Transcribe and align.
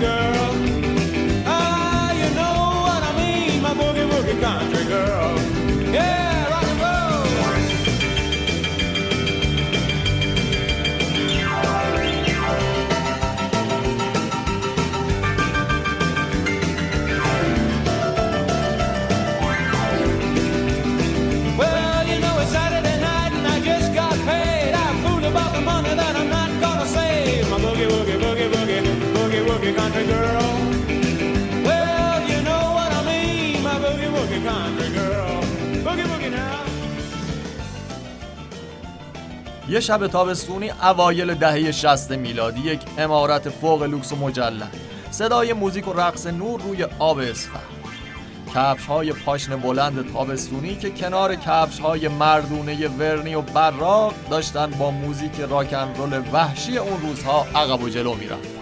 girl. 0.00 0.49
یه 39.70 39.80
شب 39.80 40.06
تابستونی 40.06 40.70
اوایل 40.70 41.34
دهه 41.34 41.72
60 41.72 42.12
میلادی 42.12 42.60
یک 42.60 42.80
عمارت 42.98 43.48
فوق 43.48 43.82
لوکس 43.82 44.12
و 44.12 44.16
مجلل. 44.16 44.66
صدای 45.10 45.52
موزیک 45.52 45.88
و 45.88 45.92
رقص 45.92 46.26
نور 46.26 46.60
روی 46.60 46.86
آب 46.98 47.18
استخر 47.18 47.60
کفش 48.54 48.86
های 48.86 49.12
پاشنه 49.12 49.56
بلند 49.56 50.12
تابستونی 50.12 50.76
که 50.76 50.90
کنار 50.90 51.34
کفش 51.34 51.78
های 51.78 52.08
مردونه 52.08 52.88
ورنی 52.88 53.34
و 53.34 53.40
براق 53.40 54.14
داشتن 54.30 54.70
با 54.70 54.90
موزیک 54.90 55.40
rock 55.40 55.71
and 55.71 55.94
roll 55.94 56.22
وحشی 56.32 56.78
اون 56.78 57.00
روزها 57.00 57.46
عقب 57.54 57.82
و 57.82 57.88
جلو 57.88 58.14
می‌رفتن. 58.14 58.60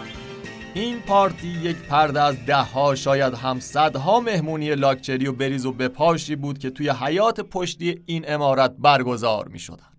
این 0.74 1.00
پارتی 1.00 1.48
یک 1.48 1.76
پرده 1.76 2.20
از 2.22 2.36
ده 2.46 2.62
ها 2.62 2.94
شاید 2.94 3.34
هم 3.34 3.60
صدها 3.60 4.20
مهمونی 4.20 4.74
لاکچری 4.74 5.26
و 5.26 5.32
بریز 5.32 5.66
و 5.66 5.72
بپاشی 5.72 6.36
بود 6.36 6.58
که 6.58 6.70
توی 6.70 6.90
حیاط 6.90 7.40
پشتی 7.40 8.02
این 8.06 8.24
عمارت 8.28 8.74
برگزار 8.78 9.48
می 9.48 9.58
شدن. 9.58 9.97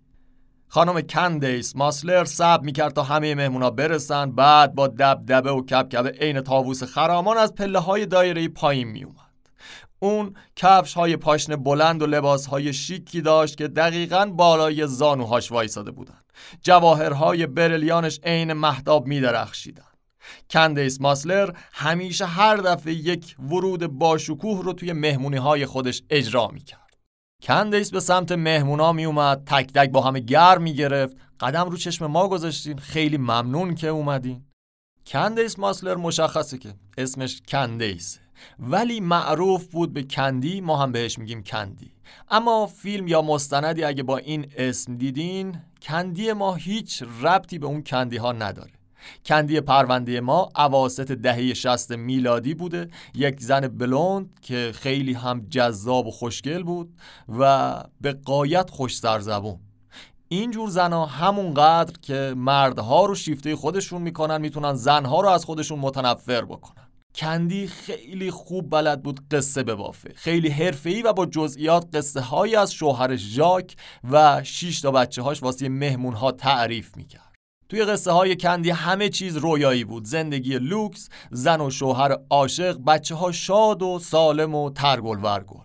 خانم 0.72 1.00
کندیس 1.00 1.76
ماسلر 1.76 2.24
صبر 2.24 2.64
می‌کرد 2.64 2.92
تا 2.92 3.02
همه 3.02 3.34
مهمونا 3.34 3.70
برسن. 3.70 4.32
بعد 4.32 4.74
با 4.74 4.86
دبدبه 4.86 5.52
و 5.52 5.64
کبکبه 5.64 6.10
عین 6.10 6.40
تاووس 6.40 6.82
خرامان 6.82 7.38
از 7.38 7.54
پله 7.54 7.78
های 7.78 8.06
دایره 8.06 8.48
پایین 8.48 8.88
میومد 8.88 9.14
اون 9.98 10.34
کفش 10.56 10.94
های 10.94 11.16
پاشنه 11.16 11.56
بلند 11.56 12.02
و 12.02 12.06
لباس 12.06 12.46
های 12.46 12.72
شیکی 12.72 13.20
داشت 13.20 13.56
که 13.56 13.68
دقیقا 13.68 14.26
بالای 14.26 14.86
زانوهاش 14.86 15.52
وایساده 15.52 15.90
بودن 15.90 16.20
جواهرهای 16.62 17.46
برلیانش 17.46 18.20
عین 18.24 18.52
محتاب 18.52 19.06
میدرخشیدن 19.06 19.82
کندیس 20.50 21.00
ماسلر 21.00 21.50
همیشه 21.72 22.26
هر 22.26 22.56
دفعه 22.56 22.92
یک 22.92 23.36
ورود 23.38 23.86
باشکوه 23.86 24.64
رو 24.64 24.72
توی 24.72 24.92
مهمونی 24.92 25.36
های 25.36 25.66
خودش 25.66 26.02
اجرا 26.10 26.48
می‌کرد. 26.48 26.79
کندیس 27.42 27.90
به 27.90 28.00
سمت 28.00 28.32
مهمونا 28.32 28.92
می 28.92 29.04
اومد 29.04 29.42
تک 29.46 29.72
تک 29.72 29.90
با 29.90 30.00
همه 30.00 30.20
گرم 30.20 30.62
می 30.62 30.74
گرفت 30.74 31.16
قدم 31.40 31.70
رو 31.70 31.76
چشم 31.76 32.06
ما 32.06 32.28
گذاشتین. 32.28 32.78
خیلی 32.78 33.18
ممنون 33.18 33.74
که 33.74 33.88
اومدین. 33.88 34.44
کندیس 35.06 35.58
ماسلر 35.58 35.94
مشخصه 35.94 36.58
که 36.58 36.74
اسمش 36.98 37.42
کندیس 37.48 38.18
ولی 38.58 39.00
معروف 39.00 39.66
بود 39.66 39.92
به 39.92 40.02
کندی 40.02 40.60
ما 40.60 40.76
هم 40.76 40.92
بهش 40.92 41.18
میگیم 41.18 41.42
کندی. 41.42 41.92
اما 42.30 42.66
فیلم 42.66 43.08
یا 43.08 43.22
مستندی 43.22 43.84
اگه 43.84 44.02
با 44.02 44.16
این 44.16 44.46
اسم 44.56 44.96
دیدین 44.96 45.56
کندی 45.82 46.32
ما 46.32 46.54
هیچ 46.54 47.02
ربطی 47.22 47.58
به 47.58 47.66
اون 47.66 47.82
کندی 47.82 48.16
ها 48.16 48.32
نداره. 48.32 48.79
کندی 49.26 49.60
پرونده 49.60 50.20
ما 50.20 50.48
اواسط 50.56 51.12
دهه 51.12 51.54
60 51.54 51.92
میلادی 51.92 52.54
بوده. 52.54 52.88
یک 53.14 53.40
زن 53.40 53.68
بلوند 53.68 54.40
که 54.42 54.72
خیلی 54.74 55.12
هم 55.12 55.46
جذاب 55.50 56.06
و 56.06 56.10
خوشگل 56.10 56.62
بود 56.62 56.94
و 57.38 57.74
به 58.00 58.12
قایت 58.12 58.70
خوش 58.70 58.96
زبون 58.98 59.60
اینجور 60.28 60.70
زنها 60.70 61.06
همونقدر 61.06 61.92
که 62.02 62.34
مردها 62.36 63.04
رو 63.04 63.14
شیفته 63.14 63.56
خودشون 63.56 64.02
می‌کنن 64.02 64.40
می‌تونن 64.40 64.74
زنها 64.74 65.20
رو 65.20 65.28
از 65.28 65.44
خودشون 65.44 65.78
متنفر 65.78 66.44
بکنن. 66.44 66.86
کندی 67.14 67.66
خیلی 67.66 68.30
خوب 68.30 68.70
بلد 68.70 69.02
بود 69.02 69.28
قصه 69.30 69.62
ببافه. 69.62 70.12
خیلی 70.14 70.48
حرفه‌ای 70.48 71.02
و 71.02 71.12
با 71.12 71.26
جزئیات 71.26 71.96
قصه 71.96 72.20
هایی 72.20 72.56
از 72.56 72.72
شوهر 72.72 73.16
ژاک 73.16 73.76
و 74.10 74.40
شش 74.44 74.80
تا 74.80 74.90
بچه 74.90 75.22
هاش 75.22 75.42
واسه 75.42 75.68
مهمون 75.68 76.14
ها 76.14 76.32
تعریف 76.32 76.96
می‌کرد. 76.96 77.29
توی 77.70 77.84
قصه 77.84 78.12
های 78.12 78.36
کندی 78.36 78.70
همه 78.70 79.08
چیز 79.08 79.36
رویایی 79.36 79.84
بود. 79.84 80.04
زندگی 80.04 80.58
لوکس 80.58 81.08
زن 81.30 81.60
و 81.60 81.70
شوهر 81.70 82.16
عاشق 82.30 82.78
بچه 82.86 83.14
ها 83.14 83.32
شاد 83.32 83.82
و 83.82 83.98
سالم 83.98 84.54
و 84.54 84.70
ترگل 84.70 85.18
ورگل. 85.24 85.60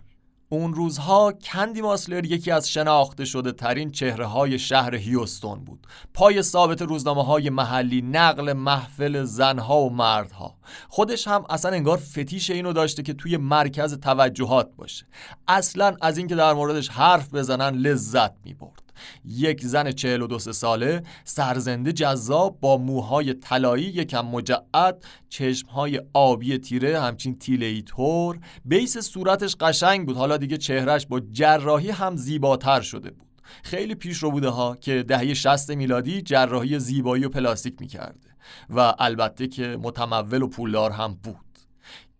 اون 0.48 0.74
روزها 0.74 1.32
کندی 1.32 1.80
ماسلر 1.80 2.24
یکی 2.24 2.50
از 2.50 2.70
شناخته 2.70 3.24
شده 3.24 3.52
ترین 3.52 3.90
چهره 3.90 4.26
های 4.26 4.58
شهر 4.58 4.94
هیوستون 4.94 5.64
بود. 5.64 5.86
پای 6.14 6.42
ثابت 6.42 6.82
روزنامه 6.82 7.24
های 7.24 7.50
محلی 7.50 8.02
نقل 8.02 8.52
محفل 8.52 9.24
زنها 9.24 9.80
و 9.80 9.90
مردها. 9.90 10.56
خودش 10.88 11.28
هم 11.28 11.44
اصلا 11.50 11.70
انگار 11.70 11.96
فتیش 11.98 12.50
اینو 12.50 12.72
داشته 12.72 13.02
که 13.02 13.14
توی 13.14 13.36
مرکز 13.36 13.94
توجهات 14.00 14.68
باشه. 14.76 15.06
اصلا 15.48 15.96
از 16.00 16.18
اینکه 16.18 16.34
در 16.34 16.52
موردش 16.52 16.88
حرف 16.88 17.34
بزنن 17.34 17.74
لذت 17.74 18.32
می‌برد. 18.44 18.85
یک 19.24 19.62
زن 19.62 19.92
42 19.92 20.38
ساله 20.38 21.02
سرزنده 21.24 21.92
جذاب 21.92 22.60
با 22.60 22.76
موهای 22.76 23.34
طلایی 23.34 23.84
یکم 23.84 24.26
مجعد 24.26 25.04
چشمهای 25.28 26.00
آبی 26.14 26.58
تیره 26.58 27.00
همچین 27.00 27.38
تیلهی 27.38 27.82
تور 27.82 28.38
بیس 28.64 28.98
صورتش 28.98 29.56
قشنگ 29.56 30.06
بود 30.06 30.16
حالا 30.16 30.36
دیگه 30.36 30.56
چهرش 30.56 31.06
با 31.06 31.20
جراحی 31.20 31.90
هم 31.90 32.16
زیباتر 32.16 32.80
شده 32.80 33.10
بود. 33.10 33.26
خیلی 33.62 33.94
پیش 33.94 34.18
رو 34.18 34.30
بوده 34.30 34.48
ها 34.48 34.76
که 34.76 35.02
دهه 35.02 35.34
60 35.34 35.70
میلادی 35.70 36.22
جراحی 36.22 36.78
زیبایی 36.78 37.24
و 37.24 37.28
پلاستیک 37.28 37.80
می‌کرده 37.80 38.30
و 38.70 38.94
البته 38.98 39.46
که 39.46 39.78
متمول 39.82 40.42
و 40.42 40.48
پولدار 40.48 40.90
هم 40.90 41.18
بود. 41.22 41.36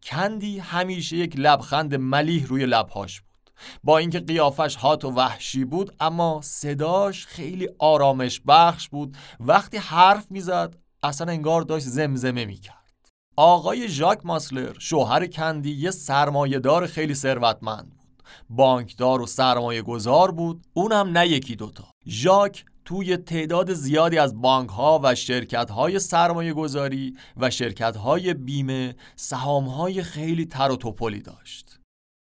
کندی 0.03 0.59
همیشه 0.59 1.17
یک 1.17 1.35
لبخند 1.37 1.95
ملیح 1.95 2.47
روی 2.47 2.67
لبهاش 2.67 3.23
با 3.85 3.99
اینکه 3.99 4.21
قیافش 4.21 4.77
هات 4.77 5.05
و 5.05 5.11
وحشی 5.11 5.65
بود 5.65 5.95
اما 6.01 6.41
صداش 6.43 7.27
خیلی 7.27 7.69
آرامش 7.79 8.41
بخش 8.49 8.89
بود. 8.89 9.17
وقتی 9.41 9.77
حرف 9.77 10.31
می‌زد 10.31 10.77
اصلا 11.03 11.33
انگار 11.33 11.63
داشت 11.63 11.87
زمزمه 11.87 12.45
می‌کرد. 12.45 12.77
آقای 13.37 13.89
ژاک 13.89 14.19
ماسلر 14.25 14.79
شوهر 14.79 15.27
کندی 15.27 15.71
یه 15.71 15.91
سرمایهدار 15.91 16.87
خیلی 16.87 17.15
ثروتمند 17.15 17.91
بود. 17.91 18.23
بانکدار 18.51 19.23
و 19.23 19.27
سرمایه 19.27 19.83
گذار 19.83 20.31
بود. 20.31 20.67
اونم 20.75 21.19
نه 21.19 21.29
یکی 21.29 21.57
دوتا 21.57 21.85
ژاک 22.07 22.65
توی 22.85 23.17
تعداد 23.17 23.73
زیادی 23.73 24.19
از 24.19 24.41
بانک 24.41 24.71
ها 24.71 25.01
و 25.03 25.15
شرکت 25.15 25.71
های 25.71 25.99
سرمایه 25.99 26.53
گذاری 26.53 27.17
و 27.37 27.51
شرکت 27.51 27.97
های 27.97 28.35
بیمه 28.35 28.97
سهام 29.17 29.65
های 29.65 30.03
خیلی 30.03 30.47
تر 30.47 30.71
و 30.71 30.77
توپلی 30.77 31.21
داشت. 31.21 31.76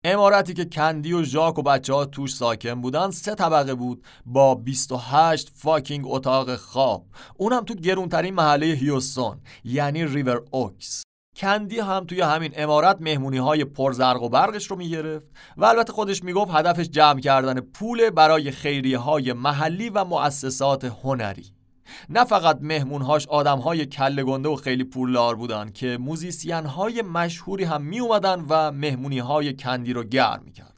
امارتی 0.05 0.55
که 0.55 0.65
کندی 0.65 1.13
و 1.13 1.23
ژاک 1.23 1.59
و 1.59 1.63
بچه 1.63 1.95
ها 1.95 2.05
توش 2.05 2.35
ساکن 2.35 2.81
بودن 2.81 3.11
سه 3.11 3.35
طبقه 3.35 3.75
بود 3.75 4.05
با 4.27 4.55
28 4.55 5.53
فاکینگ 5.55 6.05
اتاق 6.07 6.57
خواب. 6.57 7.07
اونم 7.37 7.65
تو 7.65 7.75
گرونترین 7.75 8.35
محله 8.35 8.67
هیوستون 8.67 9.41
یعنی 9.65 10.05
ریور 10.05 10.43
اوکس. 10.51 11.03
کندی 11.37 11.79
هم 11.79 12.05
توی 12.05 12.21
همین 12.21 12.53
عمارت 12.57 12.97
مهمونی 13.01 13.39
های 13.39 13.65
پرزرق 13.65 14.23
و 14.23 14.29
برقش 14.29 14.67
رو 14.67 14.77
می‌گرفت 14.77 15.31
و 15.57 15.65
البته 15.65 15.93
خودش 15.93 16.25
می‌گفت 16.25 16.51
هدفش 16.55 16.89
جمع 16.89 17.21
کردن 17.21 17.61
پول 17.61 18.11
برای 18.11 18.51
خیریه 18.51 18.99
های 18.99 19.33
محلی 19.33 19.91
و 19.91 20.05
مؤسسات 20.05 20.85
هنری. 20.85 21.60
نه 22.09 22.25
فقط 22.25 22.59
مهمونهاش 22.61 23.27
آدمهای 23.29 23.87
کله 23.87 24.25
گنده 24.25 24.49
و 24.49 24.57
خیلی 24.57 24.85
پولدار 24.85 25.37
بودن 25.37 25.71
که 25.71 25.99
musician 26.01 26.67
های 26.67 27.03
مشهوری 27.03 27.65
هم 27.65 27.83
می 27.83 28.01
اومدن 28.01 28.45
و 28.49 28.73
مهمونی 28.73 29.19
های 29.19 29.53
کندی 29.53 29.93
رو 29.93 30.05
گرم 30.05 30.43
می‌کردن. 30.45 30.71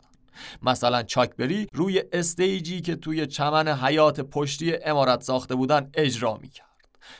مثلا 0.63 1.03
چاک 1.03 1.39
بری 1.39 1.67
روی 1.73 2.03
stage 2.13 2.69
ی 2.69 2.81
که 2.81 2.97
توی 2.97 3.27
چمن 3.27 3.69
حیاط 3.69 4.21
پشتی 4.21 4.75
عمارت 4.85 5.23
ساخته 5.23 5.55
بودن 5.55 5.91
اجرا 5.95 6.39
می‌کرد. 6.43 6.67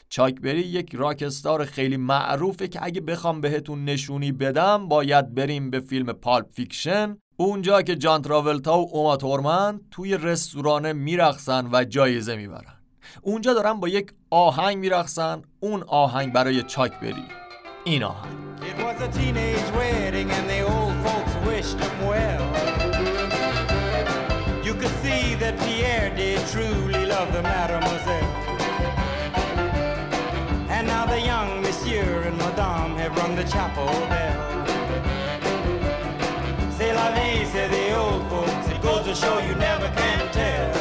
چاک 0.09 0.38
بری 0.38 0.61
یک 0.61 0.95
rock 0.95 1.30
star 1.30 1.65
خیلی 1.65 1.97
معروفه 1.97 2.69
که 2.69 2.79
اگه 2.83 3.01
بخوام 3.01 3.41
بهتون 3.41 3.85
نشونی 3.85 4.33
بدم 4.33 4.89
باید 4.89 5.35
بریم 5.35 5.71
به 5.71 5.81
فیلم 5.81 6.13
پالپ 6.13 6.47
فیکشن. 6.53 7.17
اونجا 7.37 7.83
که 7.83 7.97
جان 7.97 8.23
تراولتا 8.23 8.79
و 8.79 8.89
اوما 8.93 9.17
تورمن 9.17 9.81
توی 9.91 10.17
رستوران 10.17 10.93
میرقصن 10.93 11.69
و 11.73 11.85
جایزه 11.85 12.37
می‌برن. 12.37 12.82
اونجا 13.23 13.55
دارن 13.55 13.81
با 13.81 13.89
یک 13.89 14.13
آهنگ 14.31 14.79
میرقصن 14.79 15.43
اون 15.61 15.83
آهنگ 15.87 16.33
برای 16.33 16.63
چاک 16.63 17.01
بری 17.01 17.25
این 17.85 18.03
آهنگ. 18.03 18.33
And 30.83 30.89
now 30.89 31.07
the 31.07 31.21
young 31.21 31.63
monsieur 31.63 32.23
and 32.29 32.37
Madame 32.39 32.97
have 32.97 33.17
rung 33.19 33.37
the 33.37 33.45
chapel 33.45 33.87
bell. 34.11 34.41
C'est 36.77 36.93
la 36.93 37.13
vie, 37.13 37.45
say 37.53 37.69
the 37.69 37.97
old 37.97 38.23
folks. 38.31 38.67
It 38.69 38.83
goes 38.83 39.05
to 39.05 39.15
show 39.15 39.39
you 39.39 39.55
never 39.55 39.89
can 40.01 40.29
tell. 40.33 40.72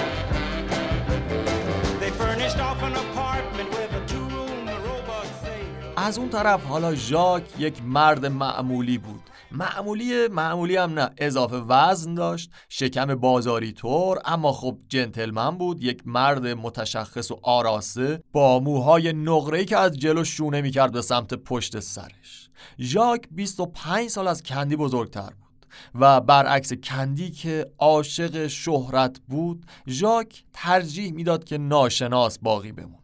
از 6.02 6.18
اون 6.18 6.30
طرف 6.30 6.64
حالا 6.64 6.96
ژاک 6.96 7.44
یک 7.60 7.84
مرد 7.84 8.26
معمولی 8.26 8.98
بود. 8.98 9.22
معمولی 9.52 10.28
معمولی 10.28 10.76
هم 10.76 11.00
نه 11.00 11.10
اضافه 11.18 11.56
وزن 11.56 12.14
داشت 12.14 12.52
شکم 12.70 13.16
بازاری 13.16 13.72
طور 13.72 14.22
اما 14.26 14.54
خب 14.54 14.78
جنتلمن 14.90 15.58
بود 15.58 15.84
یک 15.84 16.02
مرد 16.06 16.48
متشخص 16.48 17.32
و 17.32 17.40
آراسته 17.42 18.24
با 18.32 18.60
موهای 18.60 19.14
نقره‌ای 19.14 19.66
که 19.66 19.78
از 19.78 20.00
جلو 20.00 20.24
شونه 20.24 20.62
می‌کرد 20.62 20.92
به 20.92 21.02
سمت 21.02 21.34
پشت 21.34 21.80
سرش. 21.80 22.50
ژاک 22.80 23.28
25 23.32 24.10
سال 24.10 24.28
از 24.28 24.44
کندی 24.44 24.76
بزرگتر 24.76 25.30
بود 25.30 25.66
و 25.96 26.22
برعکس 26.22 26.74
کندی 26.74 27.32
که 27.32 27.66
عاشق 27.80 28.48
شهرت 28.48 29.20
بود 29.28 29.66
ژاک 29.88 30.44
ترجیح 30.54 31.14
می‌داد 31.14 31.44
که 31.44 31.58
ناشناس 31.58 32.40
باقی 32.40 32.72
بمونه. 32.72 33.01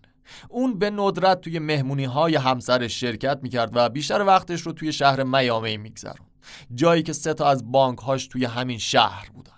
اون 0.50 0.80
به 0.80 0.90
ندرت 0.90 1.42
توی 1.42 1.60
مهمونی 1.60 2.06
های 2.06 2.36
همسرش 2.36 3.00
شرکت 3.00 3.40
می‌کرد 3.42 3.72
و 3.74 3.90
بیشتر 3.90 4.22
وقتش 4.22 4.62
رو 4.62 4.72
توی 4.72 4.94
شهر 4.94 5.24
میامی 5.24 5.78
میگذرون 5.78 6.28
جایی 6.76 7.04
که 7.04 7.14
سه 7.14 7.34
تا 7.34 7.50
از 7.50 7.72
بانک 7.72 8.00
هاش 8.00 8.28
توی 8.28 8.46
همین 8.46 8.78
شهر 8.78 9.30
بودن. 9.30 9.52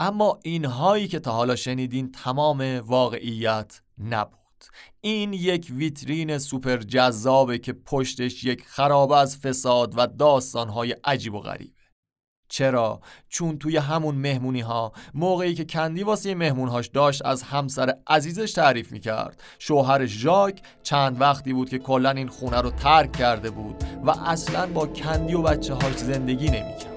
اما 0.00 0.38
اینهایی 0.44 1.08
که 1.08 1.18
تا 1.18 1.32
حالا 1.32 1.56
شنیدین 1.56 2.12
تمام 2.12 2.60
واقعیت 2.60 3.80
نبود. 3.98 4.40
این 5.00 5.32
یک 5.32 5.66
ویترین 5.70 6.38
سوپر 6.38 6.76
جذابه 6.76 7.58
که 7.58 7.72
پشتش 7.72 8.44
یک 8.44 8.64
خرابه 8.66 9.18
از 9.18 9.38
فساد 9.38 9.94
و 9.96 10.06
داستانهای 10.06 10.96
عجیب 11.04 11.34
و 11.34 11.40
غریبه. 11.40 11.79
چرا؟ 12.50 13.00
چون 13.28 13.58
توی 13.58 13.76
همون 13.76 14.14
مهمونی 14.14 14.60
ها 14.60 14.92
موقعی 15.14 15.54
که 15.54 15.64
کندی 15.64 16.02
واسه 16.02 16.34
مهمونهاش 16.34 16.86
داشت 16.86 17.26
از 17.26 17.42
همسر 17.42 17.94
عزیزش 18.06 18.52
تعریف 18.52 18.92
می‌کرد. 18.92 19.42
شوهر 19.58 20.06
ژاک 20.06 20.62
چند 20.82 21.20
وقتی 21.20 21.52
بود 21.52 21.68
که 21.68 21.78
کلا 21.78 22.10
این 22.10 22.28
خونه 22.28 22.60
رو 22.60 22.70
ترک 22.70 23.12
کرده 23.12 23.50
بود 23.50 23.84
و 24.04 24.10
اصلا 24.10 24.66
با 24.66 24.86
کندی 24.86 25.34
و 25.34 25.42
بچه 25.42 25.74
هاش 25.74 25.96
زندگی 25.96 26.46
نمی‌کرد. 26.46 26.90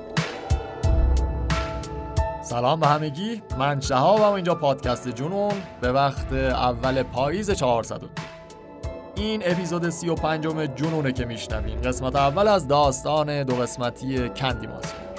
سلام 2.43 2.79
به 2.79 2.87
همگی. 2.87 3.41
من 3.57 3.79
شهابم 3.79 4.33
اینجا 4.33 4.55
پادکست 4.55 5.09
جنون 5.09 5.53
به 5.81 5.91
وقت 5.91 6.33
اول 6.33 7.03
پاییز 7.03 7.51
402 7.51 8.07
این 9.15 9.41
اپیزود 9.45 9.89
35 9.89 10.47
جنونه 10.75 11.11
که 11.11 11.25
میشنوین. 11.25 11.81
قسمت 11.81 12.15
اول 12.15 12.47
از 12.47 12.67
داستان 12.67 13.43
دو 13.43 13.55
قسمتی 13.55 14.29
کندی 14.29 14.67
ماسکو 14.67 15.12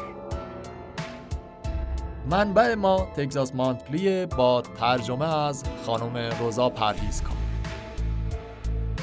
منبع 2.31 2.75
ما 2.75 3.09
تگزاس 3.17 3.55
مانتلی 3.55 4.27
با 4.27 4.63
ترجمه 4.63 5.35
از 5.35 5.65
خانم 5.87 6.17
روزا 6.41 6.69
پرهیزکار 6.69 7.37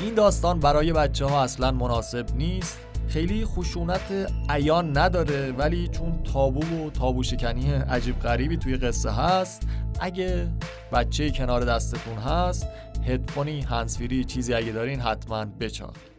این 0.02 0.14
داستان 0.14 0.60
برای 0.60 0.94
بچه 0.94 1.26
ها 1.26 1.44
اصلا 1.44 1.72
مناسب 1.72 2.26
نیست. 2.36 2.80
خیلی 3.08 3.46
خشونت 3.46 4.32
عیان 4.50 4.98
نداره 4.98 5.52
ولی 5.52 5.88
چون 5.88 6.24
تابو 6.24 6.86
و 6.86 6.90
تابو 6.90 7.24
شکنی 7.24 7.72
عجیب 7.72 8.20
غریبی 8.20 8.58
توی 8.58 8.78
قصه 8.78 9.12
هست 9.12 9.68
اگه 10.00 10.48
بچه 10.94 11.32
کنار 11.32 11.66
دستتون 11.66 12.18
هست 12.18 12.68
هدفونی 13.06 13.62
هندزفری 13.62 14.24
چیزی 14.24 14.54
اگه 14.54 14.72
دارین 14.72 15.00
حتما 15.00 15.46
بذارید 15.46 16.12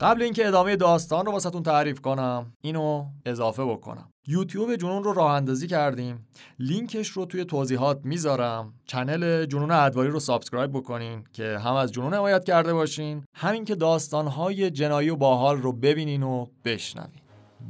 قبل 0.00 0.22
اینکه 0.22 0.48
ادامه 0.48 0.76
داستان 0.76 1.26
رو 1.26 1.32
واسهتون 1.32 1.62
تعریف 1.62 2.00
کنم 2.00 2.52
اینو 2.60 3.04
اضافه 3.26 3.64
بکنم. 3.64 4.08
یوتیوب 4.28 4.76
جنون 4.76 5.04
رو 5.04 5.12
راه 5.12 5.32
اندازی 5.32 5.66
کردیم. 5.66 6.26
لینکش 6.58 7.08
رو 7.08 7.24
توی 7.26 7.44
توضیحات 7.44 8.00
می‌ذارم. 8.04 8.72
channel 8.86 9.46
جنون 9.46 9.70
ادواری 9.70 10.10
رو 10.10 10.20
subscribe 10.20 10.70
بکنین 10.70 11.24
که 11.32 11.58
هم 11.58 11.74
از 11.74 11.92
جنون 11.92 12.14
حمایت 12.14 12.44
کرده 12.44 12.72
باشین 12.72 13.24
همین 13.34 13.64
که 13.64 13.74
داستانهای 13.74 14.70
جنایی 14.70 15.10
و 15.10 15.16
باحال 15.16 15.56
رو 15.56 15.72
ببینین 15.72 16.22
و 16.22 16.46
بشنوین. 16.64 17.20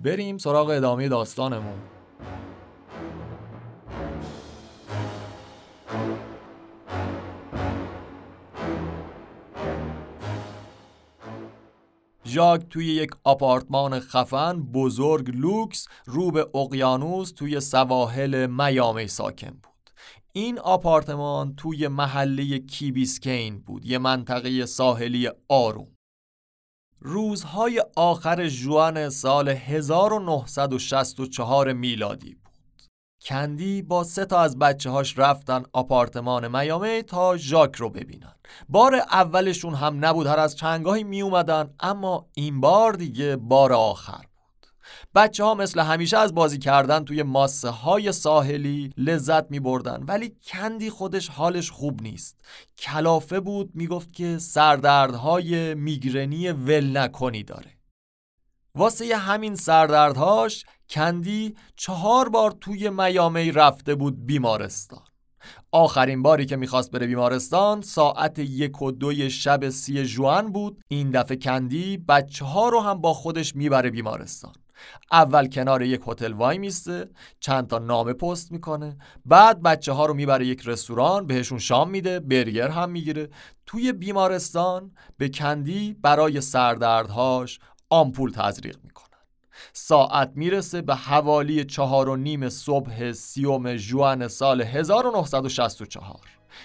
بریم 0.04 0.38
سراغ 0.38 0.68
ادامه 0.68 1.08
داستانمون. 1.08 1.95
ژاک 12.26 12.68
توی 12.70 12.86
یک 12.86 13.10
آپارتمان 13.24 14.00
خفن 14.00 14.62
بزرگ 14.62 15.36
لوکس 15.36 15.88
رو 16.06 16.30
به 16.30 16.48
اقیانوس 16.54 17.32
توی 17.32 17.60
سواحل 17.60 18.46
میامی 18.46 19.08
ساکن 19.08 19.50
بود. 19.50 19.90
این 20.32 20.58
آپارتمان 20.58 21.56
توی 21.56 21.88
محله 21.88 22.58
کی 22.58 22.88
بیسکین 22.88 23.58
بود 23.58 23.86
یه 23.86 23.98
منطقه 23.98 24.66
ساحلی 24.66 25.28
آروم. 25.48 25.96
روزهای 27.00 27.84
آخر 27.96 28.48
ژوئن 28.48 29.08
سال 29.08 29.48
1964 29.48 31.72
میلادی 31.72 32.34
بود. 32.34 32.45
کندی 33.26 33.82
با 33.82 34.04
سه 34.04 34.24
تا 34.24 34.40
از 34.40 34.58
بچه 34.58 34.90
هاش 34.90 35.18
رفتن 35.18 35.62
آپارتمان 35.72 36.60
میامی 36.60 37.02
تا 37.02 37.36
ژاک 37.36 37.76
رو 37.76 37.90
ببینن. 37.90 38.34
بار 38.68 38.94
اولشون 38.94 39.74
هم 39.74 40.04
نبود 40.04 40.26
هر 40.26 40.38
از 40.38 40.56
چنگاهی 40.56 41.04
می 41.04 41.22
اومدن 41.22 41.70
اما 41.80 42.28
این 42.34 42.60
بار 42.60 42.92
دیگه 42.92 43.36
بار 43.36 43.72
آخر 43.72 44.12
بود. 44.18 44.66
بچه 45.14 45.44
ها 45.44 45.54
مثل 45.54 45.80
همیشه 45.80 46.18
از 46.18 46.34
بازی 46.34 46.58
کردن 46.58 47.04
توی 47.04 47.22
ماسه 47.22 47.68
های 47.68 48.12
ساحلی 48.12 48.90
لذت 48.96 49.50
می 49.50 49.60
بردن 49.60 50.02
ولی 50.02 50.36
کندی 50.46 50.90
خودش 50.90 51.28
حالش 51.28 51.70
خوب 51.70 52.02
نیست. 52.02 52.36
کلافه 52.78 53.40
بود 53.40 53.70
می‌گفت 53.74 54.12
که 54.12 54.38
سردردهای 54.38 55.74
میگرنی 55.74 56.48
ول 56.48 56.96
نکنی 56.96 57.42
داره. 57.42 57.70
واسه 58.74 59.16
همین 59.16 59.54
سردردهاش 59.54 60.64
کندی 60.90 61.54
چهار 61.76 62.28
بار 62.28 62.50
توی 62.50 62.90
میامی 62.90 63.52
رفته 63.52 63.94
بود 63.94 64.26
بیمارستان. 64.26 65.02
آخرین 65.72 66.22
باری 66.22 66.46
که 66.46 66.56
می‌خواست 66.56 66.90
بره 66.90 67.06
بیمارستان 67.06 67.80
ساعت 67.80 68.38
یک 68.38 68.82
و 68.82 68.92
دوی 68.92 69.30
شب 69.30 69.68
سی 69.68 70.04
جوان 70.04 70.52
بود. 70.52 70.80
این 70.88 71.10
دفعه 71.10 71.36
کندی 71.36 71.96
بچه 71.96 72.44
ها 72.44 72.68
رو 72.68 72.80
هم 72.80 73.00
با 73.00 73.14
خودش 73.14 73.56
می‌بره 73.56 73.90
بیمارستان. 73.90 74.52
اول 75.12 75.48
کنار 75.48 75.82
یک 75.82 76.00
هتل 76.06 76.32
وای 76.32 76.58
میسته 76.58 77.10
چند 77.40 77.66
تا 77.66 77.78
نامه 77.78 78.12
پست 78.12 78.52
می‌کنه. 78.52 78.96
بعد 79.24 79.62
بچه 79.62 79.92
ها 79.92 80.06
رو 80.06 80.14
می‌بره 80.14 80.46
یک 80.46 80.62
رستوران 80.64 81.26
بهشون 81.26 81.58
شام 81.58 81.90
میده 81.90 82.20
برگر 82.20 82.68
هم 82.68 82.90
می‌گیره. 82.90 83.28
توی 83.66 83.92
بیمارستان 83.92 84.90
به 85.18 85.28
کندی 85.28 85.96
برای 86.02 86.40
سردردهاش 86.40 87.58
آمپول 87.90 88.30
تزریق 88.30 88.76
می‌کنه. 88.84 88.95
ساعت 89.72 90.32
می‌رسه 90.34 90.82
به 90.82 90.94
حوالی 90.94 91.64
چهار 91.64 92.08
و 92.08 92.16
نیم 92.16 92.48
صبح 92.48 93.12
سیوم 93.12 93.76
جوان 93.76 94.28
سال 94.28 94.62
1964 94.62 96.20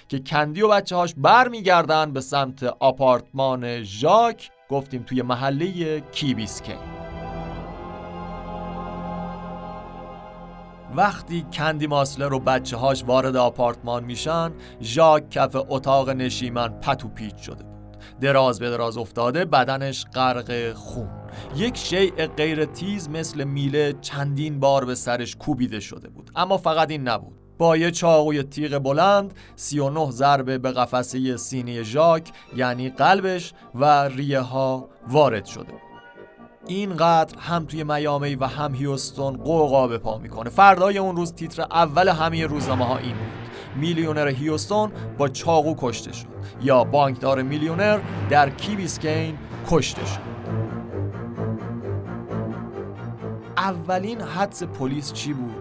که 0.10 0.20
کندی 0.20 0.62
و 0.62 0.68
بچه 0.68 0.96
هاش 0.96 1.14
برمیگردن 1.18 2.14
به 2.14 2.22
سمت 2.22 2.64
آپارتمان 2.64 3.84
ژاک 3.84 4.52
گفتیم 4.70 5.04
توی 5.04 5.22
محله 5.22 6.00
کیبیسکین 6.00 7.02
وقتی 10.96 11.46
کندی 11.54 11.88
ماسلر 11.88 12.34
و 12.34 12.40
بچه 12.40 12.78
هاش 12.78 13.04
وارد 13.04 13.36
آپارتمان 13.36 14.04
میشن 14.04 14.52
ژاک 14.82 15.30
کف 15.30 15.56
اتاق 15.70 16.10
نشیمن 16.10 16.70
پتو 16.70 17.08
پیچ 17.08 17.36
شده. 17.38 17.71
دراز 18.22 18.60
به 18.60 18.70
دراز 18.70 18.98
افتاده 18.98 19.46
بدنش 19.46 20.06
غرق 20.14 20.74
خون. 20.74 21.10
یک 21.56 21.78
شیء 21.78 22.28
غیر 22.28 22.66
تیز 22.66 23.10
مثل 23.10 23.44
میله 23.44 23.94
چندین 24.02 24.60
بار 24.60 24.86
به 24.86 24.96
سرش 24.96 25.36
کوبیده 25.36 25.80
شده 25.80 26.10
بود. 26.10 26.32
اما 26.36 26.58
فقط 26.58 26.92
این 26.92 27.08
نبود. 27.08 27.38
با 27.58 27.78
یه 27.78 27.92
چاقوی 27.92 28.44
تیغ 28.44 28.78
بلند 28.78 29.34
39 29.56 30.12
ضربه 30.12 30.58
به 30.58 30.72
قفسه 30.72 31.38
سینی 31.38 31.84
ژاک 31.84 32.32
یعنی 32.56 32.90
قلبش 32.90 33.54
و 33.76 33.86
ریه 34.08 34.40
ها 34.40 34.90
وارد 35.08 35.46
شده 35.46 35.72
بود. 35.72 35.82
اینقدر 36.68 37.40
هم 37.40 37.66
توی 37.66 37.84
میامی 37.84 38.36
و 38.36 38.46
هم 38.46 38.76
هیوستون 38.76 39.38
قوقا 39.38 39.88
به 39.88 39.98
پا 39.98 40.18
می‌کنه. 40.18 40.50
فردای 40.50 40.98
اون 40.98 41.16
روز 41.16 41.34
تیتر 41.34 41.62
اول 41.62 42.08
همه 42.08 42.46
روزنامه 42.46 42.86
ها 42.86 42.98
این 42.98 43.16
بود. 43.16 43.41
میلیونر 43.76 44.28
هیوستون 44.28 44.92
با 45.18 45.30
چاقو 45.30 45.76
کشته 45.78 46.12
شد. 46.14 46.28
یا 46.62 46.84
بانکدار 46.84 47.42
میلیونر 47.42 48.00
در 48.30 48.50
کیبیسکین 48.50 49.38
کشته 49.70 50.06
شد. 50.06 50.32
اولین 53.58 54.22
حدس 54.22 54.64
پلیس 54.64 55.14
چی 55.14 55.34
بود؟ 55.34 55.56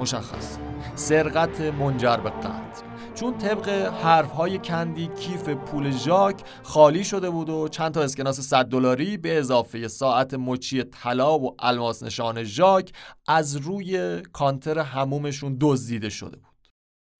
مشخص. 0.00 0.58
سرقت 0.94 1.60
منجر 1.60 2.16
به 2.16 2.30
قتل. 2.30 2.82
چون 3.14 3.38
طبق 3.38 3.68
حرفهای 4.02 4.58
کندی 4.58 5.06
کیف 5.06 5.48
پول 5.48 5.90
ژاک 5.90 6.42
خالی 6.62 7.04
شده 7.04 7.30
بود 7.30 7.48
و 7.48 7.68
چند 7.68 7.92
تا 7.92 8.02
اسکناس 8.02 8.40
100 8.40 8.66
دلاری 8.66 9.16
به 9.16 9.38
اضافه 9.38 9.88
ساعت 9.88 10.34
مچی 10.34 10.82
طلا 10.82 11.38
و 11.38 11.54
الماس 11.58 12.02
نشان 12.02 12.44
ژاک 12.44 12.92
از 13.26 13.56
روی 13.56 14.22
کانتر 14.32 14.78
همومشون 14.78 15.56
دزدیده 15.60 16.08
شده 16.08 16.36
بود. 16.36 16.47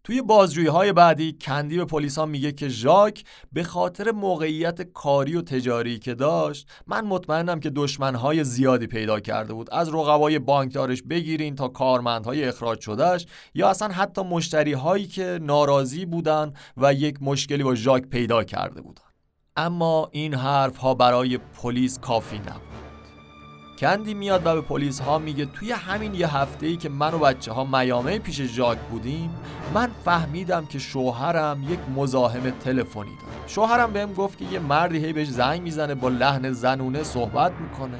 توی 0.08 0.22
بازجویی 0.22 0.66
های 0.66 0.92
بعدی 0.92 1.32
کندی 1.40 1.76
به 1.76 1.84
پلیس 1.84 2.18
ها 2.18 2.26
میگه 2.26 2.52
که 2.52 2.68
ژاک 2.68 3.24
به 3.52 3.62
خاطر 3.62 4.10
موقعیت 4.10 4.82
کاری 4.82 5.36
و 5.36 5.42
تجاری 5.42 5.98
که 5.98 6.14
داشت 6.14 6.68
من 6.86 7.04
مطمئنم 7.04 7.60
که 7.60 7.70
دشمنهای 7.70 8.44
زیادی 8.44 8.86
پیدا 8.86 9.20
کرده 9.20 9.54
بود. 9.54 9.68
از 9.72 9.88
رقبای 9.88 10.38
بانکدارش 10.38 11.02
بگیرین 11.02 11.54
تا 11.54 11.68
کارمندهای 11.68 12.44
اخراج 12.44 12.80
شدهش 12.80 13.26
یا 13.54 13.68
اصلا 13.68 13.88
حتی 13.88 14.22
مشتری 14.22 14.72
هایی 14.72 15.06
که 15.06 15.38
ناراضی 15.42 16.06
بودن 16.06 16.52
و 16.76 16.94
یک 16.94 17.16
مشکلی 17.20 17.62
با 17.62 17.74
ژاک 17.74 18.02
پیدا 18.02 18.44
کرده 18.44 18.80
بودن. 18.80 19.02
اما 19.56 20.08
این 20.12 20.34
حرف 20.34 20.76
ها 20.76 20.94
برای 20.94 21.38
پلیس 21.38 21.98
کافی 21.98 22.38
نبود. 22.38 22.67
کندی 23.78 24.14
میاد 24.14 24.46
و 24.46 24.54
به 24.54 24.60
پلیس 24.60 25.00
ها 25.00 25.18
میگه 25.18 25.44
توی 25.44 25.72
همین 25.72 26.14
یه 26.14 26.36
هفته 26.36 26.66
ای 26.66 26.76
که 26.76 26.88
من 26.88 27.14
و 27.14 27.18
بچه 27.18 27.52
ها 27.52 27.64
میامه 27.64 28.18
پیش 28.18 28.40
ژاک 28.40 28.78
بودیم 28.78 29.30
من 29.74 29.90
فهمیدم 30.04 30.66
که 30.66 30.78
شوهرم 30.78 31.62
یک 31.68 31.78
مزاحم 31.96 32.50
تلفنی 32.50 33.10
داره. 33.10 33.46
شوهرم 33.46 33.92
بهم 33.92 34.12
گفت 34.14 34.38
که 34.38 34.44
یه 34.44 34.58
مردی 34.58 34.98
هی 34.98 35.12
بهش 35.12 35.28
زنگ 35.28 35.62
می‌زنه 35.62 35.94
با 35.94 36.08
لحن 36.08 36.52
زنونه 36.52 37.02
صحبت 37.02 37.52
می‌کنه. 37.52 37.98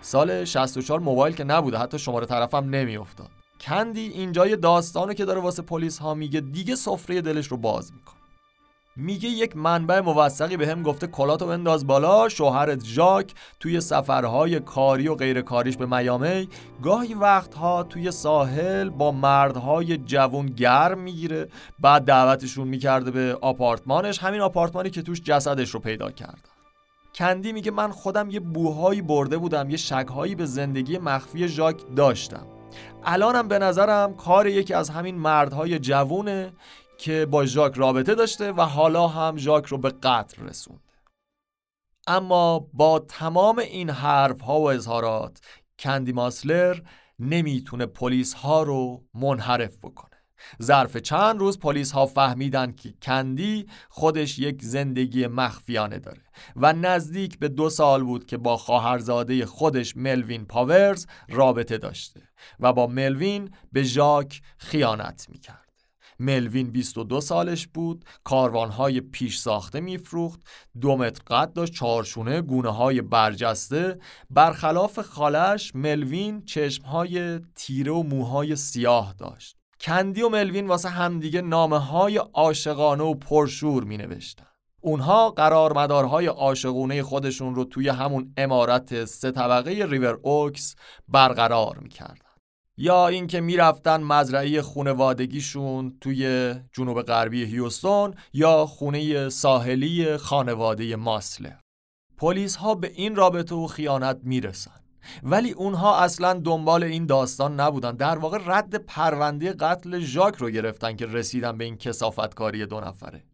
سال 0.00 0.44
64 0.44 1.00
موبایل 1.00 1.34
که 1.34 1.44
نبوده 1.44 1.78
حتی 1.78 1.98
شماره 1.98 2.26
طرفم 2.26 2.64
نمیافتاد. 2.70 3.30
کندی 3.60 4.08
اینجا 4.08 4.46
یه 4.46 4.56
داستانه 4.56 5.14
که 5.14 5.24
داره 5.24 5.40
واسه 5.40 5.62
پلیس 5.62 5.98
ها 5.98 6.14
میگه 6.14 6.40
دیگه 6.40 6.74
سفره 6.74 7.20
دلش 7.20 7.46
رو 7.46 7.56
باز 7.56 7.92
می‌کنه. 7.92 8.17
میگه 9.00 9.28
یک 9.28 9.56
منبع 9.56 10.00
موثقی 10.00 10.56
به 10.56 10.68
هم 10.68 10.82
گفته 10.82 11.06
کلاتو 11.06 11.46
بنداز 11.46 11.86
بالا 11.86 12.28
شوهرت 12.28 12.84
ژاک 12.84 13.34
توی 13.60 13.80
سفرهای 13.80 14.60
کاری 14.60 15.08
و 15.08 15.14
غیر 15.14 15.40
کاریش 15.40 15.76
به 15.76 15.86
میامی. 15.86 16.48
گاهی 16.82 17.14
وقتها 17.14 17.82
توی 17.82 18.10
ساحل 18.10 18.88
با 18.88 19.12
مردهای 19.12 19.96
جوون 19.96 20.46
گرم 20.46 20.98
می‌گیره 20.98 21.48
بعد 21.78 22.02
دعوتشون 22.02 22.68
می‌کرده 22.68 23.10
به 23.10 23.38
آپارتمانش. 23.40 24.18
همین 24.18 24.40
آپارتمانی 24.40 24.90
که 24.90 25.02
توش 25.02 25.22
جسدش 25.22 25.70
رو 25.70 25.80
پیدا 25.80 26.10
کرد. 26.10 26.48
کندی 27.14 27.52
میگه 27.52 27.70
من 27.70 27.90
خودم 27.90 28.30
یه 28.30 28.40
بوهایی 28.40 29.02
برده 29.02 29.38
بودم 29.38 29.70
یه 29.70 29.76
شکهایی 29.76 30.34
به 30.34 30.46
زندگی 30.46 30.98
مخفی 30.98 31.48
ژاک 31.48 31.76
داشتم. 31.96 32.46
الانم 33.04 33.48
به 33.48 33.58
نظرم 33.58 34.14
کار 34.14 34.46
یکی 34.46 34.74
از 34.74 34.90
همین 34.90 35.14
مردهای 35.14 35.78
جوونه 35.78 36.52
که 36.98 37.26
با 37.26 37.46
ژاک 37.46 37.74
رابطه 37.74 38.14
داشته 38.14 38.52
و 38.52 38.60
حالا 38.60 39.08
هم 39.08 39.36
ژاک 39.36 39.66
رو 39.66 39.78
به 39.78 39.90
قتل 39.90 40.42
رسونده. 40.42 40.82
اما 42.06 42.58
با 42.72 42.98
تمام 42.98 43.58
این 43.58 43.90
حرف 43.90 44.40
ها 44.40 44.60
و 44.60 44.70
اظهارات 44.70 45.40
کندی 45.78 46.12
ماسلر 46.12 46.80
نمی‌تونه 47.18 47.86
پلیس 47.86 48.34
ها 48.34 48.62
رو 48.62 49.04
منحرف 49.14 49.78
بکنه. 49.78 50.10
ظرف 50.62 50.96
چند 50.96 51.38
روز 51.38 51.58
پلیس 51.58 51.92
ها 51.92 52.06
فهمیدن 52.06 52.72
که 52.72 52.94
کندی 53.02 53.66
خودش 53.88 54.38
یک 54.38 54.62
زندگی 54.62 55.26
مخفیانه 55.26 55.98
داره 55.98 56.22
و 56.56 56.72
نزدیک 56.72 57.38
به 57.38 57.48
دو 57.48 57.70
سال 57.70 58.04
بود 58.04 58.26
که 58.26 58.36
با 58.36 58.56
خواهرزاده 58.56 59.46
خودش 59.46 59.96
ملوین 59.96 60.44
پاورز 60.44 61.06
رابطه 61.28 61.78
داشته 61.78 62.22
و 62.60 62.72
با 62.72 62.86
ملوین 62.86 63.50
به 63.72 63.82
ژاک 63.82 64.42
خیانت 64.58 65.26
می‌کرد. 65.28 65.67
ملوین 66.18 66.70
22 66.70 67.20
سالش 67.20 67.66
بود 67.66 68.04
کاروانهای 68.24 69.00
پیش 69.00 69.38
ساخته 69.38 69.80
میفروخت 69.80 70.40
دو 70.80 70.96
متر 70.96 71.22
قد 71.26 71.52
داشت 71.52 71.72
چارشونه 71.72 72.40
گونه 72.42 72.70
های 72.70 73.02
برجسته. 73.02 73.98
برخلاف 74.30 75.00
خالش 75.00 75.74
ملوین 75.74 76.44
چشمهای 76.44 77.40
تیره 77.54 77.92
و 77.92 78.02
موهای 78.02 78.56
سیاه 78.56 79.14
داشت. 79.18 79.56
کندی 79.80 80.22
و 80.22 80.28
ملوین 80.28 80.66
واسه 80.66 80.88
همدیگه 80.88 81.40
نامه 81.40 81.78
های 81.78 82.16
عاشقانه 82.16 83.04
و 83.04 83.14
پرشور 83.14 83.84
می 83.84 83.96
نوشتن. 83.96 84.46
اونها 84.80 85.30
قرارمدارهای 85.30 86.26
عاشقونه 86.26 87.02
خودشون 87.02 87.54
رو 87.54 87.64
توی 87.64 87.88
همون 87.88 88.34
امارت 88.36 89.04
سه 89.04 89.30
طبقه 89.30 89.70
ریور 89.70 90.18
اوکس 90.22 90.74
برقرار 91.08 91.78
می‌کردن. 91.78 92.27
یا 92.80 93.08
اینکه 93.08 93.40
می‌رفتن 93.40 94.02
مزرعه 94.02 94.62
خونوادگیشون 94.62 95.96
توی 96.00 96.54
جنوب 96.72 97.02
غربی 97.02 97.44
هیوستون 97.44 98.14
یا 98.32 98.66
خونه 98.66 99.28
ساحلی 99.28 100.16
خانواده 100.16 100.96
ماسلر 100.96 101.56
پلیس 102.16 102.56
ها 102.56 102.74
به 102.74 102.92
این 102.94 103.16
رابطه 103.16 103.54
و 103.54 103.66
خیانت 103.66 104.20
می‌رسن. 104.22 104.80
ولی 105.22 105.52
اونها 105.52 106.00
اصلا 106.00 106.32
دنبال 106.32 106.84
این 106.84 107.06
داستان 107.06 107.60
نبودن. 107.60 107.96
در 107.96 108.18
واقع 108.18 108.38
رد 108.46 108.74
پرونده 108.74 109.52
قتل 109.52 109.98
ژاک 109.98 110.34
رو 110.34 110.50
گرفتن 110.50 110.96
که 110.96 111.06
رسیدن 111.06 111.58
به 111.58 111.64
این 111.64 111.76
کسافتکاری 111.76 112.66
دو 112.66 112.80
نفره. 112.80 113.24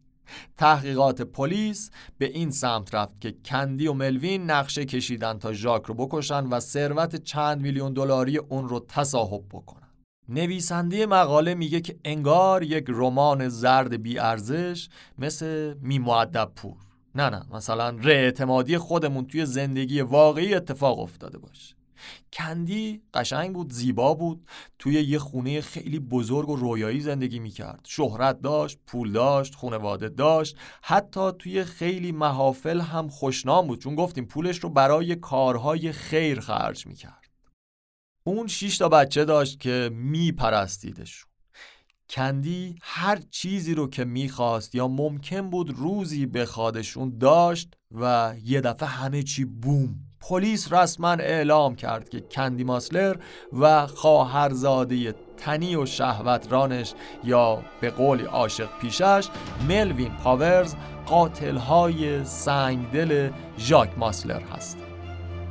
تحقیقات 0.57 1.21
پلیس 1.21 1.91
به 2.17 2.25
این 2.25 2.51
سمت 2.51 2.95
رفت 2.95 3.21
که 3.21 3.35
کندی 3.45 3.87
و 3.87 3.93
ملوین 3.93 4.51
نقشه 4.51 4.85
کشیدن 4.85 5.39
تا 5.39 5.53
ژاک 5.53 5.83
رو 5.83 5.93
بکشن 5.93 6.45
و 6.45 6.59
ثروت 6.59 7.15
چند 7.15 7.61
میلیون 7.61 7.93
دلاری 7.93 8.37
اون 8.37 8.69
رو 8.69 8.85
تصاحب 8.87 9.43
بکنن. 9.51 9.89
نویسنده 10.29 11.05
مقاله 11.05 11.53
میگه 11.53 11.81
که 11.81 11.99
انگار 12.05 12.63
یک 12.63 12.85
رمان 12.87 13.49
زرد 13.49 14.01
بیارزش 14.01 14.89
مثل 15.17 15.75
میمعدب 15.81 16.51
پور. 16.55 16.77
نه 17.15 17.29
نه 17.29 17.45
مثلا 17.53 17.97
اعتمادی 18.03 18.77
خودمون 18.77 19.25
توی 19.25 19.45
زندگی 19.45 20.01
واقعی 20.01 20.53
اتفاق 20.53 20.99
افتاده 20.99 21.37
باشه. 21.37 21.74
کندی 22.33 23.01
قشنگ 23.13 23.53
بود 23.53 23.73
زیبا 23.73 24.13
بود 24.13 24.47
توی 24.79 24.93
یه 24.93 25.19
خونه 25.19 25.61
خیلی 25.61 25.99
بزرگ 25.99 26.49
و 26.49 26.55
رویایی 26.55 27.01
زندگی 27.01 27.39
می‌کرد. 27.39 27.85
شهرت 27.87 28.41
داشت 28.41 28.79
پول 28.87 29.11
داشت 29.11 29.55
خونواده 29.55 30.09
داشت 30.09 30.57
حتی 30.81 31.31
توی 31.39 31.63
خیلی 31.63 32.11
محافل 32.11 32.81
هم 32.81 33.07
خوشنام 33.07 33.67
بود. 33.67 33.81
چون 33.81 33.95
گفتیم 33.95 34.25
پولش 34.25 34.57
رو 34.57 34.69
برای 34.69 35.15
کارهای 35.15 35.91
خیر 35.91 36.39
خرج 36.39 36.87
می‌کرد. 36.87 37.29
اون 38.23 38.47
شش 38.47 38.77
تا 38.77 38.89
بچه 38.89 39.25
داشت 39.25 39.59
که 39.59 39.89
میپرستیدشون. 39.93 41.29
کندی 42.09 42.75
هر 42.81 43.21
چیزی 43.31 43.73
رو 43.73 43.89
که 43.89 44.05
می‌خواست 44.05 44.75
یا 44.75 44.87
ممکن 44.87 45.49
بود 45.49 45.69
روزی 45.69 46.25
بخوادشون 46.25 47.17
داشت 47.17 47.73
و 47.91 48.35
یه 48.43 48.61
دفعه 48.61 48.89
همه 48.89 49.23
چی 49.23 49.45
بوم 49.45 49.95
پلیس 50.29 50.73
رسما 50.73 51.11
اعلام 51.11 51.75
کرد 51.75 52.09
که 52.09 52.19
کندی 52.19 52.63
ماسلر 52.63 53.15
و 53.59 53.87
خواهرزاده 53.87 55.15
تنی 55.37 55.75
و 55.75 55.85
شهوترانش 55.85 56.93
یا 57.23 57.61
به 57.81 57.89
قول 57.89 58.25
عاشق 58.25 58.69
پیشش 58.81 59.27
ملوین 59.69 60.11
پاورز 60.23 60.75
قاتلهای 61.05 62.25
سنگدل 62.25 63.29
ژاک 63.57 63.89
ماسلر 63.97 64.41
هست. 64.41 64.77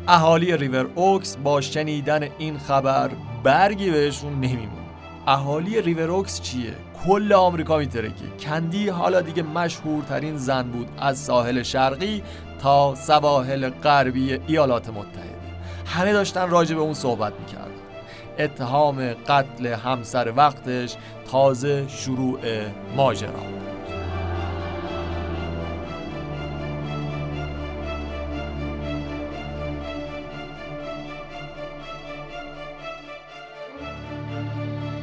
اهالی 0.09 0.57
ریور 0.57 0.90
اوکس 0.95 1.37
با 1.37 1.61
شنیدن 1.61 2.28
این 2.38 2.59
خبر 2.59 3.11
برگی 3.43 3.90
بهشون 3.90 4.33
نمیمونه. 4.33 4.85
اهالی 5.26 5.83
ریور 5.83 6.11
اوکس 6.11 6.40
چیه؟ 6.40 6.75
کل 7.07 7.33
آمریکا 7.33 7.78
میترکه. 7.78 8.28
کندی 8.40 8.88
حالا 8.88 9.21
دیگه 9.21 9.43
مشهورترین 9.43 10.37
زن 10.37 10.62
بود 10.62 10.88
از 10.99 11.19
ساحل 11.19 11.62
شرقی 11.62 12.23
تا 12.64 12.94
سواحل 12.94 13.71
غربی 13.71 14.40
ایالات 14.47 14.88
متحده. 14.88 15.38
همه 15.87 16.12
داشتن 16.12 16.50
راجع 16.50 16.75
به 16.75 16.80
اون 16.80 16.94
صحبت 16.94 17.33
می‌کردن. 17.40 17.71
اتهام 18.38 19.14
قتل 19.28 19.66
همسر 19.66 20.33
وقتش 20.37 20.97
تازه 21.30 21.88
شروع 21.88 22.38
ماجرا 22.97 23.30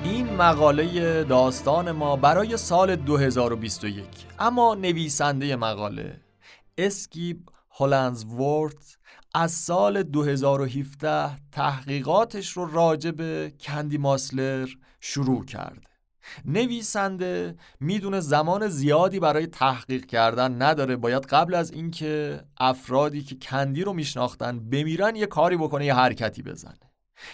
این 0.04 0.34
مقاله 0.34 1.24
داستان 1.24 1.92
ما 1.92 2.16
برای 2.16 2.58
سال 2.58 2.96
2021 2.96 4.06
اما 4.40 4.76
نویسنده 4.76 5.56
مقاله 5.56 6.16
اسکیپ 6.78 7.38
هولنزورت 7.72 8.98
از 9.36 9.52
سال 9.52 10.04
2017 10.04 11.36
تحقیقاتش 11.52 12.50
رو 12.50 12.66
راجع 12.66 13.12
به 13.12 13.54
کندی 13.60 13.98
ماسلر 13.98 14.70
شروع 15.00 15.46
کرده. 15.46 15.92
نویسنده 16.46 17.56
می‌دونه 17.80 18.20
زمان 18.20 18.68
زیادی 18.68 19.20
برای 19.20 19.48
تحقیق 19.48 20.06
کردن 20.06 20.62
نداره. 20.62 20.96
باید 20.96 21.26
قبل 21.26 21.56
از 21.56 21.72
اینکه 21.72 22.42
افرادی 22.58 23.24
که 23.24 23.36
کندی 23.36 23.84
رو 23.84 23.94
میشناختن 23.94 24.60
بمیرن 24.70 25.16
یه 25.16 25.26
کاری 25.26 25.58
بکنه 25.58 25.86
یه 25.86 25.94
حرکتی 25.94 26.42
بزنه. 26.42 26.92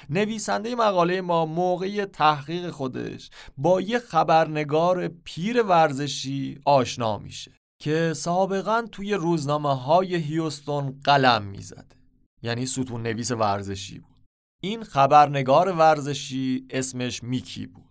نویسنده 0.09 0.75
مقاله 0.75 1.21
ما 1.21 1.45
موقع 1.45 2.05
تحقیق 2.05 2.69
خودش 2.69 3.29
با 3.57 3.81
یه 3.81 3.99
خبرنگار 3.99 5.07
پیر 5.07 5.63
ورزشی 5.63 6.59
آشنا 6.65 7.17
میشه. 7.17 7.56
که 7.79 8.13
سابقا 8.15 8.85
توی 8.91 9.13
روزنامه 9.13 9.75
های 9.75 10.15
هیوستون 10.15 10.99
قلم 11.03 11.43
می‌زده 11.43 11.95
یعنی 12.41 12.65
ستون 12.65 13.03
نویس 13.03 13.31
ورزشی 13.31 13.99
بود. 13.99 14.17
این 14.61 14.83
خبرنگار 14.83 15.71
ورزشی 15.71 16.65
اسمش 16.69 17.23
میکی 17.23 17.65
بود. 17.65 17.83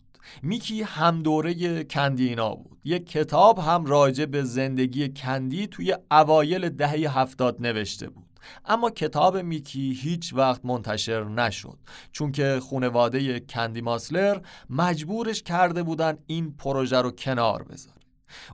میکی 0.43 0.83
هم 0.83 1.23
دوره 1.23 1.85
کندینا 1.85 2.55
بود. 2.55 2.79
یک 2.85 3.07
کتاب 3.07 3.59
هم 3.59 3.85
راجع 3.85 4.25
به 4.25 4.43
زندگی 4.43 5.09
کندی 5.09 5.67
توی 5.67 5.97
اوایل 6.11 6.69
دهه 6.69 7.19
هفتاد 7.19 7.57
نوشته 7.61 8.09
بود. 8.09 8.27
اما 8.65 8.91
کتاب 8.91 9.37
میکی 9.37 9.93
هیچ 9.93 10.35
وقت 10.35 10.65
منتشر 10.65 11.25
نشد 11.25 11.79
چون 12.13 12.33
که 12.33 12.61
خونواده 12.63 13.41
کندی 13.41 13.81
ماسلر 13.81 14.41
مجبورش 14.71 15.43
کرده 15.43 15.83
بودن 15.83 16.19
این 16.27 16.57
پروژه 16.57 17.01
رو 17.01 17.11
کنار 17.11 17.63
بذاره 17.63 17.96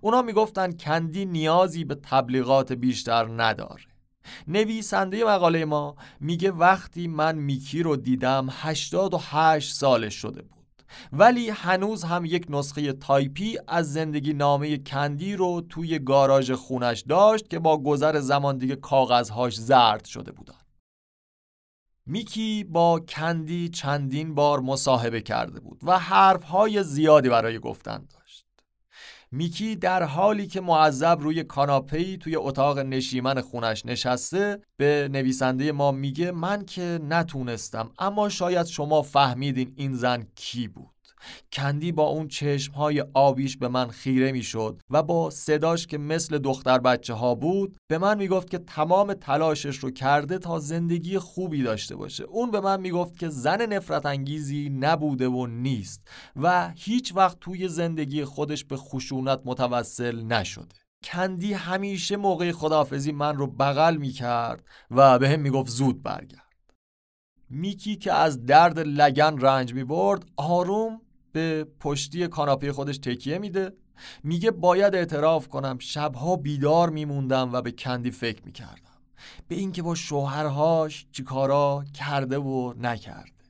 اونا 0.01 0.23
می‌گفتن 0.23 0.73
کندی 0.73 1.25
نیازی 1.25 1.85
به 1.85 1.95
تبلیغات 1.95 2.73
بیشتر 2.73 3.43
نداره. 3.43 3.83
نویسنده 4.49 5.25
مقاله 5.25 5.65
ما 5.65 5.97
میگه 6.21 6.51
وقتی 6.51 7.09
من 7.09 7.39
میکی 7.39 7.83
رو 7.83 7.97
دیدم 7.97 8.49
88 8.51 9.75
سالش 9.75 10.15
شده 10.15 10.43
بود. 10.43 10.63
ولی 11.13 11.51
هنوز 11.51 12.05
هم 12.05 12.25
یک 12.25 12.47
نسخه 12.49 12.93
تایپی 12.93 13.59
از 13.69 13.93
زندگی 13.93 14.33
نامه 14.33 14.79
کندی 14.79 15.37
رو 15.37 15.61
توی 15.69 15.99
گاراژ 15.99 16.51
خونش 16.51 17.01
داشت 17.01 17.51
که 17.51 17.59
با 17.59 17.79
گذر 17.83 18.21
زمان 18.21 18.59
دیگه 18.59 18.77
کاغذهاش 18.77 19.61
زرد 19.61 20.05
شده 20.05 20.33
بودن. 20.33 20.55
میکی 22.07 22.65
با 22.65 23.01
کندی 23.01 23.69
چندین 23.69 24.35
بار 24.35 24.61
مصاحبه 24.61 25.21
کرده 25.21 25.61
بود 25.61 25.81
و 25.83 25.99
حرفهای 25.99 26.83
زیادی 26.83 27.29
برای 27.29 27.59
گفتن 27.59 27.99
داشت. 27.99 28.22
میکی 29.35 29.77
در 29.77 30.03
حالی 30.03 30.47
که 30.47 30.61
معذب 30.61 31.19
روی 31.21 31.45
کاناپه‌ای 31.45 32.17
توی 32.17 32.37
اتاق 32.37 32.79
نشیمن 32.79 33.41
خونش 33.41 33.87
نشسته 33.87 34.59
به 34.77 35.09
نویسنده 35.13 35.73
ما 35.73 35.93
میگه 35.93 36.31
من 36.31 36.65
که 36.65 36.99
نتونستم 37.09 37.91
اما 37.99 38.29
شاید 38.29 38.67
شما 38.67 39.03
فهمیدین 39.03 39.73
این 39.77 39.95
زن 39.95 40.27
کی 40.35 40.69
بود. 40.69 41.02
کندی 41.53 41.93
با 41.93 42.07
اون 42.07 42.29
چشمهای 42.29 43.05
آبیش 43.15 43.57
به 43.57 43.69
من 43.69 43.89
خیره 43.89 44.33
می‌شد 44.33 44.81
و 44.91 45.03
با 45.03 45.31
صداش 45.31 45.87
که 45.87 45.99
مثل 45.99 46.39
دختر 46.39 46.79
بچه 46.79 47.15
ها 47.15 47.35
بود 47.35 47.77
به 47.91 47.99
من 47.99 48.19
می‌گفت 48.19 48.51
که 48.51 48.59
تمام 48.59 49.15
تلاشش 49.15 49.77
رو 49.77 49.91
کرده 49.91 50.39
تا 50.39 50.59
زندگی 50.59 51.19
خوبی 51.19 51.63
داشته 51.63 51.97
باشه. 51.97 52.25
اون 52.25 52.51
به 52.51 52.61
من 52.61 52.81
می‌گفت 52.81 53.19
که 53.19 53.29
زن 53.29 53.73
نفرت 53.73 54.07
انگیزی 54.07 54.69
نبوده 54.81 55.29
و 55.29 55.47
نیست 55.47 56.09
و 56.37 56.73
هیچ 56.77 57.17
وقت 57.17 57.41
توی 57.41 57.69
زندگی 57.69 58.25
خودش 58.25 58.65
به 58.65 58.77
خشونت 58.77 59.41
متوسل 59.45 60.23
نشده. 60.23 60.75
کندی 61.05 61.53
همیشه 61.53 62.17
موقع 62.17 62.53
خدافزی 62.53 63.13
من 63.13 63.37
رو 63.37 63.47
بغل 63.47 63.97
می‌کرد 63.97 64.65
و 64.91 65.19
به 65.19 65.29
هم 65.29 65.41
می‌گفت 65.41 65.71
زود 65.71 66.03
برگرد. 66.03 66.43
میکی 67.51 67.97
که 67.97 68.13
از 68.13 68.47
درد 68.47 68.79
لگن 68.79 69.39
رنج 69.39 69.75
می‌برد 69.75 70.25
آروم 70.37 71.01
به 71.33 71.67
پشتی 71.81 72.29
کاناپه 72.29 72.73
خودش 72.73 72.99
تکیه 72.99 73.39
میده. 73.39 73.73
میگه 74.23 74.51
باید 74.51 74.95
اعتراف 74.95 75.49
کنم 75.49 75.79
شبها 75.79 76.37
بیدار 76.37 76.91
میموندم 76.91 77.53
و 77.53 77.63
به 77.63 77.73
کندی 77.73 78.11
فکر 78.11 78.43
می‌کردم. 78.45 78.93
به 79.49 79.55
اینکه 79.55 79.83
با 79.83 79.95
شوهرهاش 79.95 81.07
چیکارا 81.13 81.85
کرده 81.95 82.39
و 82.39 82.75
نکرد 82.81 83.42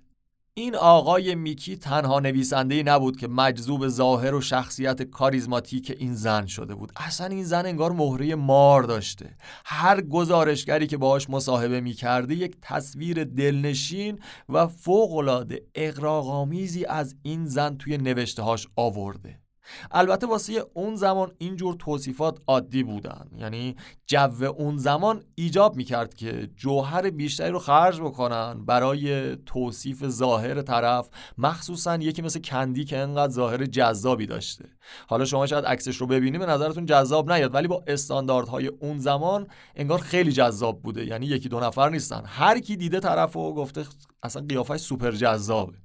این 0.55 0.77
آقای 0.77 1.35
میکی 1.35 1.77
تنها 1.77 2.21
نویسنده 2.21 2.83
نبود 2.83 3.17
که 3.17 3.29
مجذوب 3.29 3.89
ظاهر 3.89 4.35
و 4.35 4.41
شخصیت 4.41 5.03
کاریزماتیک 5.03 5.97
این 5.99 6.15
زن 6.15 6.47
شده 6.47 6.75
بود. 6.75 6.93
اصلا 6.97 7.27
این 7.27 7.45
زن 7.45 7.67
انگار 7.67 7.93
مهره 7.93 8.35
مار 8.35 8.83
داشته. 8.83 9.37
هر 9.65 10.01
گزارشگری 10.01 10.87
که 10.87 10.97
باهاش 10.97 11.31
مصاحبه 11.31 11.81
می‌کرده 11.81 12.35
یک 12.35 12.57
تصویر 12.63 13.25
دلنشین 13.25 14.19
و 14.49 14.67
فوقالعاده 14.67 15.63
اقراقآمیزی 15.75 16.85
از 16.85 17.15
این 17.23 17.47
زن 17.47 17.77
توی 17.77 17.99
نوشتههاش 17.99 18.69
آورده. 18.77 19.42
البته 19.91 20.27
واسه 20.27 20.65
اون 20.75 20.97
زمان 20.97 21.33
اینجور 21.39 21.75
توصیفات 21.75 22.39
عادی 22.47 22.83
بودن. 22.83 23.31
یعنی 23.37 23.77
جو 24.07 24.45
اون 24.45 24.77
زمان 24.77 25.25
ایجاب 25.35 25.77
می‌کرد 25.77 26.15
که 26.15 26.49
جوهر 26.57 27.11
بیشتری 27.11 27.51
رو 27.51 27.59
خرج 27.59 28.01
بکنن 28.01 28.65
برای 28.65 29.37
توصیف 29.37 30.09
ظاهر 30.09 30.63
طرف 30.63 31.11
مخصوصا 31.39 31.97
یکی 31.97 32.23
مثل 32.23 32.41
کندی 32.41 32.85
که 32.85 32.99
انقدر 32.99 33.33
ظاهر 33.33 33.65
جذابی 33.67 34.27
داشته. 34.27 34.65
حالا 35.09 35.25
شما 35.25 35.47
شاید 35.47 35.65
عکسش 35.65 35.97
رو 35.97 36.07
ببینید 36.07 36.41
به 36.41 36.47
نظرتون 36.47 36.87
جذاب 36.87 37.33
نیاد 37.33 37.55
ولی 37.55 37.69
با 37.69 37.85
استانداردهای 37.87 38.67
اون 38.67 38.99
زمان 38.99 39.47
انگار 39.77 39.99
خیلی 39.99 40.33
جذاب 40.33 40.83
بوده. 40.83 41.07
یعنی 41.07 41.27
یکی 41.27 41.49
دو 41.49 41.61
نفر 41.61 41.89
نیستن. 41.89 42.23
هر 42.27 42.59
کی 42.59 42.77
دیده 42.77 43.01
طرف 43.01 43.37
و 43.37 43.55
گفته 43.55 43.85
اصلا 44.23 44.47
قیافش 44.49 44.81
سوپر 44.81 45.11
جذابه. 45.11 45.82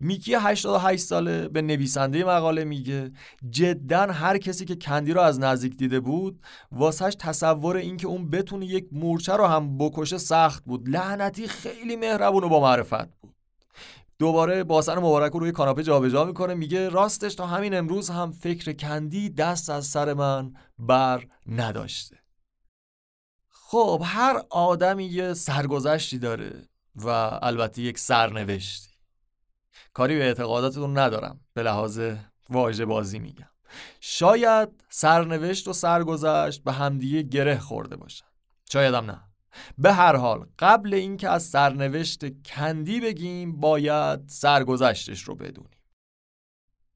میکی 0.00 0.34
88 0.34 1.04
ساله 1.04 1.48
به 1.48 1.62
نویسنده 1.62 2.24
مقاله 2.24 2.64
میگه. 2.64 3.12
جدا 3.50 4.00
هر 4.00 4.38
کسی 4.38 4.64
که 4.64 4.76
کندی 4.76 5.12
رو 5.12 5.20
از 5.20 5.40
نزدیک 5.40 5.76
دیده 5.76 6.00
بود 6.00 6.40
واسهش 6.72 7.14
تصور 7.18 7.76
اینکه 7.76 8.06
اون 8.06 8.30
بتونه 8.30 8.66
یک 8.66 8.88
مورچه 8.92 9.32
رو 9.32 9.46
هم 9.46 9.78
بکشه 9.78 10.18
سخت 10.18 10.64
بود. 10.64 10.88
لعنتی 10.88 11.48
خیلی 11.48 11.96
مهربون 11.96 12.44
و 12.44 12.48
با 12.48 12.60
معرفت 12.60 13.20
بود. 13.20 13.34
دوباره 14.18 14.64
باسن 14.64 14.98
مبارک 14.98 15.32
رو 15.32 15.40
روی 15.40 15.52
کاناپه 15.52 15.82
جابجا 15.82 16.24
می‌کنه 16.24 16.54
میگه 16.54 16.88
راستش 16.88 17.34
تا 17.34 17.46
همین 17.46 17.74
امروز 17.74 18.10
هم 18.10 18.32
فکر 18.32 18.72
کندی 18.72 19.30
دست 19.30 19.70
از 19.70 19.86
سر 19.86 20.14
من 20.14 20.52
بر 20.78 21.26
نداشته. 21.46 22.16
خب 23.50 24.02
هر 24.04 24.42
آدمی 24.50 25.04
یه 25.04 25.34
سرگذشتی 25.34 26.18
داره 26.18 26.68
و 26.94 27.08
البته 27.42 27.82
یک 27.82 27.98
سرنوشتی. 27.98 28.93
کاری 29.94 30.18
به 30.18 30.24
اعتقاداتتون 30.24 30.98
ندارم. 30.98 31.40
به 31.54 31.62
لحاظ 31.62 32.00
واژه 32.50 32.84
بازی 32.84 33.18
میگم. 33.18 33.48
شاید 34.00 34.68
سرنوشت 34.88 35.68
و 35.68 35.72
سرگذشت 35.72 36.64
به 36.64 36.72
همدیگه 36.72 37.22
گره 37.22 37.58
خورده 37.58 37.96
باشن. 37.96 38.26
شایدم 38.72 39.10
نه. 39.10 39.20
به 39.78 39.92
هر 39.92 40.16
حال 40.16 40.46
قبل 40.58 40.94
اینکه 40.94 41.28
از 41.28 41.42
سرنوشت 41.42 42.42
کندی 42.42 43.00
بگیم 43.00 43.60
باید 43.60 44.28
سرگذشتش 44.28 45.22
رو 45.22 45.34
بدونیم. 45.34 45.80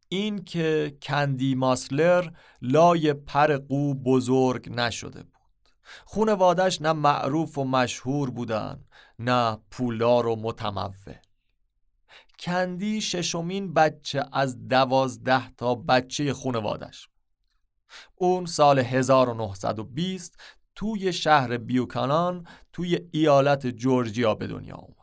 این 0.09 0.45
که 0.45 0.97
کندی 1.03 1.55
ماسلر 1.55 2.31
لای 2.63 3.13
پر 3.13 3.57
قو 3.57 3.95
بزرگ 3.95 4.73
نشده 4.73 5.23
بود. 5.23 5.33
خونوادش 6.05 6.83
نه 6.83 6.93
معروف 6.93 7.59
و 7.59 7.65
مشهور 7.65 8.31
بودن 8.31 8.85
نه 9.19 9.59
پولدار 9.71 10.27
و 10.27 10.37
متمول. 10.37 11.28
کندی 12.39 13.01
ششمین 13.01 13.75
بچه 13.75 14.25
از 14.33 14.69
دوازده 14.69 15.51
تا 15.55 15.75
بچه 15.75 16.33
خونوادش. 16.33 17.09
اون 18.15 18.47
سال 18.47 18.79
1920 18.79 20.41
توی 20.75 21.13
شهر 21.13 21.57
بیوکانان 21.57 22.47
توی 22.73 22.99
ایالت 23.11 23.67
جورجیا 23.67 24.35
به 24.35 24.47
دنیا 24.47 24.77
اومد. 24.77 24.99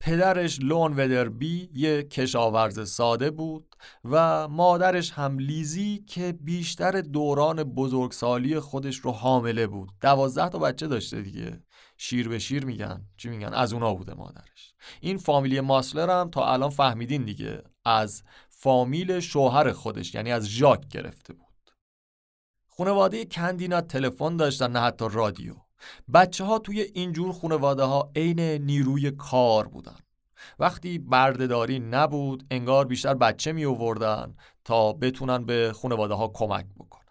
پدرش 0.00 0.58
لون 0.60 0.92
ودربی 0.92 1.70
یه 1.74 2.02
کشاورز 2.02 2.90
ساده 2.90 3.30
بود 3.30 3.76
و 4.04 4.48
مادرش 4.48 5.10
هم 5.12 5.38
لیزی 5.38 6.04
که 6.06 6.32
بیشتر 6.40 7.00
دوران 7.00 7.64
بزرگسالی 7.64 8.60
خودش 8.60 8.96
رو 8.96 9.10
حامله 9.10 9.66
بود. 9.66 9.88
دوازده 10.00 10.48
تا 10.48 10.58
بچه 10.58 10.86
داشته 10.86 11.22
دیگه. 11.22 11.62
شیر 11.96 12.28
به 12.28 12.38
شیر 12.38 12.64
میگن. 12.64 13.06
چی 13.16 13.28
میگن؟ 13.28 13.54
از 13.54 13.72
اونا 13.72 13.94
بوده 13.94 14.14
مادرش. 14.14 14.55
این 15.00 15.18
فامیلی 15.18 15.60
ماسلر 15.60 16.20
هم 16.20 16.30
تا 16.30 16.52
الان 16.52 16.70
فهمیدین 16.70 17.24
دیگه 17.24 17.62
از 17.84 18.22
فامیل 18.48 19.20
شوهر 19.20 19.72
خودش 19.72 20.14
یعنی 20.14 20.32
از 20.32 20.46
ژاک 20.46 20.88
گرفته 20.88 21.32
بود. 21.32 21.46
خانواده 22.68 23.24
کندینا 23.24 23.80
تلفن 23.80 24.36
داشتن 24.36 24.72
نه 24.72 24.80
حتی 24.80 25.06
رادیو. 25.10 25.54
بچه 26.14 26.44
ها 26.44 26.58
توی 26.58 26.80
اینجور 26.80 27.32
خانواده 27.32 27.82
ها 27.82 28.10
عین 28.16 28.40
نیروی 28.40 29.10
کار 29.10 29.68
بودن. 29.68 29.98
وقتی 30.58 30.98
بردهداری 30.98 31.78
نبود 31.78 32.46
انگار 32.50 32.84
بیشتر 32.84 33.14
بچه 33.14 33.52
می 33.52 33.64
آوردن 33.64 34.34
تا 34.64 34.92
بتونن 34.92 35.44
به 35.44 35.72
خانواده 35.72 36.14
ها 36.14 36.28
کمک 36.28 36.66
بکنن. 36.76 37.06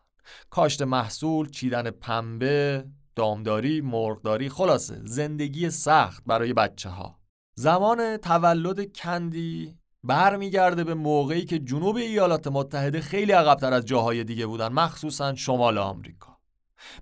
کاشت 0.50 0.82
محصول 0.82 1.50
چیدن 1.50 1.92
پنبه 1.92 2.86
دامداری 3.16 3.82
مرغداری 3.82 4.50
خلاصه 4.50 5.02
زندگی 5.04 5.70
سخت 5.70 6.24
برای 6.26 6.54
بچه 6.54 6.90
ها 6.90 7.20
زمان 7.58 8.18
تولد 8.18 8.98
کندی 8.98 9.78
برمیگرده 10.04 10.84
به 10.84 10.94
موقعی 10.94 11.46
که 11.46 11.60
جنوب 11.60 11.96
ایالات 11.96 12.48
متحده 12.48 13.02
خیلی 13.02 13.32
عقبتر 13.32 13.74
از 13.74 13.86
جاهای 13.86 14.24
دیگه 14.24 14.46
بودن 14.46 14.68
مخصوصا 14.68 15.36
شمال 15.36 15.78
آمریکا. 15.78 16.38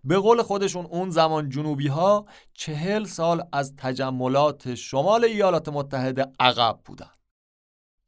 به 0.03 0.17
قول 0.17 0.41
خودشون 0.41 0.85
اون 0.85 1.09
زمان 1.09 1.49
جنوبی 1.49 1.87
ها 1.87 2.25
چهل 2.53 3.03
سال 3.03 3.43
از 3.53 3.73
تجملات 3.77 4.75
شمال 4.75 5.23
ایالات 5.23 5.69
متحده 5.69 6.25
عقب 6.39 6.79
بودن. 6.85 7.09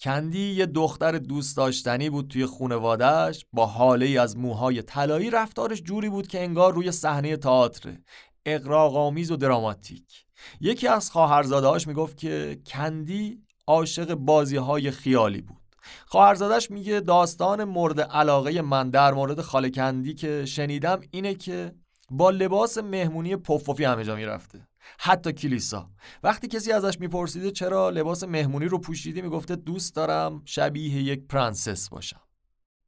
کندی 0.02 0.52
یه 0.52 0.66
دختر 0.66 1.18
دوست 1.18 1.58
داشتنی 1.58 2.10
بود 2.10 2.28
توی 2.28 2.46
خونوادهش 2.46 3.46
با 3.54 3.66
حاله 3.66 4.22
از 4.22 4.38
موهای 4.38 4.82
طلایی 4.82 5.30
رفتارش 5.30 5.82
جوری 5.82 6.10
بود 6.10 6.28
که 6.28 6.44
انگار 6.44 6.74
روی 6.74 6.92
صحنه 6.92 7.38
تئاتر 7.38 7.98
اقراق‌آمیز 8.46 9.32
و 9.32 9.36
دراماتیک. 9.36 10.26
یکی 10.62 10.88
از 10.88 11.12
خواهرزاده‌هاش 11.12 11.88
می‌گفت 11.88 12.18
که 12.18 12.60
کندی 12.66 13.44
عاشق 13.68 14.14
بازی 14.14 14.58
های 14.58 14.92
خیالی 14.92 15.42
بود. 15.42 15.58
خواهرزادش 16.06 16.72
میگه 16.72 17.00
داستان 17.00 17.64
مورد 17.64 18.02
علاقه 18.02 18.62
من 18.62 18.90
در 18.90 19.14
مورد 19.14 19.42
خاله 19.42 19.70
کندی 19.70 20.14
که 20.14 20.46
شنیدم 20.46 21.02
اینه 21.12 21.34
که 21.34 21.76
با 22.12 22.30
لباس 22.30 22.78
مهمونی 22.78 23.36
پفوفی 23.36 23.84
همه 23.84 24.04
جا 24.04 24.16
می‌رفته. 24.16 24.68
حتی 25.00 25.34
کلیسا. 25.34 25.90
وقتی 26.24 26.48
کسی 26.48 26.72
ازش 26.72 27.00
میپرسیده 27.00 27.52
چرا 27.52 27.90
لباس 27.90 28.24
مهمونی 28.24 28.66
رو 28.66 28.80
پوشیدی 28.80 29.22
می‌گفته 29.22 29.56
دوست 29.56 29.96
دارم 29.96 30.42
شبیه 30.46 31.04
یک 31.04 31.28
پرنسس 31.28 31.90
باشم. 31.90 32.22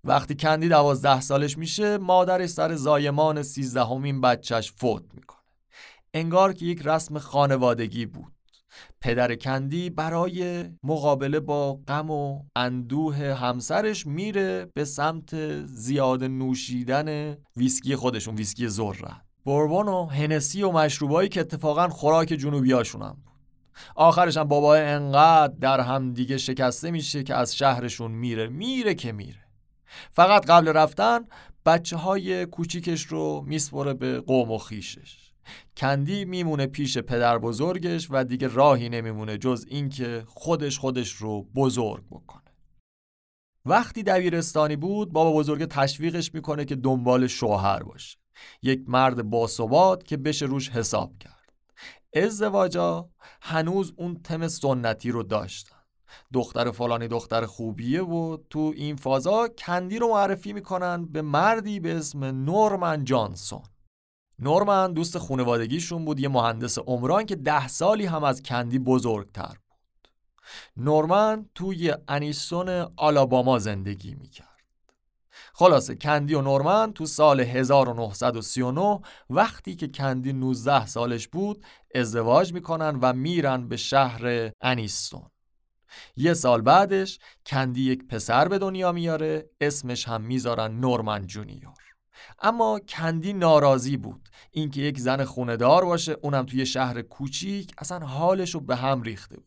وقتی 0.03 0.35
کندی 0.35 0.69
دوازده 0.69 1.21
سالش 1.21 1.57
میشه 1.57 1.97
مادرش 1.97 2.49
سر 2.49 2.75
زایمان 2.75 3.43
سیزدهمین 3.43 4.21
بچهش 4.21 4.71
فوت 4.71 5.03
می‌کنه. 5.13 5.36
انگار 6.19 6.53
که 6.53 6.65
یک 6.65 6.81
رسم 6.85 7.19
خانوادگی 7.19 8.05
بود. 8.05 8.33
پدر 9.01 9.35
کندی 9.35 9.89
برای 9.89 10.65
مقابله 10.83 11.39
با 11.39 11.79
غم 11.87 12.09
و 12.11 12.43
اندوه 12.55 13.15
همسرش 13.15 14.07
میره 14.07 14.67
به 14.73 14.85
سمت 14.85 15.65
زیاد 15.65 16.23
نوشیدن 16.23 17.37
ویسکی 17.55 17.95
خودشون 17.95 18.35
ویسکی 18.35 18.67
ذره. 18.67 19.21
بوربون 19.45 19.87
و 19.87 20.05
هنسی 20.05 20.63
و 20.63 20.71
مشروبایی 20.71 21.29
که 21.29 21.39
اتفاقا 21.39 21.87
خوراک 21.87 22.27
جنوبی 22.27 22.71
هاشون 22.71 23.01
هم 23.01 23.17
بود. 23.25 23.33
آخرش 23.95 24.37
هم 24.37 24.43
بابا 24.43 24.75
انقدر 24.75 25.53
در 25.61 25.79
هم 25.79 26.13
دیگه 26.13 26.37
شکسته 26.37 26.91
میشه 26.91 27.23
که 27.23 27.35
از 27.35 27.55
شهرشون 27.55 28.11
میره 28.11 28.47
میره 28.47 28.95
که 28.95 29.11
میره. 29.11 29.39
فقط 30.11 30.45
قبل 30.45 30.67
رفتن 30.67 31.19
بچه 31.65 31.97
های 31.97 32.45
کوچیکش 32.45 33.03
رو 33.03 33.43
میسپره 33.47 33.93
به 33.93 34.19
قوم 34.19 34.51
و 34.51 34.57
خیشش 34.57 35.16
کندی 35.77 36.25
میمونه 36.25 36.67
پیش 36.67 36.97
پدر 36.97 37.37
بزرگش 37.37 38.07
و 38.11 38.23
دیگه 38.23 38.47
راهی 38.47 38.89
نمیمونه 38.89 39.37
جز 39.37 39.65
اینکه 39.67 40.23
خودش 40.27 40.79
خودش 40.79 41.11
رو 41.11 41.43
بزرگ 41.55 42.03
بکنه. 42.11 42.41
وقتی 43.65 44.03
دبیرستانی 44.03 44.75
بود 44.75 45.13
بابا 45.13 45.33
بزرگ 45.33 45.65
تشویقش 45.65 46.33
می‌کنه 46.33 46.65
که 46.65 46.75
دنبال 46.75 47.27
شوهر 47.27 47.83
باشه. 47.83 48.17
یک 48.61 48.83
مرد 48.87 49.29
باثبات 49.29 50.03
که 50.03 50.17
بشه 50.17 50.45
روش 50.45 50.69
حساب 50.69 51.17
کرد. 51.19 51.53
ازدواجا 52.13 53.09
هنوز 53.41 53.93
اون 53.97 54.21
تم 54.23 54.47
سنتی 54.47 55.11
رو 55.11 55.23
داشتن. 55.23 55.75
دختر 56.33 56.71
فلانی 56.71 57.07
دختر 57.07 57.45
خوبیه 57.45 58.03
و 58.03 58.37
تو 58.49 58.73
این 58.75 58.95
فازا 58.95 59.47
کندی 59.47 59.99
رو 59.99 60.07
معرفی 60.07 60.53
می‌کنن 60.53 61.05
به 61.05 61.21
مردی 61.21 61.79
به 61.79 61.95
اسم 61.95 62.23
نورمن 62.23 63.03
جانسون. 63.03 63.63
نورمن 64.39 64.93
دوست 64.93 65.17
خونوادگیشون 65.17 66.05
بود 66.05 66.19
یه 66.19 66.27
مهندس 66.27 66.79
عمران 66.79 67.25
که 67.25 67.35
ده 67.35 67.67
سالی 67.67 68.05
هم 68.05 68.23
از 68.23 68.43
کندی 68.43 68.79
بزرگتر 68.79 69.57
بود. 69.67 70.07
نورمن 70.77 71.45
توی 71.55 71.93
انیسون 72.07 72.69
آلاباما 72.97 73.59
زندگی 73.59 74.15
می‌کرد. 74.15 74.47
خلاصه 75.53 75.95
کندی 75.95 76.33
و 76.33 76.41
نورمن 76.41 76.93
تو 76.93 77.05
سال 77.05 77.39
1939 77.39 78.99
وقتی 79.29 79.75
که 79.75 79.87
کندی 79.87 80.33
19 80.33 80.85
سالش 80.85 81.27
بود 81.27 81.65
ازدواج 81.95 82.53
می‌کنن 82.53 82.99
و 83.01 83.13
میرن 83.13 83.67
به 83.67 83.77
شهر 83.77 84.51
انیستون 84.61 85.29
یه 86.15 86.33
سال 86.33 86.61
بعدش 86.61 87.19
کندی 87.45 87.91
یک 87.91 88.07
پسر 88.07 88.47
به 88.47 88.57
دنیا 88.57 88.91
میاره 88.91 89.49
اسمش 89.61 90.07
هم 90.07 90.21
می‌ذارن 90.21 90.79
نورمن 90.79 91.27
جونیور. 91.27 91.86
اما 92.41 92.79
کندی 92.79 93.33
ناراضی 93.33 93.97
بود. 93.97 94.29
اینکه 94.51 94.81
یک 94.81 94.99
زن 94.99 95.23
خوندار 95.23 95.85
باشه 95.85 96.17
اونم 96.21 96.45
توی 96.45 96.65
شهر 96.65 97.01
کوچیک 97.01 97.71
اصلا 97.77 97.99
حالش 97.99 98.53
رو 98.53 98.59
به 98.59 98.75
هم 98.75 99.01
ریخته 99.01 99.35
بود. 99.35 99.45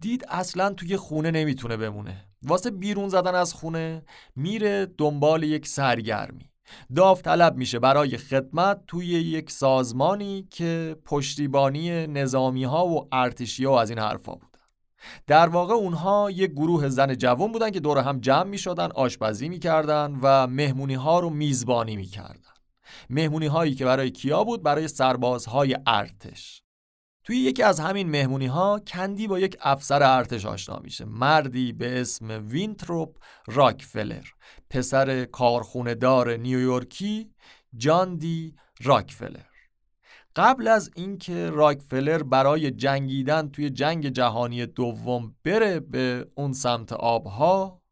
دید 0.00 0.24
اصلا 0.28 0.70
توی 0.70 0.96
خونه 0.96 1.30
نمی‌تونه 1.30 1.76
بمونه. 1.76 2.24
واسه 2.42 2.70
بیرون 2.70 3.08
زدن 3.08 3.34
از 3.34 3.52
خونه 3.52 4.02
میره 4.36 4.86
دنبال 4.98 5.42
یک 5.42 5.66
سرگرمی. 5.66 6.50
داوطلب 6.96 7.56
میشه 7.56 7.78
برای 7.78 8.16
خدمت 8.16 8.80
توی 8.86 9.06
یک 9.06 9.50
سازمانی 9.50 10.46
که 10.50 10.96
پشتیبانی 11.04 12.06
نظامی 12.06 12.64
ها 12.64 12.86
و 12.86 13.08
ارتشی 13.12 13.64
ها 13.64 13.72
و 13.72 13.74
از 13.74 13.90
این 13.90 13.98
حرفا 13.98 14.32
بود. 14.32 14.55
در 15.26 15.48
واقع 15.48 15.74
اونها 15.74 16.30
یک 16.30 16.50
گروه 16.50 16.88
زن 16.88 17.14
جوان 17.14 17.52
بودن 17.52 17.70
که 17.70 17.80
دور 17.80 17.98
هم 17.98 18.20
جمع 18.20 18.48
می 18.48 18.58
شدن 18.58 18.88
آشپزی 18.94 19.48
می 19.48 19.58
کردن 19.58 20.18
و 20.22 20.46
مهمونی 20.46 20.94
ها 20.94 21.20
رو 21.20 21.30
میزبانی 21.30 21.96
می 21.96 22.06
کردن 22.06 22.40
مهمونی 23.10 23.46
هایی 23.46 23.74
که 23.74 23.84
برای 23.84 24.10
کیا 24.10 24.44
بود؟ 24.44 24.62
برای 24.62 24.88
سربازهای 24.88 25.76
ارتش. 25.86 26.62
توی 27.24 27.36
یکی 27.36 27.62
از 27.62 27.80
همین 27.80 28.10
مهمونی 28.10 28.46
ها 28.46 28.80
کندی 28.86 29.28
با 29.28 29.38
یک 29.38 29.56
افسر 29.60 30.02
ارتش 30.02 30.46
آشنا 30.46 30.78
میشه. 30.78 31.04
مردی 31.04 31.72
به 31.72 32.00
اسم 32.00 32.46
وینتروپ 32.48 33.16
راکفلر. 33.46 34.24
پسر 34.70 35.24
کارخونه 35.24 35.94
دار 35.94 36.36
نیویورکی 36.36 37.30
جان 37.76 38.16
دی 38.16 38.54
راکفلر. 38.80 39.45
قبل 40.36 40.68
از 40.68 40.90
اینکه 40.96 41.50
راکفلر 41.50 42.22
برای 42.22 42.70
جنگیدن 42.70 43.48
توی 43.48 43.70
جنگ 43.70 44.08
جهانی 44.08 44.66
دوم 44.66 45.34
بره 45.44 45.80
به 45.80 46.26
اون 46.34 46.52
سمت 46.52 46.92
آبها 46.92 47.82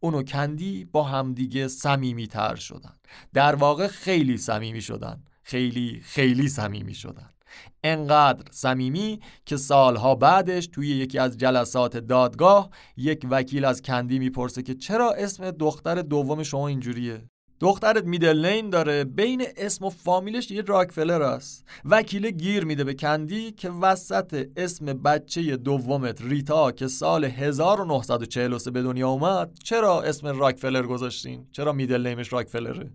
اونو 0.00 0.22
کندی 0.22 0.84
با 0.84 1.02
همدیگه 1.02 1.68
سمیمی 1.68 2.26
تر 2.26 2.54
شدن. 2.54 2.94
در 3.34 3.54
واقع 3.54 3.86
خیلی 3.86 4.36
سمیمی 4.36 4.80
شدن. 4.80 5.24
خیلی 5.42 6.00
خیلی 6.04 6.48
سمیمی 6.48 6.94
شدن. 6.94 7.30
انقدر 7.84 8.44
صمیمی 8.50 9.20
که 9.46 9.56
سالها 9.56 10.14
بعدش 10.14 10.66
توی 10.66 10.88
یکی 10.88 11.18
از 11.18 11.38
جلسات 11.38 11.96
دادگاه 11.96 12.70
یک 12.96 13.26
وکیل 13.30 13.64
از 13.64 13.82
کندی 13.82 14.18
می‌پرسه 14.18 14.62
که 14.62 14.74
چرا 14.74 15.12
اسم 15.12 15.50
دختر 15.50 16.02
دوم 16.02 16.42
شما 16.42 16.68
اینجوریه؟ 16.68 17.28
دخترت 17.60 18.04
میدل 18.04 18.46
نیم 18.46 18.70
داره. 18.70 19.04
بین 19.04 19.42
اسم 19.56 19.84
و 19.84 19.90
فامیلش 19.90 20.50
یه 20.50 20.62
راکفلر 20.62 21.22
است. 21.22 21.64
وکیل 21.84 22.30
گیر 22.30 22.64
میده 22.64 22.84
به 22.84 22.94
کندی 22.94 23.52
که 23.52 23.70
وسط 23.70 24.48
اسم 24.56 24.86
بچه 24.86 25.56
دومت 25.56 26.22
ریتا 26.22 26.72
که 26.72 26.86
سال 26.86 27.24
1943 27.24 28.70
به 28.70 28.82
دنیا 28.82 29.08
اومد 29.08 29.58
چرا 29.64 30.02
اسم 30.02 30.26
راکفلر 30.26 30.82
گذاشتین؟ 30.82 31.46
چرا 31.52 31.72
میدل 31.72 32.06
نیمش 32.06 32.32
راکفلره؟ 32.32 32.90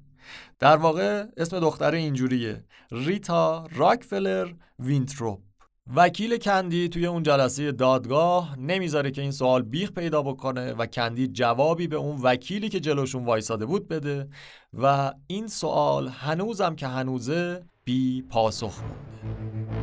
در 0.60 0.78
واقع 0.78 1.26
اسم 1.38 1.60
دختره 1.60 1.98
اینجوریه. 1.98 2.64
ریتا 2.92 3.68
راکفلر 3.76 4.54
وینتروپ. 4.80 5.40
وکیل 5.88 6.38
کندی 6.38 6.90
توی 6.90 7.06
اون 7.06 7.24
جلسه 7.24 7.72
دادگاه 7.72 8.60
نمی‌ذاره 8.60 9.12
که 9.12 9.22
این 9.22 9.32
سوال 9.32 9.62
بیخ 9.62 9.92
پیدا 9.92 10.22
بکنه 10.22 10.74
و 10.74 10.86
کندی 10.86 11.28
جوابی 11.28 11.88
به 11.88 11.96
اون 11.96 12.22
وکیلی 12.22 12.70
که 12.70 12.80
جلوشون 12.80 13.26
وایساده 13.26 13.66
بود 13.66 13.88
بده 13.88 14.28
و 14.74 15.14
این 15.28 15.48
سوال 15.48 16.08
هنوزم 16.08 16.76
که 16.76 16.88
هنوزه 16.88 17.64
بی 17.84 18.22
پاسخ 18.22 18.80
مونده. 18.84 19.74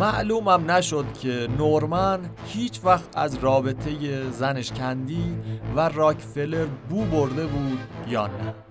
معلومم 0.00 0.70
نشد 0.70 1.12
که 1.12 1.48
نورمن 1.58 2.30
هیچ 2.46 2.80
وقت 2.84 3.18
از 3.18 3.34
رابطه 3.34 4.30
زنش 4.30 4.72
کندی 4.72 5.36
و 5.76 5.88
راکفلر 5.88 6.66
بو 6.66 7.04
برده 7.04 7.46
بود 7.46 7.78
یا 8.08 8.26
نه. 8.26 8.69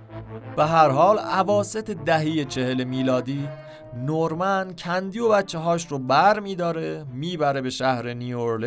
به 0.58 0.66
هر 0.66 0.90
حال 0.90 1.20
عواست 1.20 1.92
دهی 1.92 2.46
چهل 2.46 2.84
میلادی 2.84 3.50
نورمن 3.96 4.74
کندی 4.74 5.20
و 5.20 5.30
بچه 5.30 5.58
هاش 5.58 5.88
رو 5.88 6.00
بر 6.00 6.40
میداره 6.40 7.06
می‌بره 7.14 7.62
به 7.62 7.70
شهر 7.70 8.14
نیو 8.14 8.60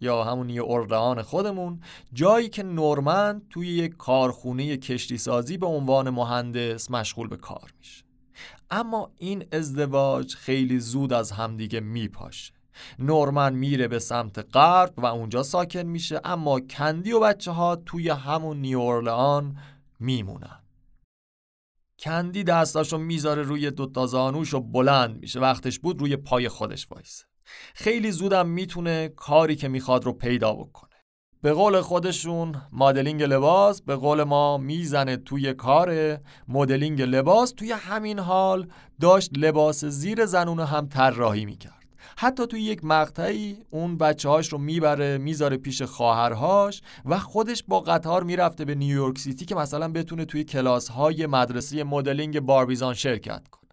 یا 0.00 0.24
همون 0.24 0.46
نیو 0.46 0.62
اورلان 0.62 1.22
خودمون 1.22 1.80
جایی 2.12 2.48
که 2.48 2.62
نورمن 2.62 3.42
توی 3.50 3.68
یک 3.68 3.96
کارخونه 3.96 4.76
کشتی 4.76 5.18
سازی 5.18 5.58
به 5.58 5.66
عنوان 5.66 6.10
مهندس 6.10 6.90
مشغول 6.90 7.28
به 7.28 7.36
کار 7.36 7.72
میشه. 7.78 8.04
اما 8.70 9.10
این 9.16 9.44
ازدواج 9.52 10.34
خیلی 10.34 10.78
زود 10.78 11.12
از 11.12 11.32
همدیگه 11.32 11.80
میپاشه. 11.80 12.52
نورمن 12.98 13.54
میره 13.54 13.88
به 13.88 13.98
سمت 13.98 14.56
غرب 14.56 14.92
و 14.96 15.06
اونجا 15.06 15.42
ساکن 15.42 15.82
میشه 15.82 16.20
اما 16.24 16.60
کندی 16.60 17.12
و 17.12 17.20
بچه 17.20 17.50
ها 17.50 17.76
توی 17.76 18.08
همون 18.08 18.56
نیو 18.56 18.78
اورلان 18.78 19.56
میمونن. 20.00 20.65
کندی 21.98 22.44
دستاشو 22.44 22.98
می‌ذاره 22.98 23.42
روی 23.42 23.70
دوتا 23.70 24.06
زانوش 24.06 24.54
و 24.54 24.60
بلند 24.60 25.20
میشه. 25.20 25.40
وقتش 25.40 25.78
بود 25.78 26.00
روی 26.00 26.16
پای 26.16 26.48
خودش 26.48 26.86
وایسه. 26.90 27.24
خیلی 27.74 28.10
زودم 28.12 28.48
می‌تونه 28.48 29.08
کاری 29.08 29.56
که 29.56 29.68
می‌خواد 29.68 30.04
رو 30.04 30.12
پیدا 30.12 30.52
بکنه. 30.52 30.90
به 31.42 31.52
قول 31.52 31.80
خودشون 31.80 32.62
مدلینگ 32.72 33.22
لباس 33.22 33.82
به 33.82 33.96
قول 33.96 34.22
ما 34.22 34.58
می‌زنه 34.58 35.16
توی 35.16 35.54
کار 35.54 36.18
مدلینگ 36.48 37.02
لباس. 37.02 37.52
توی 37.52 37.72
همین 37.72 38.18
حال 38.18 38.68
داشت 39.00 39.30
لباس 39.38 39.84
زیر 39.84 40.26
زنونه 40.26 40.64
هم 40.64 40.88
طراحی 40.88 41.44
می‌کرد. 41.44 41.75
حتی 42.18 42.46
توی 42.46 42.60
یک 42.60 42.84
مقطعی 42.84 43.58
اون 43.70 43.98
بچه 43.98 44.28
هاش 44.28 44.48
رو 44.48 44.58
می‌بره 44.58 45.18
می‌ذاره 45.18 45.56
پیش 45.56 45.82
خواهرهاش 45.82 46.82
و 47.04 47.18
خودش 47.18 47.64
با 47.68 47.80
قطار 47.80 48.22
می‌رفته 48.22 48.64
به 48.64 48.74
نیویورک 48.74 49.18
سیتی 49.18 49.44
که 49.44 49.54
مثلا 49.54 49.88
بتونه 49.88 50.24
توی 50.24 50.44
کلاس 50.44 50.88
های 50.88 51.26
مدرسه 51.26 51.84
مدلینگ 51.84 52.40
باربیزان 52.40 52.94
شرکت 52.94 53.48
کنه. 53.48 53.70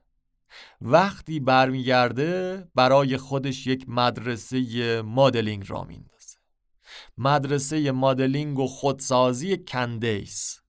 وقتی 0.81 1.39
برمیگرده 1.39 2.63
برای 2.75 3.17
خودش 3.17 3.67
یک 3.67 3.85
مدرسه 3.87 5.01
مدلینگ 5.01 5.65
راه 5.67 5.83
میندازه. 5.83 6.37
مدرسه 7.17 7.91
مدلینگ 7.91 8.59
و 8.59 8.67
خودسازی 8.67 9.57
کندیس. 9.57 10.59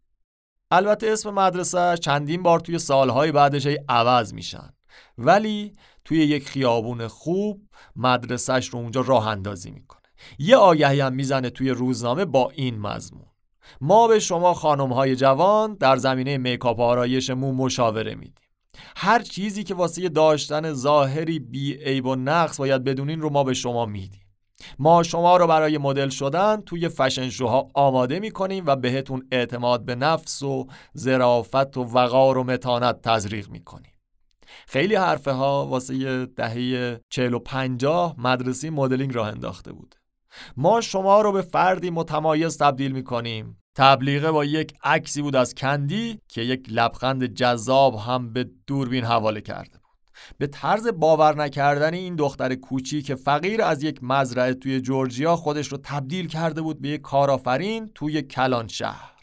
البته 0.70 1.10
اسم 1.10 1.30
مدرسه 1.30 1.96
چندین 1.96 2.42
بار 2.42 2.60
توی 2.60 2.78
سالهای 2.78 3.32
بعدش 3.32 3.68
عوض 3.88 4.34
میشن. 4.34 4.70
ولی 5.18 5.72
توی 6.04 6.18
یک 6.18 6.48
خیابون 6.48 7.08
خوب 7.08 7.63
مدرسهش 7.96 8.68
رو 8.68 8.78
اونجا 8.78 9.00
راه 9.00 9.28
اندازی 9.28 9.70
می‌کنه. 9.70 10.02
یه 10.38 10.56
آگهی 10.56 11.00
هم 11.00 11.12
می‌زنه 11.12 11.50
توی 11.50 11.70
روزنامه 11.70 12.24
با 12.24 12.50
این 12.50 12.78
مضمون. 12.78 13.26
ما 13.80 14.08
به 14.08 14.18
شما 14.18 14.54
خانم 14.54 14.92
های 14.92 15.16
جوان 15.16 15.74
در 15.74 15.96
زمینه 15.96 16.38
میکاپ 16.38 16.80
آرایش 16.80 17.30
مو 17.30 17.52
مشاوره 17.52 18.14
میدیم. 18.14 18.44
هر 18.96 19.22
چیزی 19.22 19.64
که 19.64 19.74
واسه 19.74 20.08
داشتن 20.08 20.72
ظاهری 20.72 21.38
بی 21.38 21.74
عیب 21.74 22.06
و 22.06 22.14
نقص 22.14 22.56
باید 22.56 22.84
بدونین 22.84 23.20
رو 23.20 23.30
ما 23.30 23.44
به 23.44 23.54
شما 23.54 23.86
میدیم. 23.86 24.20
ما 24.78 25.02
شما 25.02 25.36
رو 25.36 25.46
برای 25.46 25.78
مدل 25.78 26.08
شدن 26.08 26.60
توی 26.60 26.88
فشن 26.88 27.30
شوها 27.30 27.68
آماده 27.74 28.20
می‌کنیم 28.20 28.66
و 28.66 28.76
بهتون 28.76 29.28
اعتماد 29.32 29.84
به 29.84 29.94
نفس 29.94 30.42
و 30.42 30.66
ظرافت 30.98 31.76
و 31.76 31.84
وقار 31.84 32.38
و 32.38 32.44
متانت 32.44 33.02
تزریق 33.02 33.48
می‌کنیم. 33.48 33.93
خیلی 34.66 34.94
حرفه 34.94 35.32
ها 35.32 35.66
واسه 35.66 36.26
دهه 36.26 37.00
40 37.10 37.34
و 37.34 37.38
50 37.38 38.14
مدرسه 38.18 38.70
مدلینگ 38.70 39.14
راه 39.14 39.28
انداخته 39.28 39.72
بود. 39.72 39.94
ما 40.56 40.80
شما 40.80 41.20
رو 41.20 41.32
به 41.32 41.42
فردی 41.42 41.90
متمایز 41.90 42.58
تبدیل 42.58 42.92
می‌کنیم. 42.92 43.58
تبلیغه 43.76 44.30
با 44.30 44.44
یک 44.44 44.74
عکسی 44.84 45.22
بود 45.22 45.36
از 45.36 45.54
کندی 45.54 46.18
که 46.28 46.42
یک 46.42 46.66
لبخند 46.70 47.24
جذاب 47.24 47.94
هم 47.94 48.32
به 48.32 48.50
دوربین 48.66 49.04
حواله 49.04 49.40
کرده 49.40 49.78
بود. 49.78 49.84
به 50.38 50.46
طرز 50.46 50.88
باور 50.88 51.36
نکردن 51.36 51.94
این 51.94 52.16
دختر 52.16 52.54
کوچیک 52.54 53.14
فقیر 53.14 53.62
از 53.62 53.82
یک 53.82 53.98
مزرعه 54.02 54.54
توی 54.54 54.80
جورجیا 54.80 55.36
خودش 55.36 55.68
رو 55.68 55.78
تبدیل 55.82 56.28
کرده 56.28 56.62
بود 56.62 56.80
به 56.80 56.88
یک 56.88 57.00
کارآفرین 57.00 57.90
توی 57.94 58.22
کلان 58.22 58.68
شهر 58.68 59.13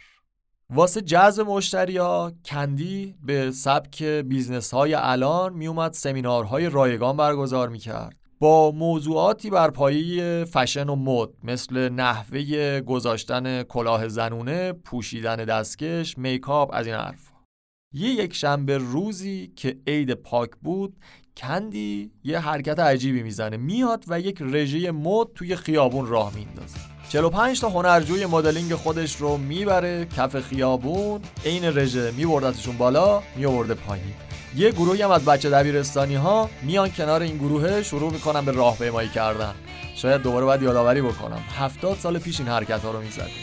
واسه 0.74 1.02
جذب 1.02 1.44
مشتری 1.48 1.98
ها 1.98 2.32
کندی 2.46 3.16
به 3.24 3.52
سبک 3.52 4.04
business 4.04 4.74
های 4.74 4.94
الان 4.94 5.54
میومد 5.54 5.94
سمینارهای 5.94 6.70
رایگان 6.70 7.18
برگزار 7.18 7.70
می‌کرد. 7.70 8.16
با 8.40 8.72
موضوعاتی 8.72 9.50
بر 9.50 9.70
پایه 9.70 10.46
فشن 10.46 10.90
و 10.90 10.96
مد 10.96 11.30
مثل 11.44 11.90
نحوه 11.90 12.82
گذاشتن 12.82 13.64
کلاه 13.64 14.08
زنونه، 14.08 14.74
پوشیدن 14.74 15.36
دستکش، 15.36 16.18
makeup 16.18 16.70
از 16.74 16.86
این 16.86 16.96
حرفا. 16.96 17.32
یه 17.94 18.10
یک 18.10 18.34
شنبه 18.34 18.78
روزی 18.78 19.54
که 19.56 19.78
عید 19.88 20.14
پاک 20.14 20.50
بود 20.62 20.96
کندی 21.38 22.12
یه 22.24 22.40
حرکت 22.40 22.80
عجیبی 22.80 23.24
می‌زنه. 23.24 23.58
میاد 23.58 24.06
و 24.08 24.20
یک 24.20 24.38
رژه 24.42 24.92
مد 24.92 25.28
توی 25.36 25.56
خیابون 25.56 26.08
راه 26.08 26.36
میندازه. 26.36 26.91
45 27.12 27.60
تا 27.60 27.69
هنرجوی 27.69 28.26
مدلینگ 28.26 28.76
خودش 28.76 29.15
رو 29.15 29.38
می‌بره 29.38 30.08
کف 30.17 30.39
خیابون 30.39 31.21
عین 31.45 31.78
رژه 31.78 32.12
میبردتشون 32.12 32.78
بالا 32.78 33.24
میاورده 33.36 33.74
پایین. 33.74 34.13
یه 34.56 34.71
گروهی 34.71 35.02
هم 35.02 35.12
از 35.12 35.26
بچه 35.26 35.50
دبیرستانی 35.50 36.15
ها 36.15 36.50
میان 36.63 36.91
کنار 36.91 37.21
این 37.21 37.38
گروه 37.38 37.84
شروع 37.84 38.12
می‌کنن 38.12 38.45
به 38.45 38.52
راهپیمایی 38.52 39.10
کردن. 39.10 39.54
شاید 39.95 40.21
دوباره 40.21 40.45
باید 40.45 40.62
یادآوری 40.62 41.02
بکنم. 41.02 41.43
هفتاد 41.58 41.97
سال 41.97 42.19
پیش 42.19 42.39
این 42.39 42.50
حرکت 42.50 42.82
ها 42.82 42.91
رو 42.91 43.02
می‌زدیم. 43.02 43.34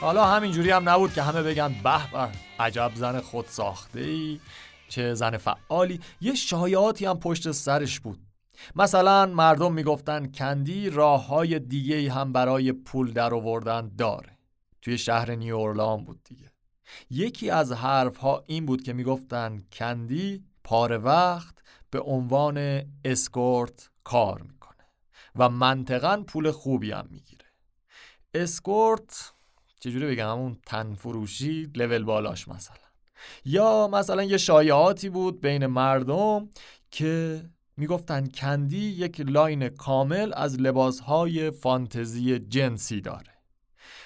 حالا 0.00 0.26
همینجوری 0.26 0.70
هم 0.70 0.88
نبود 0.88 1.12
که 1.12 1.22
همه 1.22 1.42
بگن 1.42 1.68
به 1.68 2.10
به 2.12 2.28
عجب 2.58 2.92
زن 2.94 3.20
خود 3.20 3.46
ساخته 3.46 4.00
ای 4.00 4.40
چه 4.88 5.14
زن 5.14 5.36
فعالی. 5.36 6.00
یه 6.20 6.34
شایعاتی 6.34 7.06
هم 7.06 7.18
پشت 7.18 7.50
سرش 7.50 8.00
بود. 8.00 8.18
مثلا 8.76 9.26
مردم 9.26 9.72
می‌گفتن 9.72 10.26
کندی 10.26 10.90
راه 10.90 11.26
های 11.26 11.58
دیگه 11.58 12.12
هم 12.12 12.32
برای 12.32 12.72
پول 12.72 13.12
در 13.12 13.34
آوردن 13.34 13.90
داره. 13.98 14.38
توی 14.82 14.98
شهر 14.98 15.30
نیورلان 15.30 16.04
بود 16.04 16.20
دیگه. 16.24 16.52
یکی 17.10 17.50
از 17.50 17.72
حرف 17.72 18.16
ها 18.16 18.44
این 18.46 18.66
بود 18.66 18.82
که 18.82 18.92
می‌گفتن 18.92 19.62
کندی 19.72 20.44
پاره 20.64 20.98
وقت 20.98 21.62
به 21.90 22.00
عنوان 22.00 22.82
اسکورت 23.04 23.90
کار 24.04 24.42
می‌کنه 24.42 24.84
و 25.36 25.48
منطقا 25.48 26.24
پول 26.26 26.50
خوبی 26.50 26.92
هم 26.92 27.06
می‌گیره. 27.10 27.46
escort 28.34 29.32
چجوری 29.80 30.06
بگم؟ 30.06 30.28
همون 30.28 30.56
تن 30.66 30.94
فروشی 30.94 31.70
لول 31.74 32.04
بالاش 32.04 32.48
مثلا. 32.48 32.76
یا 33.44 33.88
مثلا 33.92 34.22
یه 34.22 34.36
شایعاتی 34.36 35.08
بود 35.08 35.40
بین 35.40 35.66
مردم 35.66 36.48
که 36.90 37.42
می‌گفتن 37.76 38.26
کندی 38.28 38.86
یک 38.86 39.20
line 39.20 39.68
کامل 39.68 40.32
از 40.34 40.60
لباسهای 40.60 41.50
فانتزی 41.50 42.38
جنسی 42.38 43.00
داره. 43.00 43.24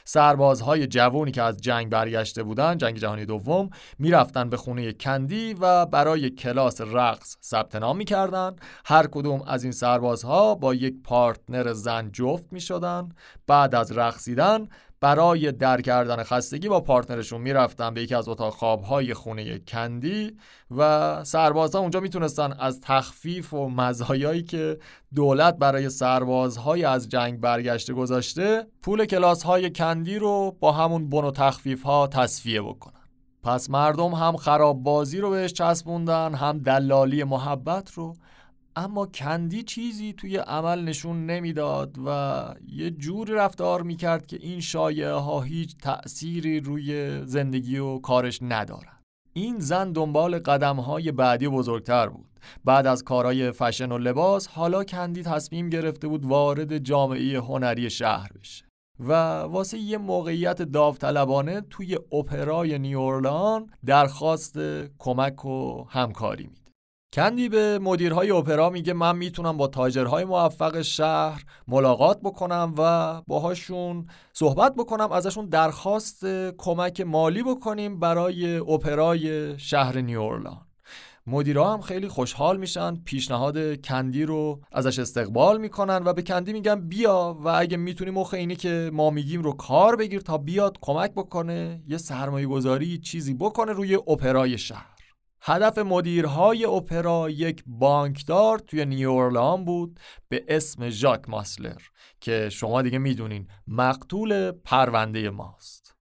سربازهای 0.05 0.87
جوانی 0.87 1.33
که 1.33 1.43
از 1.43 1.57
جنگ 1.57 1.91
برگشته 1.91 2.43
بودن 2.43 2.79
جنگ 2.79 2.97
جهانی 2.97 3.27
دوم 3.27 3.71
می‌رفتن 3.99 4.51
به 4.51 4.57
خونه 4.57 4.93
کندی 4.93 5.55
و 5.55 5.87
برای 5.87 6.31
کلاس 6.31 6.81
رقص 6.81 7.37
ثبت 7.43 7.77
نام 7.77 7.97
می‌کردن. 7.97 8.57
هر 8.85 9.07
کدوم 9.07 9.43
از 9.43 9.63
این 9.63 9.73
سربازها 9.73 10.55
با 10.55 10.75
یک 10.75 10.95
پارتنر 11.03 11.73
زن 11.73 12.11
جفت 12.13 12.53
می‌شدن. 12.53 13.09
بعد 13.47 13.75
از 13.75 13.93
رقصیدن 13.93 14.69
برای 15.05 15.53
در 15.53 15.81
کردن 15.81 16.23
خستگی 16.23 16.69
با 16.69 16.81
پارتنرشون 16.81 17.41
می‌رفتن 17.41 17.95
به 17.95 18.03
یکی 18.03 18.15
از 18.15 18.29
اتاق 18.29 18.55
خوابهای 18.55 19.15
خونه 19.15 19.59
کندی 19.59 20.37
و 20.77 21.25
سربازها 21.25 21.81
اونجا 21.81 22.01
می‌تونستن 22.01 22.53
از 22.53 22.81
تخفیف 22.81 23.55
و 23.55 23.69
مزایایی 23.69 24.43
که 24.43 24.79
دولت 25.15 25.57
برای 25.57 25.91
سربازهای 25.91 26.85
از 26.85 27.09
جنگ 27.09 27.41
برگشته 27.41 27.93
گذاشته 27.93 28.67
پول 28.83 29.05
کلاس 29.05 29.43
های 29.43 29.71
کندی 29.71 30.19
رو 30.19 30.57
با 30.61 30.73
همون 30.73 31.11
بن 31.11 31.25
و 31.25 31.31
تخفیف 31.31 31.83
ها 31.83 32.07
تصفیه 32.07 32.63
بکنن. 32.63 33.01
پس 33.43 33.71
مردم 33.71 34.11
هم 34.11 34.37
خراب 34.37 34.83
بازی 34.83 35.21
رو 35.21 35.31
بهش 35.31 35.53
چسبوندن 35.53 36.35
هم 36.35 36.59
دلالی 36.59 37.25
محبت 37.25 37.93
رو 37.93 38.17
اما 38.77 39.07
کندی 39.07 39.63
چیزی 39.63 40.13
توی 40.13 40.37
عمل 40.37 40.85
نشون 40.85 41.27
نمی‌داد 41.27 41.99
و 42.07 42.45
یه 42.67 42.91
جوری 42.91 43.33
رفتار 43.33 43.83
می‌کرد 43.83 44.27
که 44.27 44.39
این 44.41 44.61
شایعه 44.61 45.13
ها 45.13 45.41
هیچ 45.41 45.77
تأثیری 45.77 46.61
روی 46.61 47.21
زندگی 47.27 47.79
و 47.79 47.99
کارش 47.99 48.39
ندارد 48.43 49.03
این 49.33 49.59
زن 49.59 49.93
دنبال 49.93 50.39
قدم 50.39 50.77
های 50.77 51.13
بعدی 51.13 51.49
بزرگتر 51.49 52.09
بود. 52.09 52.27
بعد 52.65 52.87
از 52.87 53.05
کارهای 53.05 53.51
فشن 53.51 53.93
و 53.93 53.99
لباس 53.99 54.47
حالا 54.47 54.85
کندی 54.85 55.23
تصمیم 55.23 55.71
گرفته 55.71 56.09
بود 56.09 56.27
وارد 56.27 56.79
جامعه 56.79 57.41
هنری 57.41 57.91
شهر 57.91 58.29
بشه 58.41 58.65
و 59.01 59.13
واسه 59.41 59.79
یه 59.79 59.99
موقعیت 59.99 60.63
داوطلبانه 60.63 61.61
توی 61.61 61.99
اپرای 62.13 62.79
نیورلان 62.79 63.71
درخواست 63.87 64.59
کمک 64.99 65.45
و 65.45 65.85
همکاری 65.89 66.47
میده 66.47 66.64
کندی 67.15 67.49
به 67.49 67.79
مدیرهای 67.79 68.31
اپرا 68.31 68.71
میگه 68.71 68.93
من 68.93 69.17
می‌تونم 69.17 69.57
با 69.57 69.67
تاجرهای 69.67 70.25
موفق 70.25 70.83
شهر 70.83 71.45
ملاقات 71.69 72.21
بکنم 72.21 72.75
و 72.79 73.23
باهاشون 73.27 74.07
صحبت 74.33 74.75
بکنم 74.75 75.13
ازشون 75.13 75.47
درخواست 75.47 76.27
کمک 76.59 77.01
مالی 77.01 77.43
بکنیم 77.43 78.01
برای 78.01 78.57
اپرای 78.57 79.59
شهر 79.59 79.99
نیورلان 79.99 80.61
مدیرا 81.27 81.73
هم 81.73 81.81
خیلی 81.81 82.09
خوشحال 82.09 82.57
میشن 82.57 82.97
پیشنهاد 82.97 83.81
کندی 83.81 84.25
رو 84.25 84.61
ازش 84.73 84.99
استقبال 84.99 85.61
می‌کنن 85.61 86.03
و 86.05 86.13
به 86.13 86.23
کندی 86.23 86.53
میگن 86.53 86.89
بیا 86.89 87.39
و 87.45 87.49
اگه 87.49 87.77
می‌تونی 87.77 88.11
مخ 88.11 88.35
اینی 88.35 88.57
که 88.57 88.91
ما 88.93 89.11
میگیم 89.11 89.43
رو 89.43 89.53
کار 89.53 89.97
بگیر 89.97 90.21
تا 90.21 90.39
بیاد 90.39 90.79
کمک 90.81 91.13
بکنه 91.13 91.83
یه 91.89 91.97
سرمایه 91.97 92.47
گذاری 92.47 92.99
چیزی 92.99 93.35
بکنه 93.35 93.73
روی 93.73 93.95
اپرای 93.95 94.59
شهر. 94.59 94.94
هدف 95.47 95.79
مدیرهای 95.79 96.65
اپرا 96.65 97.31
یک 97.31 97.63
بانکدار 97.67 98.59
توی 98.59 98.85
نیورلان 98.85 99.65
بود 99.65 100.01
به 100.29 100.45
اسم 100.49 100.91
ژاک 100.91 101.29
ماسلر 101.29 101.83
که 102.21 102.49
شما 102.49 102.83
دیگه 102.83 102.99
می‌دونین 102.99 103.49
مقتول 103.67 104.51
پرونده 104.53 105.31
ماست. 105.31 105.97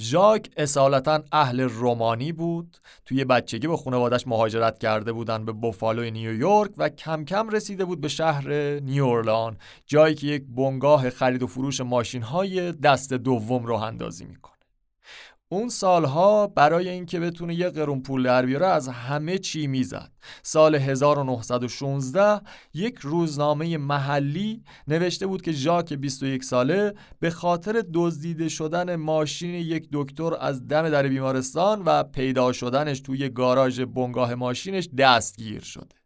ژاک 0.00 0.50
اصالتا 0.56 1.22
اهل 1.32 1.60
رومانی 1.60 2.32
بود 2.32 2.76
توی 3.04 3.24
بچگی 3.24 3.66
به 3.66 3.76
خانوادش 3.76 4.26
مهاجرت 4.26 4.78
کرده 4.78 5.12
بودن 5.12 5.44
به 5.44 5.52
بوفالو 5.52 6.10
نیویورک 6.10 6.70
و 6.76 6.88
کم 6.88 7.24
کم 7.24 7.48
رسیده 7.48 7.84
بود 7.84 8.00
به 8.00 8.08
شهر 8.08 8.48
نیورلان 8.80 9.56
جایی 9.86 10.14
که 10.14 10.26
یک 10.26 10.44
بنگاه 10.48 11.10
خرید 11.10 11.42
و 11.42 11.46
فروش 11.46 11.80
ماشین 11.80 12.22
های 12.22 12.72
دست 12.72 13.12
دوم 13.12 13.66
راه 13.66 13.82
اندازی 13.82 14.24
می‌کنه 14.24 14.49
اون 15.52 15.68
سالها 15.68 16.46
برای 16.46 16.88
اینکه 16.88 17.20
بتونه 17.20 17.54
یه 17.54 17.70
قرون 17.70 18.02
پول 18.02 18.22
در 18.22 18.46
بیاره 18.46 18.66
از 18.66 18.88
همه 18.88 19.38
چی 19.38 19.66
می‌زد. 19.66 20.12
سال 20.42 20.74
1916 20.74 22.40
یک 22.74 22.98
روزنامه 22.98 23.76
محلی 23.78 24.64
نوشته 24.88 25.26
بود 25.26 25.42
که 25.42 25.52
ژاک 25.52 25.92
21 25.92 26.44
ساله 26.44 26.94
به 27.20 27.30
خاطر 27.30 27.84
دزدیده 27.94 28.48
شدن 28.48 28.96
ماشین 28.96 29.54
یک 29.54 29.88
دکتر 29.92 30.34
از 30.40 30.66
دم 30.68 30.90
در 30.90 31.08
بیمارستان 31.08 31.82
و 31.86 32.02
پیدا 32.02 32.52
شدنش 32.52 33.00
توی 33.00 33.28
گاراژ 33.28 33.80
بنگاه 33.80 34.34
ماشینش 34.34 34.88
دستگیر 34.98 35.62
شده. 35.62 35.96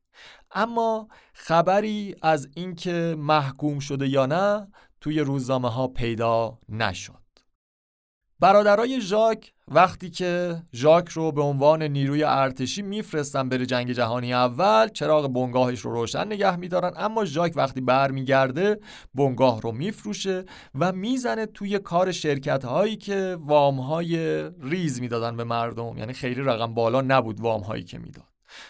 اما 0.54 1.09
خبری 1.35 2.14
از 2.22 2.48
اینکه 2.57 3.16
محکوم 3.18 3.78
شده 3.78 4.09
یا 4.09 4.26
نه 4.26 4.68
توی 5.00 5.20
روزنامه 5.20 5.70
ها 5.70 5.88
پیدا 5.88 6.59
نشد. 6.68 7.23
برادرای 8.44 9.00
ژاک 9.00 9.52
وقتی 9.68 10.11
که 10.11 10.62
ژاک 10.74 11.09
رو 11.09 11.33
به 11.33 11.42
عنوان 11.42 11.83
نیروی 11.83 12.24
ارتشی 12.24 12.83
میفرستن 12.83 13.48
بره 13.48 13.66
جنگ 13.66 13.92
جهانی 13.92 14.35
اول 14.35 14.88
چراغ 14.88 15.28
بنگاهش 15.28 15.80
رو 15.80 15.92
روشن 15.92 16.26
نگه 16.26 16.57
میدارن. 16.57 16.92
اما 16.96 17.24
ژاک 17.24 17.52
وقتی 17.57 17.80
برمیگرده 17.80 18.80
بنگاه 19.14 19.61
رو 19.61 19.72
میفروشه 19.72 20.44
و 20.74 20.92
می‌زنه 20.92 21.46
توی 21.46 21.78
کار 21.78 22.12
شرکت 22.12 22.64
هایی 22.64 22.96
که 22.96 23.37
وام 23.40 23.80
های 23.80 24.44
ریز 24.62 25.00
می‌دادن 25.00 25.37
به 25.37 25.44
مردم. 25.44 25.98
یعنی 25.98 26.12
خیلی 26.12 26.40
رقم 26.40 26.74
بالا 26.74 27.00
نبود 27.00 27.40
وام 27.40 27.61
هایی 27.61 27.85
که 27.85 27.98
می‌داد. 27.98 28.24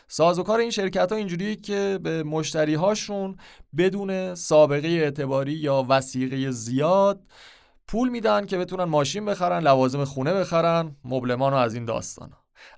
سازوکار 0.08 0.58
این 0.58 0.70
شرکت 0.70 1.12
ها 1.12 1.18
اینجوریه 1.18 1.56
که 1.56 1.98
به 2.02 2.22
مشتری 2.22 2.74
هاشون 2.74 3.36
بدون 3.76 4.34
سابقه 4.34 4.88
اعتباری 4.88 5.52
یا 5.52 5.86
وسیقه 5.88 6.50
زیاد 6.50 7.20
پول 7.88 8.08
میدن 8.08 8.46
که 8.46 8.58
بتونن 8.58 8.84
ماشین 8.84 9.24
بخرن 9.24 9.62
لوازم 9.62 10.04
خونه 10.04 10.34
بخرن 10.34 10.96
مبلمان 11.04 11.52
و 11.52 11.56
از 11.56 11.74
این 11.74 11.84
داستان. 11.84 12.32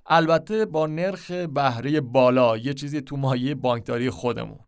البته 0.05 0.65
با 0.65 0.87
نرخ 0.87 1.31
بهره 1.31 2.01
بالا 2.01 2.57
یه 2.57 2.73
چیزی 2.73 3.01
تو 3.01 3.17
مایه 3.17 3.55
بانکداری 3.55 4.09
خودمون. 4.09 4.59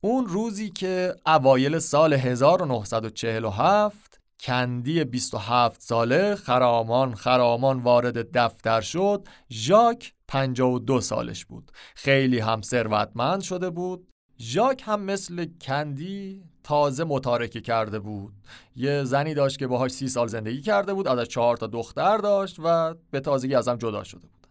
اون 0.00 0.26
روزی 0.26 0.70
که 0.70 1.14
اوایل 1.26 1.78
سال 1.78 2.12
1947 2.12 4.20
کندی 4.40 5.04
27 5.04 5.82
ساله 5.82 6.34
خرامان 6.34 7.14
خرامان 7.14 7.78
وارد 7.78 8.38
دفتر 8.38 8.80
شد. 8.80 9.28
ژاک 9.50 10.14
52 10.28 11.00
سالش 11.00 11.44
بود. 11.44 11.72
خیلی 11.94 12.38
هم 12.38 12.62
ثروتمند 12.62 13.40
شده 13.40 13.70
بود. 13.70 14.08
ژاک 14.40 14.82
هم 14.86 15.02
مثل 15.02 15.46
کندی 15.60 16.44
تازه 16.64 17.04
متارکه 17.04 17.60
کرده 17.60 17.98
بود. 17.98 18.32
یه 18.76 19.04
زنی 19.04 19.34
داشت 19.34 19.58
که 19.58 19.66
باهاش 19.66 19.90
سی 19.90 20.08
سال 20.08 20.26
زندگی 20.26 20.60
کرده 20.60 20.94
بود 20.94 21.08
ازش 21.08 21.28
چهار 21.28 21.56
تا 21.56 21.66
دختر 21.66 22.18
داشت 22.18 22.56
و 22.64 22.94
به 23.10 23.20
تازگی 23.20 23.54
ازم 23.54 23.76
جدا 23.76 24.04
شده 24.04 24.20
بود. 24.20 24.46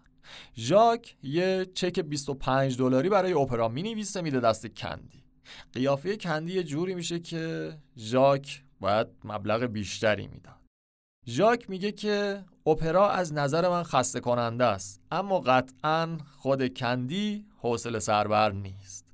ژاک 0.58 1.16
یه 1.24 1.68
چک 1.74 2.00
25 2.00 2.78
دلاری 2.78 3.10
برای 3.10 3.34
اپرا 3.34 3.68
می 3.68 3.84
نویسه 3.84 4.22
میده 4.22 4.40
دست 4.40 4.68
کندی. 4.68 5.24
قیافه 5.74 6.18
کندی 6.18 6.54
یه 6.54 6.64
جوری 6.64 6.96
میشه 6.96 7.20
که 7.20 7.74
ژاک 7.98 8.64
باید 8.80 9.08
مبلغ 9.24 9.64
بیشتری 9.64 10.28
می‌داد. 10.28 10.56
ژاک 11.28 11.70
میگه 11.70 11.92
که 11.92 12.44
اپرا 12.66 13.10
از 13.10 13.34
نظر 13.34 13.70
من 13.70 13.84
خسته 13.84 14.20
کننده 14.20 14.66
است 14.66 15.02
اما 15.12 15.40
قطعا 15.40 16.18
خود 16.38 16.78
کندی 16.78 17.46
حوصله 17.58 18.00
سربر 18.00 18.52
نیست. 18.52 19.11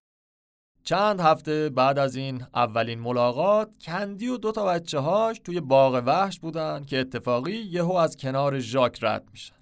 چند 0.88 1.20
هفته 1.20 1.70
بعد 1.70 2.00
از 2.00 2.16
این 2.16 2.46
اولین 2.56 3.00
ملاقات 3.00 3.78
کندی 3.78 4.28
و 4.28 4.38
دو 4.38 4.52
تا 4.52 4.66
بچه 4.66 5.00
هاش 5.00 5.40
توی 5.40 5.60
باغ 5.60 6.04
وحش 6.06 6.40
بودن 6.40 6.84
که 6.84 7.00
اتفاقی 7.00 7.52
یهو 7.52 7.94
از 7.94 8.18
کنار 8.18 8.60
ژاک 8.60 9.00
رد 9.02 9.28
میشن 9.32 9.56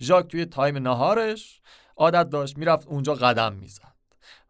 ژاک 0.00 0.26
توی 0.26 0.44
time 0.44 0.78
نهارش 0.78 1.60
عادت 1.96 2.30
داشت 2.30 2.58
می‌رفت 2.58 2.88
اونجا 2.88 3.14
قدم 3.14 3.52
می‌زد 3.52 3.94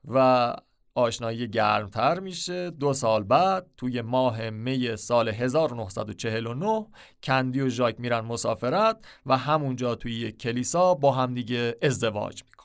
و 0.08 0.56
آشنایی 0.94 1.48
گرمتر 1.48 2.20
میشه. 2.20 2.70
دو 2.70 2.92
سال 2.92 3.22
بعد 3.22 3.66
توی 3.76 4.00
ماه 4.00 4.50
می 4.50 4.96
سال 4.96 5.28
1949 5.28 6.86
کندی 7.22 7.60
و 7.60 7.68
ژاک 7.68 8.00
میرن 8.00 8.20
مسافرت 8.20 8.96
و 9.26 9.36
همونجا 9.36 9.94
توی 9.94 10.32
کلیسا 10.32 10.94
با 10.94 11.12
همدیگه 11.12 11.76
ازدواج 11.82 12.42
می‌کنن. 12.44 12.61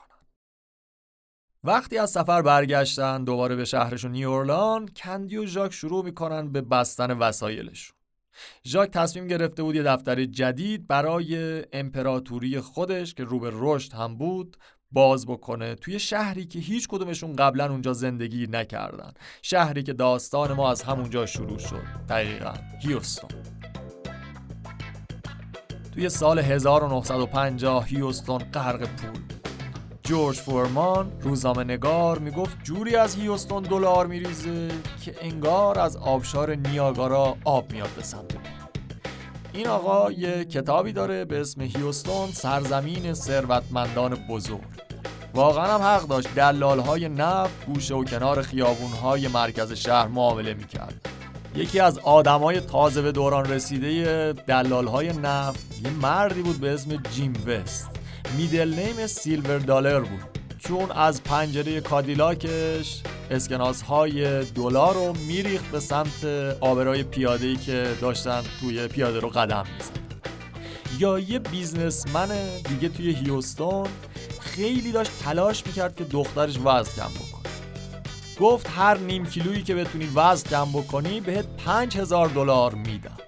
وقتی 1.64 1.98
از 1.98 2.10
سفر 2.10 2.42
برگشتن 2.42 3.24
دوباره 3.24 3.56
به 3.56 3.64
شهرشون 3.64 4.10
نیورلان 4.10 4.88
کندی 4.96 5.36
و 5.36 5.46
ژاک 5.46 5.72
شروع 5.72 6.04
می‌کنن 6.04 6.52
به 6.52 6.60
بستن 6.60 7.10
وسایلشون. 7.10 7.96
ژاک 8.66 8.90
تصمیم 8.90 9.26
گرفته 9.26 9.62
بود 9.62 9.74
یه 9.74 9.82
دفتر 9.82 10.24
جدید 10.24 10.86
برای 10.86 11.64
امپراتوری 11.72 12.60
خودش 12.60 13.14
که 13.14 13.24
رو 13.24 13.40
به 13.40 13.50
رشد 13.52 13.92
هم 13.92 14.16
بود 14.16 14.56
باز 14.90 15.26
بکنه 15.26 15.74
توی 15.74 15.98
شهری 15.98 16.46
که 16.46 16.58
هیچ 16.58 16.88
کدومشون 16.88 17.36
قبلا 17.36 17.70
اونجا 17.70 17.92
زندگی 17.92 18.46
نکردن. 18.46 19.12
شهری 19.42 19.82
که 19.82 19.92
داستان 19.92 20.52
ما 20.52 20.70
از 20.70 20.82
همونجا 20.82 21.26
شروع 21.26 21.58
شد. 21.58 21.82
دقیقا 22.08 22.54
هیوستون. 22.82 23.30
توی 25.94 26.08
سال 26.08 26.38
1950 26.38 27.86
هیوستون 27.86 28.38
غرق 28.38 28.96
پول 28.96 29.37
جورج 30.08 30.36
فورمان 30.36 31.12
روزنامه 31.20 31.64
نگار 31.64 32.18
می‌گفت 32.18 32.56
جوری 32.62 32.96
از 32.96 33.16
هیوستون 33.16 33.62
دلار 33.62 34.06
میریزه 34.06 34.68
که 35.04 35.14
انگار 35.20 35.78
از 35.78 35.96
آبشار 35.96 36.54
نیاگارا 36.54 37.36
آب 37.44 37.72
میاد 37.72 37.88
به 37.96 38.02
سمت 38.02 38.30
این 39.52 39.66
آقا 39.66 40.12
یه 40.12 40.44
کتابی 40.44 40.92
داره 40.92 41.24
به 41.24 41.40
اسم 41.40 41.60
هیوستون 41.60 42.28
سرزمین 42.32 43.14
ثروتمندان 43.14 44.14
بزرگ. 44.14 44.60
واقعا 45.34 45.74
هم 45.74 45.82
حق 45.82 46.08
داشت 46.08 46.34
دلال 46.34 46.80
های 46.80 47.08
نفت 47.08 47.66
گوشه 47.66 47.94
و 47.94 48.04
کنار 48.04 48.42
خیابون 48.42 48.92
های 48.92 49.28
مرکز 49.28 49.72
شهر 49.72 50.06
معامله 50.06 50.54
می‌کرد. 50.54 51.08
یکی 51.54 51.80
از 51.80 51.98
آدمای 51.98 52.60
تازه 52.60 53.02
به 53.02 53.12
دوران 53.12 53.44
رسیده 53.44 54.32
دلال 54.32 54.86
های 54.86 55.12
نفت 55.12 55.80
یه 55.84 55.90
مردی 55.90 56.42
بود 56.42 56.60
به 56.60 56.74
اسم 56.74 56.96
جیم 56.96 57.32
وست. 57.46 57.97
میدل 58.36 58.74
نیم 58.74 59.06
سیلور 59.06 59.58
دالر 59.58 60.00
بود. 60.00 60.38
چون 60.58 60.90
از 60.90 61.22
پنجره 61.22 61.80
کادیلاکش 61.80 63.02
اسکناس 63.30 63.82
های 63.82 64.44
دلار 64.44 64.94
رو 64.94 65.12
میریخت 65.26 65.70
به 65.70 65.80
سمت 65.80 66.24
آبرای 66.60 67.02
پیاده 67.02 67.56
که 67.56 67.86
داشتن 68.00 68.42
توی 68.60 68.88
پیاده 68.88 69.20
رو 69.20 69.28
قدم 69.28 69.64
میزن 69.78 69.92
یا 70.98 71.18
یه 71.18 71.38
بیزنسمن 71.38 72.28
دیگه 72.68 72.88
توی 72.88 73.14
هیوستون 73.14 73.86
خیلی 74.40 74.92
داشت 74.92 75.10
تلاش 75.24 75.66
می‌کرد 75.66 75.96
که 75.96 76.04
دخترش 76.04 76.58
وزن 76.64 76.90
کم 76.96 77.08
بکنه. 77.08 77.52
گفت 78.40 78.66
هر 78.76 78.98
نیم 78.98 79.26
کیلویی 79.26 79.62
که 79.62 79.74
بتونی 79.74 80.08
وزن 80.14 80.50
کم 80.50 80.72
بکنی 80.72 81.20
بهت 81.20 81.46
پنج 81.64 81.98
هزار 81.98 82.28
دلار 82.28 82.74
میدم 82.74 83.18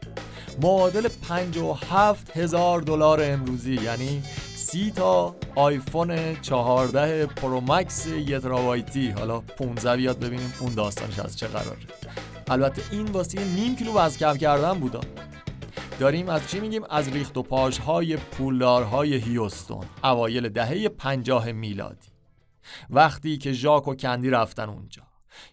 معادل 0.63 1.09
پنجاه 1.09 1.57
و 1.57 1.73
هفت 1.73 2.37
هزار 2.37 2.81
دلار 2.81 3.21
امروزی 3.23 3.75
یعنی 3.75 4.23
سی 4.61 4.91
تا 4.91 5.37
آیفون 5.55 6.41
14 6.41 7.27
پرو 7.27 7.61
مکس 7.61 8.07
یه 8.07 8.39
ترابایتی 8.39 9.11
حالا 9.11 9.41
15 9.41 9.97
بیاد 9.97 10.19
ببینیم 10.19 10.55
اون 10.61 10.75
داستانش 10.75 11.19
از 11.19 11.39
چه 11.39 11.47
قراره. 11.47 11.79
البته 12.49 12.83
این 12.91 13.07
واسه 13.07 13.45
نیم 13.45 13.77
کیلو 13.77 13.93
وزن 13.93 14.19
کم 14.19 14.37
کردن 14.37 14.81
بودا. 14.81 15.01
داریم 16.01 16.29
از 16.29 16.51
چی 16.51 16.61
میگیم؟ 16.61 16.83
از 16.91 17.09
ریخت 17.09 17.37
و 17.37 17.43
پاش 17.43 17.81
پولدارهای 18.31 19.15
هیوستون. 19.15 19.85
اوایل 20.05 20.49
دهه 20.49 20.89
پنجاه 20.89 21.53
میلادی. 21.53 22.09
وقتی 22.91 23.39
که 23.39 23.53
ژاک 23.53 23.89
و 23.89 23.95
کندی 23.95 24.31
رفتن 24.31 24.69
اونجا. 24.69 25.03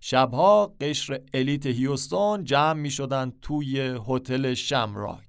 شبها 0.02 0.76
قشر 0.82 1.22
elite 1.34 1.66
هیوستون 1.66 2.44
جمع 2.44 2.74
می 2.74 2.92
شدن 2.92 3.34
توی 3.42 4.00
هتل 4.08 4.54
شمراک. 4.54 5.28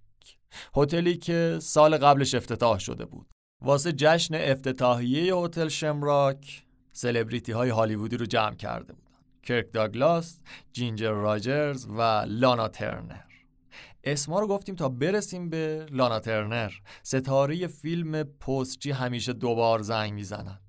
هتلی 0.76 1.16
که 1.16 1.58
سال 1.62 1.96
قبلش 1.96 2.34
افتتاح 2.34 2.78
شده 2.78 3.04
بود. 3.04 3.26
واسه 3.60 3.92
جشن 3.92 4.34
افتتاحیه 4.34 5.34
هتل 5.36 5.68
شمراک 5.68 6.64
سلبریتی 6.92 7.52
های 7.52 7.70
هالیوودی 7.70 8.16
رو 8.16 8.26
جمع 8.26 8.54
کرده 8.54 8.92
بودن. 8.92 9.08
کرک 9.42 9.72
داگلاس، 9.72 10.42
جینجر 10.72 11.10
راجرز 11.10 11.86
و 11.86 12.24
لانا 12.28 12.68
ترنر. 12.68 13.24
اسما 14.04 14.40
رو 14.40 14.46
گفتیم 14.46 14.74
تا 14.74 14.88
برسیم 14.88 15.50
به 15.50 15.86
لانا 15.90 16.20
ترنر. 16.20 16.72
ستاره 17.02 17.66
فیلم 17.66 18.22
پستچی 18.22 18.90
همیشه 18.90 19.32
دوبار 19.32 19.82
زنگ 19.82 20.12
می‌زنن. 20.12 20.60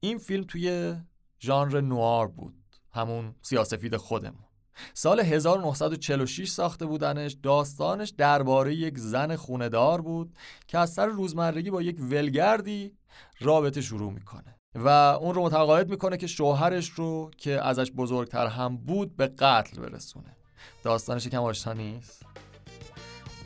این 0.00 0.18
فیلم 0.18 0.44
توی 0.44 0.96
ژانر 1.40 1.80
نوار 1.80 2.28
بود. 2.28 2.54
همون 2.92 3.34
سیاسفید 3.42 3.96
خودمون. 3.96 4.49
سال 4.94 5.20
1946 5.20 6.48
ساخته 6.48 6.86
بودنش 6.86 7.36
داستانش 7.42 8.10
درباره 8.10 8.74
یک 8.74 8.98
زن 8.98 9.36
خوندار 9.36 10.00
بود 10.00 10.32
که 10.66 10.78
از 10.78 10.92
سر 10.92 11.06
روزمرگی 11.06 11.70
با 11.70 11.82
یک 11.82 11.96
ولگردی 12.00 12.92
رابطه 13.40 13.80
شروع 13.80 14.12
می‌کنه 14.12 14.56
و 14.74 14.88
اون 14.88 15.34
رو 15.34 15.42
متقاعد 15.42 15.90
می‌کنه 15.90 16.16
که 16.16 16.26
شوهرش 16.26 16.90
رو 16.90 17.30
که 17.38 17.66
ازش 17.66 17.92
بزرگتر 17.92 18.46
هم 18.46 18.76
بود 18.76 19.16
به 19.16 19.26
قتل 19.26 19.80
برسونه. 19.80 20.36
داستانش 20.82 21.26
کم 21.26 21.42
آشنا 21.42 21.72
نیست؟ 21.72 22.22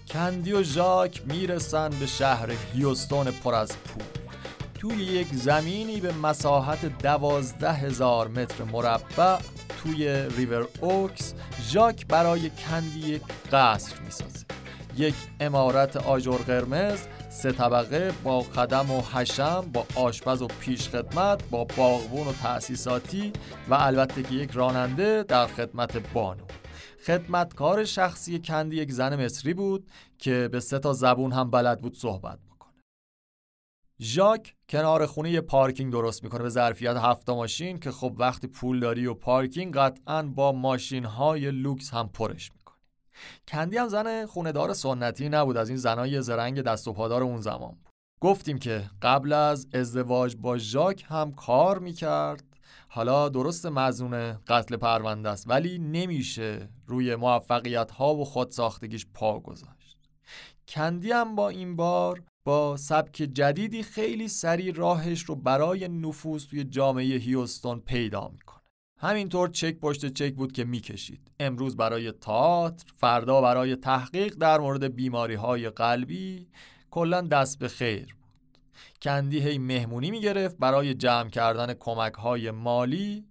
کندی 0.08 0.52
و 0.52 0.62
ژاک 0.62 1.22
می‌رسن 1.26 1.90
به 2.00 2.06
شهر 2.06 2.52
هیوستون 2.72 3.30
پر 3.30 3.54
از 3.54 3.76
پول. 3.76 4.23
توی 4.84 5.04
یک 5.04 5.26
زمینی 5.26 6.00
به 6.00 6.12
مساحت 6.12 6.98
دوازده 6.98 7.72
هزار 7.72 8.28
متر 8.28 8.64
مربع 8.64 9.38
توی 9.82 10.28
ریور 10.36 10.68
اوکس 10.80 11.34
ژاک 11.62 12.06
برای 12.06 12.50
کندی 12.50 12.98
یک 12.98 13.22
قصر 13.52 14.00
می‌سازه. 14.00 14.44
یک 14.96 15.14
عمارت 15.40 15.96
آجر 15.96 16.36
قرمز 16.36 16.98
سه 17.30 17.52
طبقه 17.52 18.12
با 18.24 18.40
خدم 18.40 18.90
و 18.90 19.00
حشم 19.00 19.60
با 19.72 19.86
آشپز 19.94 20.42
و 20.42 20.46
پیشخدمت 20.46 21.50
با 21.50 21.64
باغبون 21.64 22.26
و 22.28 22.32
تأسیساتی 22.32 23.32
و 23.68 23.74
البته 23.74 24.22
که 24.22 24.34
یک 24.34 24.50
راننده 24.50 25.22
در 25.22 25.46
خدمت 25.46 26.12
بانو. 26.12 26.44
خدمتکار 27.06 27.84
شخصی 27.84 28.38
کندی 28.38 28.76
یک 28.76 28.92
زن 28.92 29.24
مصری 29.24 29.54
بود 29.54 29.86
که 30.18 30.48
به 30.52 30.60
سه 30.60 30.78
تا 30.78 30.92
زبون 30.92 31.32
هم 31.32 31.50
بلد 31.50 31.80
بود 31.80 31.96
صحبت 31.96 32.38
بکنه 32.38 32.53
ژاک 34.00 34.54
کنار 34.68 35.06
خونه 35.06 35.30
یه 35.30 35.40
پارکینگ 35.40 35.92
درست 35.92 36.24
می‌کنه 36.24 36.42
به 36.42 36.48
ظرفیت 36.48 36.96
هفت 36.96 37.30
ماشین 37.30 37.78
که 37.78 37.90
خب 37.90 38.14
وقتی 38.18 38.46
پول 38.46 38.80
داری 38.80 39.06
و 39.06 39.14
پارکینگ 39.14 39.76
قطعا 39.76 40.22
با 40.22 40.52
ماشین 40.52 41.04
های 41.04 41.50
لوکس 41.50 41.90
هم 41.90 42.08
پرش 42.08 42.52
می‌کنه 42.52 42.76
کندی 43.48 43.76
هم 43.76 43.88
زن 43.88 44.26
خوندار 44.26 44.74
سنتی 44.74 45.28
نبود 45.28 45.56
از 45.56 45.68
این 45.68 45.78
زنای 45.78 46.22
زرنگ 46.22 46.60
دست 46.60 46.88
و 46.88 46.92
پادار 46.92 47.22
اون 47.22 47.40
زمان 47.40 47.70
بود. 47.70 47.92
گفتیم 48.20 48.58
که 48.58 48.90
قبل 49.02 49.32
از 49.32 49.66
ازدواج 49.74 50.36
با 50.36 50.58
ژاک 50.58 51.04
هم 51.08 51.32
کار 51.32 51.78
می‌کرد. 51.78 52.44
حالا 52.88 53.28
درست 53.28 53.66
مزنون 53.66 54.32
قتل 54.32 54.76
پرونده 54.76 55.28
است 55.28 55.48
ولی 55.48 55.78
نمیشه 55.78 56.68
روی 56.86 57.16
موفقیت 57.16 57.90
ها 57.90 58.14
و 58.14 58.24
خودساختگیش 58.24 59.06
پا 59.14 59.40
گذاشت. 59.40 59.98
کندی 60.68 61.12
هم 61.12 61.34
با 61.34 61.48
این 61.48 61.76
بار 61.76 62.22
با 62.46 62.76
سبک 62.76 63.12
جدیدی 63.12 63.82
خیلی 63.82 64.28
سریع 64.28 64.74
راهش 64.74 65.22
رو 65.22 65.34
برای 65.34 65.88
نفوذ 65.88 66.46
توی 66.46 66.64
جامعه 66.64 67.04
هیوستون 67.04 67.80
پیدا 67.80 68.28
می‌کنه. 68.28 68.60
همینطور 69.00 69.48
چک 69.48 69.80
پشت 69.80 70.06
چک 70.06 70.34
بود 70.34 70.52
که 70.52 70.64
می‌کشید. 70.64 71.30
امروز 71.40 71.76
برای 71.76 72.12
تئاتر 72.12 72.84
فردا 72.96 73.40
برای 73.40 73.76
تحقیق 73.76 74.34
در 74.34 74.60
مورد 74.60 74.94
بیماری 74.94 75.34
های 75.34 75.70
قلبی 75.70 76.48
کلا 76.90 77.20
دست 77.20 77.58
به 77.58 77.68
خیر 77.68 78.16
کندی 79.02 79.40
هی 79.40 79.58
مهمونی 79.58 80.10
می‌گرفت 80.10 80.56
برای 80.58 80.94
جمع 80.94 81.30
کردن 81.30 81.74
کمک 81.74 82.14
های 82.14 82.50
مالی 82.50 83.26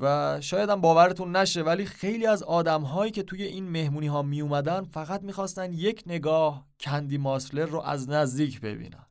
و 0.00 0.38
شاید 0.40 0.70
هم 0.70 0.80
باورتون 0.80 1.36
نشه 1.36 1.62
ولی 1.62 1.86
خیلی 1.86 2.26
از 2.26 2.42
آدم 2.42 2.82
هایی 2.82 3.12
که 3.12 3.22
توی 3.22 3.42
این 3.42 3.68
مهمونی 3.68 4.06
ها 4.06 4.22
می 4.22 4.40
اومدن 4.40 4.84
فقط 4.84 5.22
می‌خواستن 5.22 5.72
یک 5.72 6.02
نگاه 6.06 6.66
کندی 6.80 7.18
ماسلر 7.18 7.66
رو 7.66 7.80
از 7.80 8.08
نزدیک 8.08 8.60
ببینن. 8.60 9.06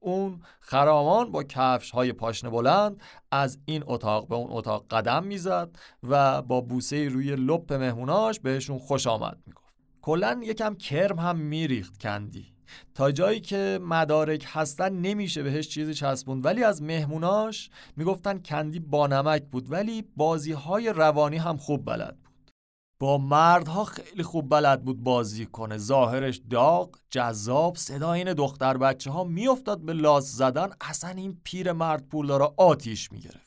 اون 0.00 0.40
خرامان 0.60 1.32
با 1.32 1.42
کفش 1.42 1.90
های 1.90 2.12
پاشنه 2.12 2.50
بلند 2.50 3.02
از 3.30 3.58
این 3.64 3.82
اتاق 3.86 4.28
به 4.28 4.34
اون 4.34 4.48
اتاق 4.50 4.86
قدم 4.90 5.24
می‌زد 5.24 5.76
و 6.02 6.42
با 6.42 6.60
بوسه 6.60 7.08
روی 7.08 7.36
لپ 7.36 7.72
مهموناش 7.72 8.40
بهشون 8.40 8.78
خوش 8.78 9.06
آمد 9.06 9.38
می‌گفت. 9.46 9.74
کلا 10.02 10.40
یکم 10.42 10.74
کرم 10.74 11.18
هم 11.18 11.36
میریخت 11.36 11.98
کندی. 11.98 12.53
تا 12.94 13.12
جایی 13.12 13.40
که 13.40 13.78
مدارک 13.82 14.46
هستن 14.48 14.92
نمیشه 14.92 15.42
بهش 15.42 15.68
چیزی 15.68 15.94
چسبوند. 15.94 16.44
ولی 16.44 16.64
از 16.64 16.82
مهموناش 16.82 17.70
می‌گفتن 17.96 18.38
کندی 18.38 18.80
با 18.80 19.06
نمک 19.06 19.42
بود 19.42 19.72
ولی 19.72 20.04
بازی 20.16 20.52
های 20.52 20.88
روانی 20.88 21.36
هم 21.36 21.56
خوب 21.56 21.84
بلد 21.84 22.16
بود. 22.16 22.52
با 23.00 23.18
مردها 23.18 23.84
خیلی 23.84 24.22
خوب 24.22 24.48
بلد 24.48 24.84
بود 24.84 25.02
بازی 25.02 25.46
کنه. 25.46 25.78
ظاهرش 25.78 26.40
داغ 26.50 26.96
جذاب 27.10 27.76
صدا 27.76 28.12
این 28.12 28.32
دختر 28.32 28.76
بچه 28.76 29.10
ها 29.10 29.24
میافتاد 29.24 29.80
به 29.80 29.92
لاس 29.92 30.32
زدن. 30.32 30.68
اصلا 30.80 31.10
این 31.10 31.40
پیر 31.44 31.72
مرد 31.72 32.08
پول 32.08 32.26
داره 32.26 32.48
آتیش 32.56 33.12
می‌گرفت 33.12 33.43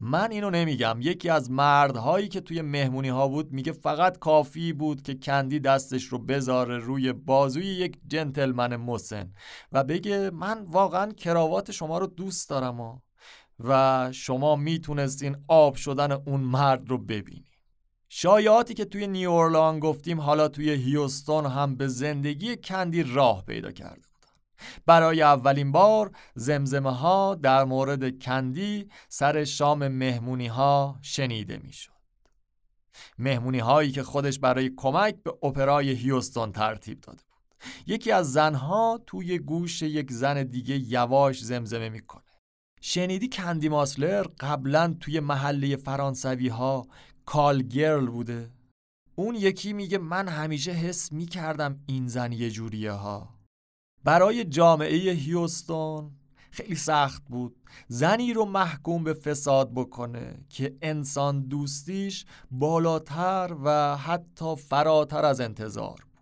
من 0.00 0.30
اینو 0.30 0.50
نمیگم. 0.50 0.98
یکی 1.00 1.28
از 1.28 1.50
مردهایی 1.50 2.28
که 2.28 2.40
توی 2.40 2.62
مهمونی 2.62 3.08
ها 3.08 3.28
بود 3.28 3.52
میگه 3.52 3.72
فقط 3.72 4.18
کافی 4.18 4.72
بود 4.72 5.02
که 5.02 5.14
کندی 5.14 5.60
دستش 5.60 6.04
رو 6.04 6.18
بذاره 6.18 6.78
روی 6.78 7.12
بازوی 7.12 7.66
یک 7.66 7.98
جنتلمن 8.06 8.76
مسن 8.76 9.32
و 9.72 9.84
بگه 9.84 10.30
من 10.30 10.62
واقعا 10.62 11.12
کراوات 11.12 11.70
شما 11.70 11.98
رو 11.98 12.06
دوست 12.06 12.50
دارم 12.50 12.80
و, 12.80 12.98
و 13.58 14.08
شما 14.12 14.56
می‌تونستین 14.56 15.36
آب 15.48 15.74
شدن 15.74 16.12
اون 16.12 16.40
مرد 16.40 16.88
رو 16.90 16.98
ببینی. 16.98 17.46
شایعاتی 18.08 18.74
که 18.74 18.84
توی 18.84 19.06
نیورلان 19.06 19.78
گفتیم 19.78 20.20
حالا 20.20 20.48
توی 20.48 20.70
هیوستون 20.70 21.46
هم 21.46 21.76
به 21.76 21.86
زندگی 21.86 22.56
کندی 22.56 23.02
راه 23.02 23.44
پیدا 23.44 23.70
کرده. 23.70 24.09
برای 24.86 25.22
اولین 25.22 25.72
بار 25.72 26.10
زمزمه 26.34 26.90
ها 26.90 27.34
در 27.34 27.64
مورد 27.64 28.22
کندی 28.22 28.88
سر 29.08 29.44
شام 29.44 29.88
مهمونی 29.88 30.46
ها 30.46 30.98
شنیده 31.02 31.58
می 31.58 31.72
شد. 31.72 31.90
مهمونی 33.18 33.58
هایی 33.58 33.92
که 33.92 34.02
خودش 34.02 34.38
برای 34.38 34.70
کمک 34.76 35.16
به 35.22 35.30
اپرای 35.42 35.90
هیوستون 35.90 36.52
ترتیب 36.52 37.00
داده 37.00 37.22
بود. 37.30 37.60
یکی 37.86 38.12
از 38.12 38.32
زنها 38.32 39.00
توی 39.06 39.38
گوش 39.38 39.82
یک 39.82 40.12
زن 40.12 40.42
دیگه 40.42 40.78
یواش 40.78 41.44
زمزمه 41.44 41.88
می‌کنه. 41.88 42.22
شنیدی 42.80 43.28
کندی 43.28 43.68
ماسلر 43.68 44.22
قبلا 44.22 44.96
توی 45.00 45.20
محله 45.20 45.76
فرانسوی 45.76 46.48
ها 46.48 46.86
کالگرل 47.26 48.06
بوده؟ 48.06 48.50
اون 49.14 49.34
یکی 49.34 49.72
میگه 49.72 49.98
من 49.98 50.28
همیشه 50.28 50.70
حس 50.70 51.12
می‌کردم 51.12 51.80
این 51.86 52.06
زن 52.06 52.32
یه 52.32 52.50
جوریه 52.50 52.92
ها. 52.92 53.39
برای 54.04 54.44
جامعه 54.44 55.12
هیوستون 55.12 56.10
خیلی 56.50 56.74
سخت 56.74 57.22
بود. 57.28 57.56
زنی 57.88 58.32
رو 58.32 58.44
محکوم 58.44 59.04
به 59.04 59.14
فساد 59.14 59.74
بکنه 59.74 60.44
که 60.48 60.76
انسان 60.82 61.40
دوستیش 61.40 62.24
بالاتر 62.50 63.56
و 63.64 63.96
حتی 63.96 64.56
فراتر 64.56 65.24
از 65.24 65.40
انتظار 65.40 65.94
بود. 65.94 66.20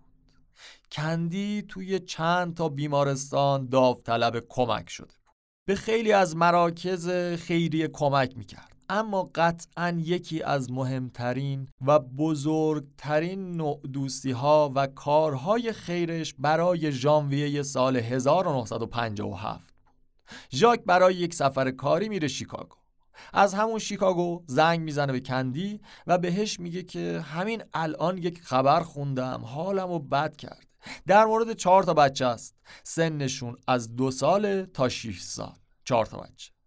کندی 0.92 1.64
توی 1.68 1.98
چند 1.98 2.56
تا 2.56 2.68
بیمارستان 2.68 3.68
داوطلب 3.68 4.44
کمک 4.48 4.90
شده 4.90 5.06
بود. 5.06 5.34
به 5.64 5.74
خیلی 5.74 6.12
از 6.12 6.36
مراکز 6.36 7.08
خیریه 7.38 7.88
کمک 7.88 8.36
می‌کرد. 8.36 8.77
اما 8.88 9.30
قطعا 9.34 10.00
یکی 10.04 10.42
از 10.42 10.70
مهمترین 10.70 11.68
و 11.86 11.98
بزرگترین 11.98 13.52
نوع 13.52 13.80
دوستی 13.92 14.30
ها 14.30 14.72
و 14.74 14.86
کارهای 14.86 15.72
خیرش 15.72 16.34
برای 16.38 16.92
ژانویه 16.92 17.62
سال 17.62 17.96
1957 17.96 19.74
ژاک 20.52 20.84
برای 20.84 21.14
یک 21.14 21.34
سفر 21.34 21.70
کاری 21.70 22.08
میره 22.08 22.28
شیکاگو. 22.28 22.76
از 23.32 23.54
همون 23.54 23.78
شیکاگو 23.78 24.42
زنگ 24.46 24.80
می‌زنه 24.80 25.12
به 25.12 25.20
کندی 25.20 25.80
و 26.06 26.18
بهش 26.18 26.60
میگه 26.60 26.82
که 26.82 27.20
همین 27.20 27.62
الان 27.74 28.18
یک 28.18 28.42
خبر 28.42 28.80
خوندم 28.80 29.40
حالم 29.44 29.88
رو 29.88 29.98
بد 29.98 30.36
کرد. 30.36 30.66
در 31.06 31.24
مورد 31.24 31.52
چهار 31.52 31.82
تا 31.82 31.94
بچه 31.94 32.26
است. 32.26 32.56
سنشون 32.82 33.56
از 33.66 33.96
دو 33.96 34.10
سال 34.10 34.64
تا 34.64 34.88
6 34.88 35.20
سال. 35.20 35.54
چهار 35.84 36.06
تا 36.06 36.16
بچه. 36.16 36.57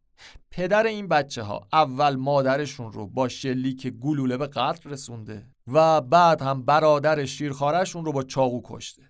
پدر 0.51 0.87
این 0.87 1.07
بچه 1.07 1.43
ها 1.43 1.67
اول 1.73 2.15
مادرشون 2.15 2.91
رو 2.91 3.07
با 3.07 3.27
شلیک 3.27 3.87
گلوله 3.87 4.37
به 4.37 4.47
قتل 4.47 4.89
رسونده 4.89 5.47
و 5.67 6.01
بعد 6.01 6.41
هم 6.41 6.65
برادر 6.65 7.25
شیرخوارشون 7.25 8.05
رو 8.05 8.11
با 8.11 8.23
چاقو 8.23 8.61
کشته. 8.63 9.01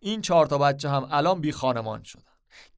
این 0.00 0.20
چهار 0.20 0.46
تا 0.46 0.58
بچه 0.58 0.88
هم 0.88 1.08
الان 1.10 1.40
بی 1.40 1.52
خانمان 1.52 2.02
شدن. 2.02 2.22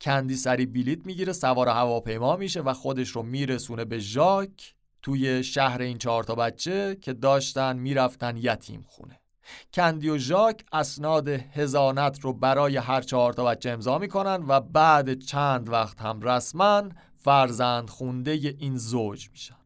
کندی 0.01 0.37
سری 0.37 0.67
بلیت 0.67 1.07
می‌گیره 1.07 1.33
سوار 1.33 1.69
هواپیما 1.69 2.37
میشه 2.37 2.61
و 2.61 2.73
خودش 2.73 3.09
رو 3.09 3.23
میرسونه 3.23 3.85
به 3.85 3.99
ژاک 3.99 4.75
توی 5.03 5.45
شهر 5.45 5.83
این 5.83 5.99
چهار 5.99 6.25
تا 6.25 6.35
بچه 6.35 6.97
که 7.01 7.13
داشتن 7.13 7.77
می‌رفتن 7.77 8.37
یتیم 8.37 8.85
خونه. 8.89 9.21
کندی 9.75 10.09
و 10.09 10.19
ژاک 10.19 10.65
اسناد 10.73 11.29
هزانت 11.29 12.21
رو 12.21 12.33
برای 12.33 12.77
هر 12.77 13.01
چهار 13.01 13.33
تا 13.33 13.45
بچه 13.45 13.71
امضا 13.71 13.99
می‌کنن 13.99 14.45
و 14.49 14.61
بعد 14.61 15.19
چند 15.19 15.69
وقت 15.69 16.01
هم 16.01 16.21
رسما 16.21 16.83
فرزند 17.21 17.91
خونده 17.91 18.31
این 18.31 18.77
زوج 18.77 19.31
میشن. 19.31 19.57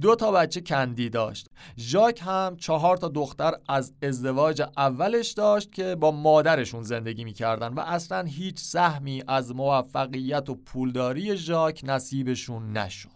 دو 0.00 0.14
تا 0.14 0.32
بچه 0.32 0.60
کندی 0.60 1.08
داشت. 1.08 1.48
ژاک 1.78 2.22
هم 2.24 2.56
چهار 2.56 2.96
تا 2.96 3.08
دختر 3.08 3.52
از 3.68 3.94
ازدواج 4.02 4.62
اولش 4.76 5.30
داشت 5.30 5.72
که 5.72 5.94
با 5.94 6.10
مادرشون 6.10 6.82
زندگی 6.82 7.24
می‌کردن 7.24 7.74
و 7.74 7.80
اصلا 7.80 8.22
هیچ 8.22 8.58
سهمی 8.58 9.22
از 9.28 9.54
موفقیت 9.54 10.50
و 10.50 10.54
پولداری 10.54 11.36
ژاک 11.36 11.80
نصیبشون 11.84 12.72
نشد. 12.72 13.10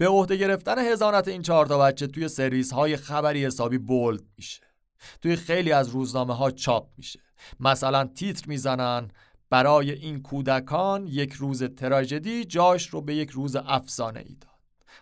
به 0.00 0.08
عهده 0.08 0.36
گرفتن 0.36 0.78
هزانت 0.78 1.28
این 1.28 1.42
چهار 1.42 1.66
تا 1.66 1.78
بچه 1.78 2.06
توی 2.06 2.28
سریس 2.28 2.72
های 2.72 2.96
خبری 2.96 3.46
حسابی 3.46 3.78
بولد 3.78 4.22
میشه. 4.36 4.60
توی 5.22 5.36
خیلی 5.36 5.72
از 5.72 5.88
روزنامه 5.88 6.34
ها 6.34 6.50
چاپ 6.50 6.88
میشه. 6.96 7.20
مثلا 7.60 8.04
تیتر 8.04 8.48
می‌زنن 8.48 9.10
برای 9.50 9.90
این 9.90 10.22
کودکان 10.22 11.06
یک 11.06 11.32
روز 11.32 11.62
تراژدی 11.62 12.44
جاش 12.44 12.88
رو 12.88 13.00
به 13.00 13.14
یک 13.14 13.30
روز 13.30 13.56
افسانه 13.56 14.20
ای 14.20 14.34
داد. 14.40 14.50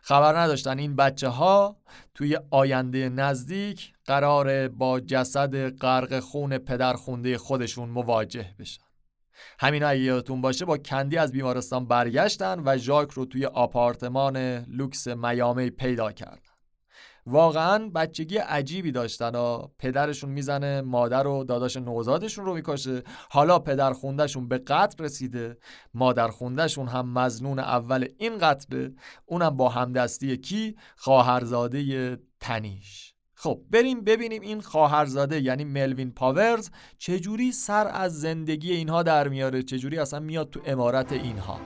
خبر 0.03 0.38
نداشتن 0.38 0.78
این 0.78 0.96
بچه 0.96 1.28
ها 1.28 1.76
توی 2.14 2.38
آینده 2.51 3.09
نزدیک 3.09 3.92
قرار 4.05 4.68
با 4.68 5.01
جسد 5.01 5.76
غرق 5.76 6.20
خون 6.20 6.59
پدر 6.59 6.92
خونده 6.92 7.38
خودشون 7.38 7.88
مواجه 7.88 8.55
بشن. 8.59 8.82
همین 9.59 9.84
اگه 9.84 10.01
یادتون 10.01 10.40
باشه 10.40 10.64
با 10.64 10.78
کندی 10.78 11.16
از 11.16 11.32
بیمارستان 11.32 11.86
برگشتن 11.86 12.62
و 12.64 12.78
ژاک 12.78 13.11
رو 13.11 13.24
توی 13.24 13.46
آپارتمان 13.46 14.36
لوکس 14.68 15.09
میامی 15.09 15.70
پیدا 15.70 16.12
کردن. 16.12 16.47
واقعا 17.28 17.90
بچگی 17.94 18.36
عجیبی 18.36 18.92
داشتن 18.92 19.34
و 19.34 19.66
پدرشون 19.78 20.30
می‌زنه 20.30 20.80
مادر 20.80 21.26
و 21.26 21.44
داداش 21.44 21.76
نوزادشون 21.76 22.44
رو 22.44 22.54
می‌کشه. 22.54 23.02
حالا 23.30 23.58
پدر 23.58 23.92
خوندهشون 23.92 24.48
به 24.48 24.58
قتل 24.58 25.04
رسیده 25.04 25.58
مادر 25.94 26.28
خوندهشون 26.28 26.88
هم 26.88 27.12
مزنون 27.12 27.58
اول 27.58 28.08
این 28.18 28.38
قتله. 28.38 28.94
اونم 29.26 29.56
با 29.56 29.68
همدستی 29.68 30.36
کی؟ 30.36 30.76
خواهرزاده 30.96 32.18
تنیش. 32.40 33.14
خب 33.34 33.60
بریم 33.70 34.04
ببینیم 34.04 34.42
این 34.42 34.60
خواهرزاده 34.60 35.40
یعنی 35.40 35.64
ملوین 35.64 36.10
پاورز 36.10 36.70
چجوری 36.98 37.52
سر 37.52 37.90
از 37.92 38.20
زندگی 38.20 38.72
اینها 38.72 39.02
در 39.02 39.28
میاره 39.28 39.62
چجوری 39.62 39.98
اصلا 39.98 40.20
میاد 40.20 40.50
تو 40.50 40.60
امارت 40.66 41.12
اینها. 41.12 41.60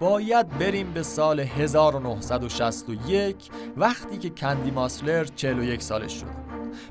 باید 0.00 0.48
بریم 0.48 0.92
به 0.92 1.02
سال 1.02 1.40
1961 1.40 3.36
وقتی 3.76 4.18
که 4.18 4.30
کندی 4.30 4.70
ماسلر 4.70 5.24
41 5.24 5.82
سالش 5.82 6.12
شده 6.12 6.30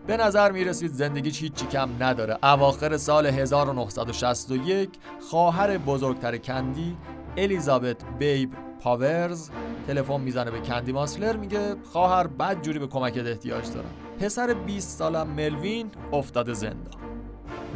به 0.07 0.17
نظر 0.17 0.51
می 0.51 0.63
رسید 0.63 0.91
زندگیش 0.91 1.41
هیچی 1.41 1.65
کم 1.65 1.89
نداره. 1.99 2.37
اواخر 2.43 2.97
سال 2.97 3.25
1961 3.25 4.89
خواهر 5.29 5.77
بزرگتر 5.77 6.37
کندی 6.37 6.97
الیزابت 7.37 7.97
بیب 8.19 8.53
پاورز 8.81 9.49
تلفن 9.87 10.21
می‌زنه 10.21 10.51
به 10.51 10.59
کندی 10.59 10.91
ماسلر 10.91 11.37
میگه 11.37 11.75
خواهر 11.91 12.27
بد 12.27 12.61
جوری 12.61 12.79
به 12.79 12.87
کمکت 12.87 13.25
احتیاج 13.25 13.73
دارم. 13.73 13.89
پسر 14.19 14.53
20 14.53 14.97
سالم 14.97 15.27
ملوین 15.27 15.91
افتاده 16.13 16.53
زندان. 16.53 17.01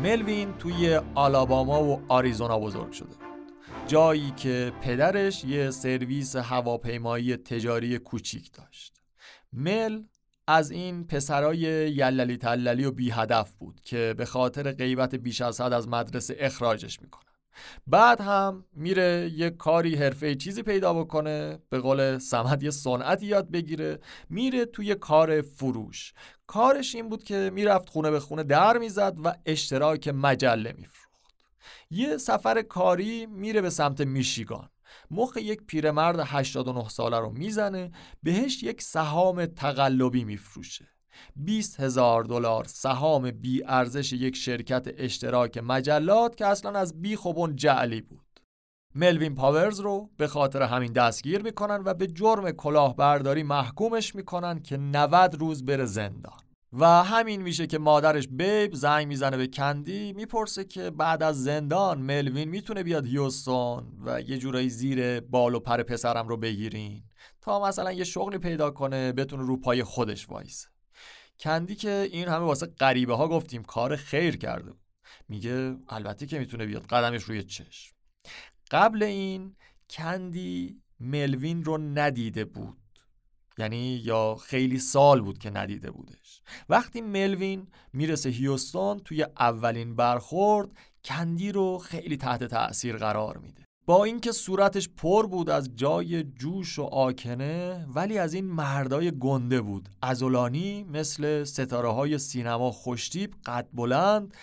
ملوین 0.04 0.54
توی 0.60 1.00
آلاباما 1.16 1.84
و 1.84 2.02
آریزونا 2.08 2.60
بزرگ 2.60 2.92
شده. 2.92 3.29
جایی 3.90 4.32
که 4.32 4.74
پدرش 4.82 5.44
یه 5.44 5.72
سرویس 5.72 6.36
هواپیمایی 6.36 7.38
تجاری 7.38 7.98
کوچیک 7.98 8.52
داشت. 8.54 8.94
مل 9.54 10.04
از 10.48 10.72
این 10.72 11.08
پسرای 11.08 11.58
یللی 11.58 12.38
تللی 12.38 12.86
و 12.86 12.92
بی 12.92 13.10
هدف 13.12 13.54
بود 13.54 13.82
که 13.82 14.14
به 14.18 14.26
خاطر 14.26 14.72
غیبت 14.72 15.16
بیش 15.16 15.42
از 15.42 15.62
حد 15.62 15.74
از 15.74 15.88
مدرسه 15.88 16.36
اخراجش 16.40 17.02
می‌کنن. 17.02 17.34
بعد 17.88 18.22
هم 18.22 18.66
میره 18.74 19.32
یه 19.34 19.50
کاری 19.50 19.96
حرفه 19.96 20.36
چیزی 20.36 20.64
پیدا 20.64 20.94
بکنه 20.94 21.60
به 21.70 21.80
قول 21.80 22.18
سمد 22.18 22.64
یه 22.64 22.72
صنعتی 22.72 23.26
یاد 23.26 23.52
بگیره 23.52 24.00
میره 24.30 24.66
توی 24.66 24.96
کار 24.96 25.42
فروش. 25.42 26.14
کارش 26.48 26.96
این 26.96 27.10
بود 27.10 27.24
که 27.24 27.52
می‌رفت 27.54 27.90
خونه 27.90 28.12
به 28.12 28.20
خونه 28.20 28.44
در 28.44 28.78
می‌زد 28.78 29.18
و 29.24 29.36
اشتراک 29.46 30.08
مجله 30.08 30.74
میفروخت. 30.78 31.09
یه 31.90 32.18
سفر 32.18 32.62
کاری 32.62 33.26
میره 33.26 33.62
به 33.62 33.70
سمت 33.70 34.02
میشیگان. 34.02 34.70
مخ 35.12 35.38
یک 35.38 35.64
پیرمرد 35.68 36.20
89 36.20 36.90
ساله 36.90 37.20
رو 37.20 37.30
می‌زنه 37.30 37.92
بهش 38.24 38.64
یک 38.64 38.82
سهام 38.82 39.46
تقلبی 39.46 40.24
میفروشه. 40.24 40.88
20 41.36 41.80
هزار 41.80 42.24
دلار 42.24 42.64
سهام 42.64 43.32
بی 43.32 43.64
ارزش 43.66 44.14
یک 44.14 44.36
شرکت 44.36 44.88
اشتراک 44.98 45.58
مجلات 45.58 46.36
که 46.36 46.46
اصلا 46.46 46.80
از 46.80 47.02
بی 47.02 47.16
خوبون 47.16 47.56
جعلی 47.56 48.02
بود. 48.02 48.40
ملوین 48.96 49.36
پاورز 49.36 49.80
رو 49.80 50.10
به 50.18 50.28
خاطر 50.28 50.62
همین 50.62 50.94
دستگیر 50.94 51.42
می‌کنن 51.42 51.82
و 51.86 51.94
به 51.94 52.08
جرم 52.08 52.52
کلاهبرداری 52.52 53.44
محکومش 53.44 54.16
می‌کنن 54.16 54.62
که 54.62 54.78
90 54.78 55.36
روز 55.36 55.66
بره 55.66 55.86
زندان. 55.86 56.40
و 56.74 56.86
همین 57.04 57.42
میشه 57.42 57.68
که 57.68 57.78
مادرش 57.78 58.28
بیب 58.28 58.74
زنگ 58.74 59.08
می‌زنه 59.08 59.38
به 59.38 59.48
کندی 59.48 60.14
می‌پرسه 60.14 60.64
که 60.64 60.90
بعد 60.90 61.24
از 61.24 61.44
زندان 61.44 62.02
ملوین 62.02 62.50
می‌تونه 62.50 62.84
بیاد 62.84 63.06
هیوستون 63.06 63.98
و 64.06 64.22
یه 64.22 64.38
جورایی 64.38 64.70
زیر 64.70 65.20
بال 65.20 65.56
و 65.56 65.60
پر 65.60 65.84
پسرم 65.84 66.28
رو 66.28 66.38
بگیرین 66.38 67.04
تا 67.42 67.68
مثلا 67.68 67.92
یه 67.92 68.04
شغلی 68.04 68.38
پیدا 68.38 68.72
کنه 68.72 69.12
بتونه 69.12 69.44
رو 69.44 69.58
پای 69.58 69.84
خودش 69.84 70.30
وایسه. 70.30 70.68
کندی 71.40 71.76
که 71.76 72.10
این 72.12 72.28
همه 72.28 72.46
واسه 72.46 72.66
غریبه 72.66 73.16
ها 73.16 73.28
گفتیم 73.28 73.64
کار 73.64 73.96
خیر 73.96 74.38
کرده 74.38 74.72
میگه 75.30 75.76
البته 75.88 76.26
که 76.26 76.40
می‌تونه 76.40 76.66
بیاد 76.66 76.86
قدمش 76.86 77.24
روی 77.24 77.44
چشم. 77.44 77.96
قبل 78.72 79.04
این 79.04 79.56
کندی 79.90 80.82
ملوین 81.00 81.64
رو 81.64 81.78
ندیده 81.78 82.46
بود. 82.46 82.78
یعنی 83.58 84.02
یا 84.04 84.36
خیلی 84.36 84.80
سال 84.80 85.22
بود 85.22 85.38
که 85.38 85.50
ندیده 85.50 85.92
بودش 85.92 86.19
وقتی 86.70 87.02
ملوین 87.02 87.68
می‌رسه 87.94 88.30
هیوستون 88.30 89.00
توی 89.00 89.24
اولین 89.40 89.96
برخورد 89.96 90.70
کندی 91.06 91.52
رو 91.52 91.78
خیلی 91.78 92.18
تحت 92.18 92.44
تأثیر 92.44 92.98
قرار 92.98 93.38
میده. 93.38 93.64
با 93.86 94.04
اینکه 94.04 94.32
صورتش 94.32 94.90
پر 94.90 95.28
بود 95.28 95.50
از 95.50 95.76
جای 95.76 96.24
جوش 96.24 96.80
و 96.80 96.84
آکنه 96.84 97.86
ولی 97.96 98.18
از 98.18 98.34
این 98.34 98.46
مردای 98.46 99.12
گنده 99.20 99.62
بود. 99.62 99.90
ازولانی 100.02 100.84
مثل 100.84 101.44
ستاره 101.44 101.90
های 101.90 102.18
سینما 102.18 102.72
خوشتیب 102.72 103.36
قد 103.46 103.68
بلند 103.74 104.34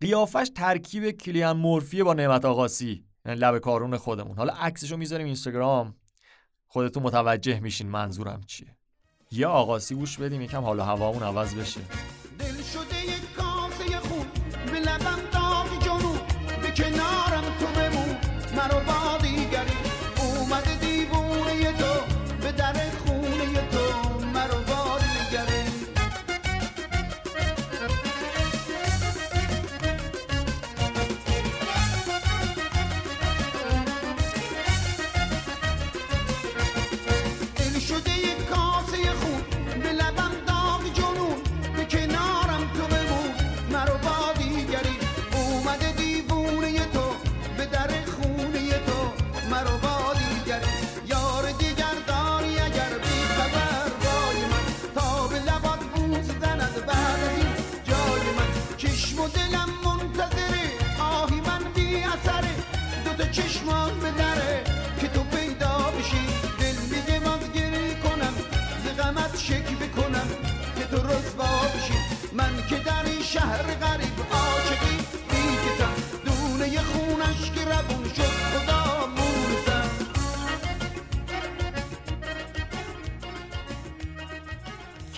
قیافش 0.00 0.50
ترکیب 0.54 1.10
کلیان 1.10 1.56
مورفی 1.56 2.02
با 2.02 2.14
نعمت 2.14 2.44
آقاسی 2.44 3.04
یعنی 3.26 3.40
لب 3.40 3.58
کارون 3.58 3.96
خودمون. 3.96 4.36
حالا 4.36 4.52
عکسشو 4.52 4.96
می‌ذاریم 4.96 5.26
اینستاگرام. 5.26 5.94
خودتون 6.66 7.02
متوجه 7.02 7.60
میشین 7.60 7.88
منظورم 7.88 8.40
چیه. 8.46 8.75
یه 9.32 9.46
آقاسی 9.46 9.94
گوش 9.94 10.18
بدیم 10.18 10.42
یکم 10.42 10.62
حالا 10.64 10.84
هوامون 10.84 11.22
عوض 11.22 11.54
بشه. 11.54 11.80
دل 12.38 12.62
شده 12.72 12.95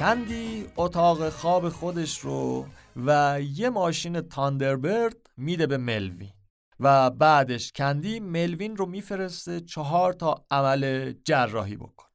کندی 0.09 0.67
اتاق 0.77 1.29
خواب 1.29 1.69
خودش 1.69 2.19
رو 2.19 2.67
و 2.97 3.41
یه 3.43 3.71
ماشین 3.71 4.21
تاندربرد 4.21 5.17
میده 5.37 5.67
به 5.67 5.77
ملوین. 5.77 6.33
و 6.81 7.11
بعدش 7.11 7.73
کندی 7.73 8.21
ملوین 8.21 8.77
رو 8.77 8.87
میفرسته 8.87 9.61
چهار 9.61 10.13
تا 10.13 10.45
عمل 10.51 11.13
جراحی 11.25 11.77
بکنه. 11.77 12.09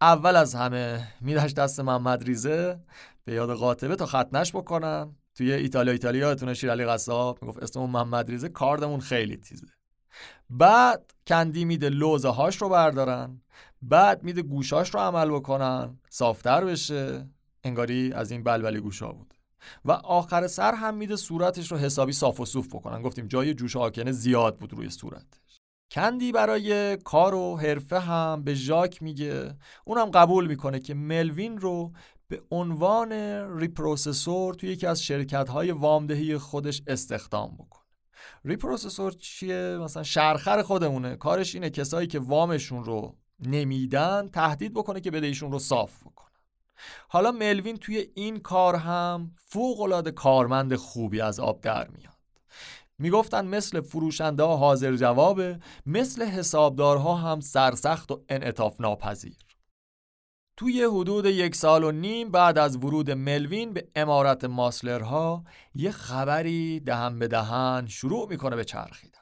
اول 0.00 0.36
از 0.36 0.54
همه 0.54 1.08
میدهش 1.20 1.52
دست 1.52 1.80
محمد 1.80 2.24
ریزه. 2.24 2.80
به 3.24 3.32
یاد 3.32 3.54
قاطبه 3.54 3.96
تا 3.96 4.06
ختنش 4.06 4.52
بکنن 4.52 5.16
توی 5.34 5.52
ایتالیا 5.52 5.92
ایتالیا 5.92 6.28
یادتونه 6.28 6.54
شیر 6.54 6.70
علی 6.70 6.84
قصاب 6.84 7.38
می‌گفت 7.42 7.62
اسممون 7.62 7.90
محمد 7.90 8.30
ریزه 8.30 8.48
کاردمون 8.48 9.00
خیلی 9.00 9.36
تیزه. 9.36 9.66
بعد 10.50 11.10
کندی 11.26 11.64
میده 11.64 11.88
لوزه 11.88 12.28
هاش 12.28 12.56
رو 12.56 12.68
بردارن. 12.68 13.42
بعد 13.82 14.22
میده 14.22 14.42
گوشاش 14.42 14.94
رو 14.94 15.00
عمل 15.00 15.30
بکنن 15.30 15.98
صافتر 16.10 16.64
بشه. 16.64 17.28
انگاری 17.64 18.12
از 18.12 18.30
این 18.30 18.42
بلبلی 18.42 18.80
گوشا 18.80 19.12
بود. 19.12 19.34
و 19.84 19.92
آخر 19.92 20.46
سر 20.46 20.74
هم 20.74 20.94
میده 20.94 21.16
صورتش 21.16 21.72
رو 21.72 21.78
حسابی 21.78 22.12
صاف 22.12 22.40
و 22.40 22.44
صوف 22.44 22.66
بکنن. 22.66 23.02
گفتیم 23.02 23.26
جای 23.26 23.54
جوش 23.54 23.76
آکنه 23.76 24.12
زیاد 24.12 24.56
بود 24.56 24.72
روی 24.72 24.90
صورتش. 24.90 25.60
کندی 25.92 26.32
برای 26.32 26.96
کار 26.96 27.34
و 27.34 27.56
حرفه 27.56 27.98
هم 28.00 28.44
به 28.44 28.54
ژاک 28.54 29.02
میگه. 29.02 29.56
اونم 29.84 30.10
قبول 30.10 30.46
می‌کنه 30.46 30.80
که 30.80 30.94
ملوین 30.94 31.58
رو 31.58 31.92
به 32.28 32.42
عنوان 32.50 33.12
repossessor 33.58 34.54
توی 34.54 34.68
یکی 34.68 34.86
از 34.86 35.02
شرکت 35.02 35.48
های 35.48 35.70
وامدهی 35.70 36.38
خودش 36.38 36.82
استخدام 36.86 37.54
بکنه 37.54 37.82
repossessor 38.44 39.12
چیه؟ 39.12 39.78
مثلا 39.80 40.02
شرخر 40.02 40.62
خودمونه. 40.62 41.16
کارش 41.16 41.54
اینه 41.54 41.70
کسایی 41.70 42.06
که 42.06 42.18
وامشون 42.18 42.84
رو 42.84 43.16
نمیدن 43.42 44.28
تهدید 44.28 44.74
بکنه 44.74 45.00
که 45.00 45.10
بده 45.10 45.26
ایشون 45.26 45.52
رو 45.52 45.58
صاف 45.58 46.00
بکنن. 46.00 46.28
حالا 47.08 47.32
ملوین 47.32 47.76
توی 47.76 48.08
این 48.14 48.38
کار 48.38 48.76
هم 48.76 49.34
فوق 49.36 50.10
کارمند 50.10 50.76
خوبی 50.76 51.20
از 51.20 51.40
آب 51.40 51.60
در 51.60 51.88
میاد. 51.88 52.12
می‌گفتن 52.98 53.46
مثل 53.46 53.80
فروشنده 53.80 54.42
ها 54.42 54.56
حاضر 54.56 54.96
جوابه 54.96 55.58
مثل 55.86 56.24
حسابدارها 56.24 57.14
هم 57.14 57.40
سرسخت 57.40 58.10
و 58.10 58.24
انعطاف 58.28 58.80
ناپذیر. 58.80 59.36
توی 60.56 60.82
حدود 60.82 61.26
یک 61.26 61.54
سال 61.54 61.84
و 61.84 61.92
نیم 61.92 62.30
بعد 62.30 62.58
از 62.58 62.76
ورود 62.76 63.10
ملوین 63.10 63.72
به 63.72 63.88
امارت 63.96 64.44
ماسلرها 64.44 65.44
یه 65.74 65.90
خبری 65.90 66.80
دهن 66.80 67.18
به 67.18 67.28
دهن 67.28 67.86
شروع 67.86 68.28
می‌کنه 68.28 68.56
به 68.56 68.64
چرخیدن. 68.64 69.21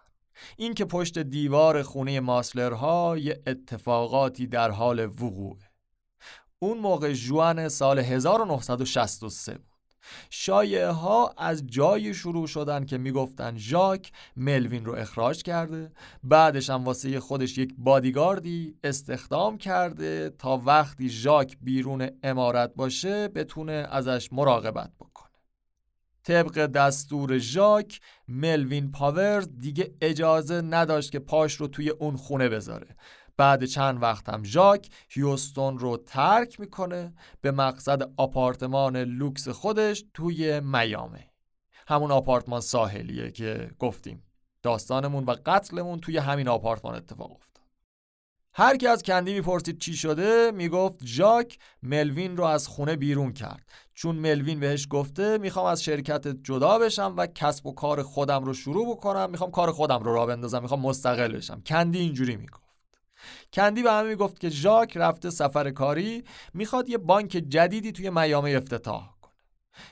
این 0.57 0.75
که 0.75 0.85
پشت 0.85 1.19
دیوار 1.19 1.83
خونه 1.83 2.21
ماسلرها 2.21 3.19
یه 3.19 3.43
اتفاقاتی 3.47 4.47
در 4.47 4.71
حال 4.71 5.05
وقوعه 5.05 5.71
اون 6.59 6.79
موقع 6.79 7.13
جوان 7.13 7.69
سال 7.69 7.99
1963 7.99 9.53
بود. 9.53 9.71
شایعه 10.31 10.91
ها 10.91 11.35
از 11.39 11.67
جایی 11.67 12.15
شروع 12.15 12.47
شدن 12.47 12.85
که 12.85 12.99
می‌گفتن 12.99 13.57
ژاک 13.57 14.13
ملوین 14.37 14.85
رو 14.85 14.95
اخراج 14.95 15.43
کرده 15.43 15.93
بعدش 16.23 16.71
هم 16.71 16.85
واسه 16.85 17.21
خودش 17.21 17.59
یک 17.59 17.75
بادیگاردی 17.79 18.75
استخدام 18.85 19.59
کرده 19.59 20.31
تا 20.39 20.57
وقتی 20.57 21.09
ژاک 21.09 21.57
بیرون 21.61 22.11
امارت 22.23 22.75
باشه 22.75 23.29
بتونه 23.29 23.73
ازش 23.73 24.33
مراقبت 24.33 24.91
بکنه. 25.01 25.10
طبق 26.25 26.67
دستور 26.67 27.39
ژاک 27.39 28.01
ملوین 28.29 28.93
پاورز 28.93 29.49
دیگه 29.59 29.95
اجازه 30.01 30.61
نداشت 30.61 31.13
که 31.13 31.19
پاش 31.19 31.55
رو 31.55 31.69
توی 31.69 31.91
اون 31.91 32.17
خونه 32.17 32.49
بذاره. 32.49 32.97
بعد 33.37 33.65
چند 33.65 34.03
وقت 34.03 34.29
هم 34.29 34.45
ژاک 34.45 34.89
هیوستون 35.09 35.79
رو 35.79 35.97
ترک 35.97 36.61
می‌کنه 36.61 37.15
به 37.41 37.51
مقصد 37.51 38.13
آپارتمان 38.17 38.97
لوکس 38.97 39.49
خودش 39.49 40.05
توی 40.15 40.61
میامی 40.61 41.31
همون 41.89 42.11
آپارتمان 42.11 42.61
ساحلیه 42.61 43.31
که 43.31 43.71
گفتیم. 43.79 44.23
داستانمون 44.63 45.25
و 45.25 45.37
قتلمون 45.47 46.01
توی 46.01 46.19
همین 46.19 46.49
آپارتمان 46.49 46.95
اتفاق 46.95 47.33
افتاد. 47.33 47.65
هر 48.55 48.77
کی 48.77 48.87
از 48.87 49.03
کندی 49.03 49.35
می‌پرسید 49.35 49.79
چی 49.79 49.97
شده 49.97 50.51
می‌گفت 50.51 51.07
ژاک 51.07 51.59
ملوین 51.83 52.37
رو 52.37 52.45
از 52.45 52.69
خونه 52.69 52.97
بیرون 52.97 53.33
کرد. 53.33 53.69
چون 54.01 54.17
ملوین 54.17 54.61
بهش 54.61 54.87
گفته 54.91 55.39
می‌خوام 55.39 55.67
از 55.67 55.83
شرکت 55.83 56.29
جدا 56.29 56.79
بشم 56.79 57.15
و 57.17 57.27
کسب 57.27 57.67
و 57.67 57.73
کار 57.73 58.03
خودم 58.03 58.45
رو 58.45 58.55
شروع 58.55 58.91
بکنم. 58.91 59.31
می‌خوام 59.31 59.51
کار 59.51 59.73
خودم 59.73 60.03
رو 60.03 60.15
را 60.15 60.27
بندازم. 60.27 60.63
می‌خوام 60.63 60.81
مستقل 60.81 61.37
بشم. 61.37 61.63
کندی 61.67 61.99
اینجوری 61.99 62.37
می‌گفت. 62.37 62.65
کندی 63.53 63.83
به 63.83 63.93
همه 63.93 64.09
می‌گفت 64.09 64.41
که 64.41 64.49
ژاک 64.49 64.97
رفته 64.97 65.31
سفر 65.31 65.71
کاری 65.71 66.25
می‌خواد 66.55 66.89
یه 66.89 66.99
بانک 66.99 67.31
جدیدی 67.31 67.93
توی 67.93 68.11
میامه 68.11 68.51
افتتاح 68.51 69.11
کنه. 69.21 69.33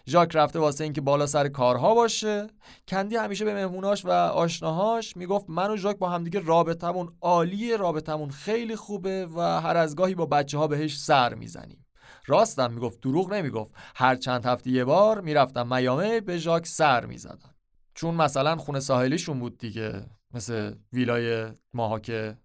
ژاک 0.06 0.36
رفته 0.36 0.58
واسه 0.58 0.84
اینکه 0.84 1.00
بالا 1.00 1.26
سر 1.26 1.48
کارها 1.48 1.94
باشه. 1.94 2.46
کندی 2.88 3.16
همیشه 3.16 3.44
به 3.44 3.54
مهموناش 3.54 4.04
و 4.04 4.10
آشناهاش 4.10 5.16
می‌گفت 5.16 5.50
من 5.50 5.70
و 5.70 5.76
ژاک 5.76 5.98
با 5.98 6.08
همدیگه 6.08 6.40
رابطمون 6.40 7.12
عالیه 7.20 7.76
رابطمون 7.76 8.30
خیلی 8.30 8.76
خوبه 8.76 9.26
و 9.26 9.40
هر 9.40 9.76
از 9.76 9.96
گاهی 9.96 10.14
با 10.14 10.26
بچه 10.26 10.58
ها 10.58 10.66
بهش 10.66 10.98
سر 10.98 11.34
می‌زنیم. 11.34 11.84
راستم 12.28 12.72
می‌گفت 12.72 13.00
دروغ 13.00 13.32
نمی‌گفت. 13.32 13.74
هر 13.94 14.16
چند 14.16 14.46
هفته 14.46 14.70
یه 14.70 14.84
بار 14.84 15.20
می‌رفتم 15.20 15.74
میامه 15.74 16.20
به 16.20 16.38
ژاک 16.38 16.66
سر 16.66 17.06
می‌زدن 17.06 17.54
چون 17.94 18.14
مثلا 18.14 18.56
خونه 18.56 18.80
ساحلیشون 18.80 19.40
بود 19.40 19.58
دیگه 19.58 20.06
مثل 20.34 20.74
ویلای 20.92 21.46
ماها 21.74 21.98
که 21.98 22.38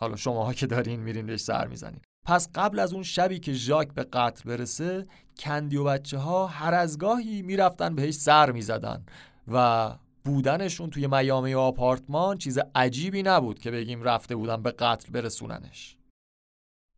حالا 0.00 0.16
شماها 0.16 0.52
که 0.52 0.66
دارین 0.66 1.00
میرین 1.00 1.26
بهش 1.26 1.40
سر 1.40 1.66
می‌زنین. 1.66 2.00
پس 2.26 2.48
قبل 2.54 2.78
از 2.78 2.92
اون 2.92 3.02
شبی 3.02 3.38
که 3.38 3.52
ژاک 3.52 3.94
به 3.94 4.04
قتل 4.04 4.50
برسه 4.50 5.06
کندی 5.38 5.76
و 5.76 5.84
بچه 5.84 6.18
ها 6.18 6.46
هر 6.46 6.74
از 6.74 6.98
گاهی 6.98 7.42
می‌رفتن 7.42 7.94
بهش 7.94 8.14
سر 8.14 8.50
می‌زدن 8.52 9.04
و 9.48 9.90
بودنشون 10.24 10.90
توی 10.90 11.06
میامه 11.06 11.56
آپارتمان 11.56 12.38
چیز 12.38 12.58
عجیبی 12.74 13.22
نبود 13.22 13.58
که 13.58 13.70
بگیم 13.70 14.02
رفته 14.02 14.36
بودن 14.36 14.62
به 14.62 14.70
قتل 14.70 15.12
برسوننش. 15.12 15.96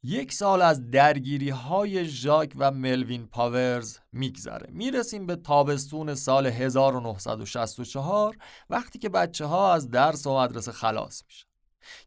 یک 0.05 0.33
سال 0.33 0.63
از 0.63 0.91
درگیری 0.91 1.51
های 1.51 2.05
ژاک 2.05 2.53
و 2.57 2.71
ملوین 2.71 3.27
پاورز 3.27 3.99
میگذره. 4.13 4.67
می‌رسیم 4.73 5.27
به 5.27 5.37
تابستون 5.37 6.15
سال 6.15 6.47
1964 6.47 8.37
وقتی 8.71 8.99
که 8.99 9.09
بچه 9.09 9.45
ها 9.45 9.75
از 9.75 9.91
درس 9.91 10.27
و 10.27 10.39
مدرسه 10.39 10.73
خلاص 10.73 11.23
میشن. 11.27 11.47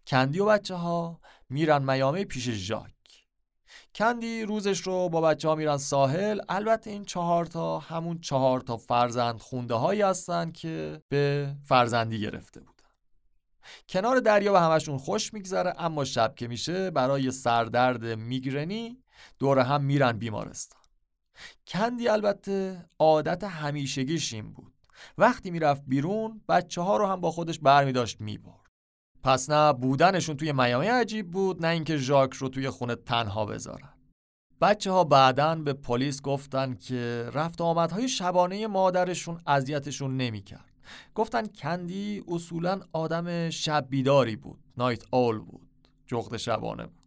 کندی 0.07 0.39
و 0.39 0.45
بچه 0.45 0.75
ها 0.75 1.19
میرن 1.49 1.91
میامه 1.91 2.25
پیش 2.25 2.49
ژاک. 2.49 2.91
کندی 3.95 4.43
روزش 4.43 4.79
رو 4.79 5.09
با 5.09 5.21
بچه 5.21 5.47
ها 5.47 5.55
میرن 5.55 5.77
ساحل. 5.77 6.39
البته 6.49 6.89
این 6.89 7.05
چهار 7.05 7.45
تا 7.45 7.79
همون 7.79 8.19
چهار 8.19 8.61
تا 8.61 8.77
فرزند 8.77 9.39
خونده 9.39 9.73
هایی 9.73 10.01
هستن 10.01 10.51
که 10.51 11.01
به 11.09 11.55
فرزندی 11.63 12.19
گرفته 12.19 12.59
بودن 12.59 12.74
کنار 13.89 14.19
دریا 14.19 14.51
به 14.51 14.59
همشون 14.59 14.97
خوش 14.97 15.33
میگذره 15.33 15.73
اما 15.77 16.03
شب 16.05 16.35
که 16.35 16.47
میشه 16.47 16.91
برای 16.91 17.31
سردرد 17.31 18.05
میگرنی 18.05 19.03
دور 19.39 19.59
هم 19.59 19.83
میرن 19.83 20.11
بیمارستان. 20.11 20.81
کندی 21.67 22.07
البته 22.07 22.85
عادت 22.99 23.43
همیشگیش 23.43 24.33
این 24.33 24.53
بود. 24.53 24.73
وقتی 25.17 25.51
می‌رفت 25.51 25.81
بیرون 25.87 26.41
بچه 26.49 26.81
ها 26.81 26.97
رو 26.97 27.05
هم 27.05 27.21
با 27.21 27.31
خودش 27.31 27.59
برمیداشت 27.59 28.21
می‌برد. 28.21 28.55
پس 29.23 29.49
نه 29.49 29.73
بودنشون 29.73 30.37
توی 30.37 30.51
میامی 30.51 30.87
عجیب 30.87 31.31
بود 31.31 31.65
نه 31.65 31.67
اینکه 31.67 31.97
ژاک 31.97 32.33
رو 32.33 32.49
توی 32.49 32.69
خونه 32.69 32.95
تنها 32.95 33.45
بذارن. 33.45 33.93
بچه 34.61 34.91
ها 34.91 35.03
بعدا 35.03 35.55
به 35.55 35.73
پلیس 35.73 36.21
گفتن 36.21 36.73
که 36.73 37.29
رفت 37.33 37.61
آمدهای 37.61 38.09
شبانه 38.09 38.67
مادرشون 38.67 39.41
اذیتشون 39.47 40.17
نمی‌کرد. 40.17 40.74
گفتن 41.15 41.47
کندی 41.47 42.23
اصولا 42.27 42.79
آدم 42.93 43.49
شب 43.49 43.85
بیداری 43.89 44.35
بود 44.35 44.59
نایت 44.77 45.03
آل 45.11 45.39
بود 45.39 45.69
جغد 46.07 46.37
شبانه 46.37 46.83
بود. 46.83 47.05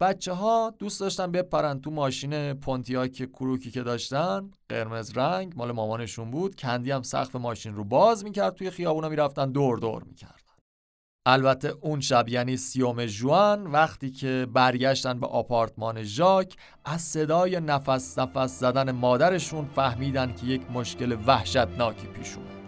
بچه 0.00 0.32
ها 0.32 0.74
دوست 0.78 1.00
داشتن 1.00 1.32
بپرن 1.32 1.80
تو 1.80 1.90
ماشین 1.90 2.52
پونتیاک 2.52 3.12
کروکی 3.12 3.70
که 3.70 3.82
داشتن 3.82 4.50
قرمز 4.68 5.18
رنگ 5.18 5.52
مال 5.56 5.72
مامانشون 5.72 6.30
بود. 6.30 6.56
کندی 6.56 6.90
هم 6.90 7.02
سقف 7.02 7.36
ماشین 7.36 7.74
رو 7.74 7.84
باز 7.84 8.24
می‌کرد 8.24 8.54
توی 8.54 8.70
خیابونا 8.70 9.08
می‌رفتن 9.08 9.52
دور 9.52 9.78
دور 9.78 10.02
می‌کرد 10.04 10.42
البته 11.26 11.68
اون 11.80 12.00
شب 12.00 12.28
یعنی 12.28 12.56
سیوم 12.56 13.06
جوان 13.06 13.66
وقتی 13.66 14.10
که 14.10 14.46
برگشتن 14.52 15.20
به 15.20 15.26
آپارتمان 15.26 16.02
ژاک 16.02 16.56
از 16.84 17.00
صدای 17.00 17.60
نفس 17.60 18.18
نفس 18.18 18.60
زدن 18.60 18.90
مادرشون 18.90 19.64
فهمیدن 19.64 20.34
که 20.34 20.46
یک 20.46 20.70
مشکل 20.70 21.16
وحشتناکی 21.26 22.06
پیش 22.06 22.36
اومد. 22.36 22.61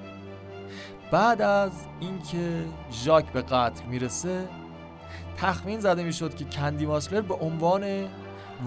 بعد 1.11 1.43
از 1.43 1.73
اینکه 2.01 2.65
ژاک 2.93 3.25
به 3.33 3.43
قتل 3.43 3.85
می‌رسه 3.85 4.49
تخمین 5.37 5.81
زده 5.81 6.03
می‌شد 6.03 6.35
که 6.35 6.45
کندی 6.45 6.87
ماسلر 6.87 7.21
به 7.21 7.35
عنوان 7.35 8.09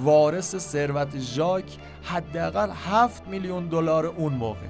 وارث 0.04 0.56
ثروت 0.56 1.20
ژاک 1.20 1.78
حداقل 2.04 2.70
7 2.70 3.28
میلیون 3.28 3.68
دلار 3.68 4.06
اون 4.06 4.34
موقع. 4.34 4.68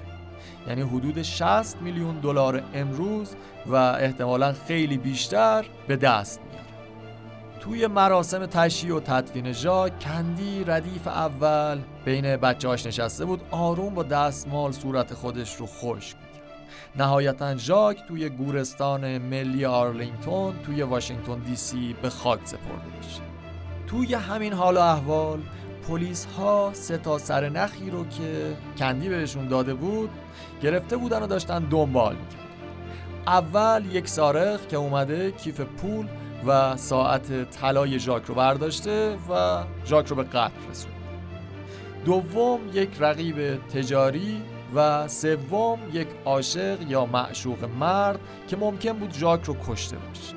یعنی 0.67 0.81
حدود 0.81 1.21
60 1.21 1.81
میلیون 1.81 2.19
دلار 2.19 2.63
امروز 2.73 3.35
و 3.65 3.75
احتمالا 3.75 4.53
خیلی 4.67 4.97
بیشتر 4.97 5.65
به 5.87 5.95
دست 5.95 6.41
میاره. 6.41 6.67
توی 7.59 7.87
مراسم 7.87 8.45
تشییع 8.45 8.95
و 8.95 8.99
تدفین 8.99 9.51
ژاک 9.51 9.99
کندی 9.99 10.63
ردیف 10.63 11.07
اول 11.07 11.79
بین 12.05 12.37
بچه‌هاش 12.37 12.85
نشسته 12.85 13.25
بود 13.25 13.41
آروم 13.51 13.93
با 13.93 14.03
دستمال 14.03 14.71
صورت 14.71 15.13
خودش 15.13 15.55
رو 15.55 15.65
خشک 15.65 16.17
نهایتا 16.97 17.55
ژاک 17.55 18.07
توی 18.07 18.29
گورستان 18.29 19.17
ملی 19.17 19.65
آرلینگتون 19.65 20.53
توی 20.65 20.81
واشنگتن 20.81 21.39
دی 21.39 21.55
سی 21.55 21.95
به 22.01 22.09
خاک 22.09 22.39
سپرده 22.43 22.97
میشه. 22.97 23.21
توی 23.87 24.13
همین 24.13 24.53
حال 24.53 24.77
و 24.77 24.79
احوال 24.79 25.39
پلیس 25.87 26.25
ها 26.25 26.71
سه 26.73 26.97
تا 26.97 27.17
سر 27.17 27.49
نخی 27.49 27.89
رو 27.89 28.07
که 28.07 28.55
کندی 28.77 29.09
بهشون 29.09 29.47
داده 29.47 29.73
بود 29.73 30.09
گرفته 30.61 30.97
بودن 30.97 31.23
و 31.23 31.27
داشتن 31.27 31.59
دنبال 31.59 32.15
می‌کردن 32.15 32.47
اول 33.27 33.85
یک 33.91 34.07
سارق 34.07 34.67
که 34.67 34.77
اومده 34.77 35.31
کیف 35.31 35.61
پول 35.61 36.07
و 36.47 36.77
ساعت 36.77 37.51
طلای 37.51 37.99
ژاک 37.99 38.25
رو 38.25 38.35
برداشته 38.35 39.17
و 39.29 39.63
ژاک 39.85 40.07
رو 40.07 40.15
به 40.15 40.23
قتل 40.23 40.69
رسوند. 40.69 40.93
دوم 42.05 42.59
یک 42.73 42.89
رقیب 42.99 43.55
تجاری 43.55 44.41
و 44.75 45.07
سوم 45.07 45.79
یک 45.93 46.07
عاشق 46.25 46.77
یا 46.91 47.05
معشوق 47.05 47.63
مرد 47.79 48.19
که 48.47 48.57
ممکن 48.57 48.93
بود 48.93 49.13
ژاک 49.13 49.43
رو 49.43 49.55
کشته 49.67 49.97
باشه. 49.97 50.35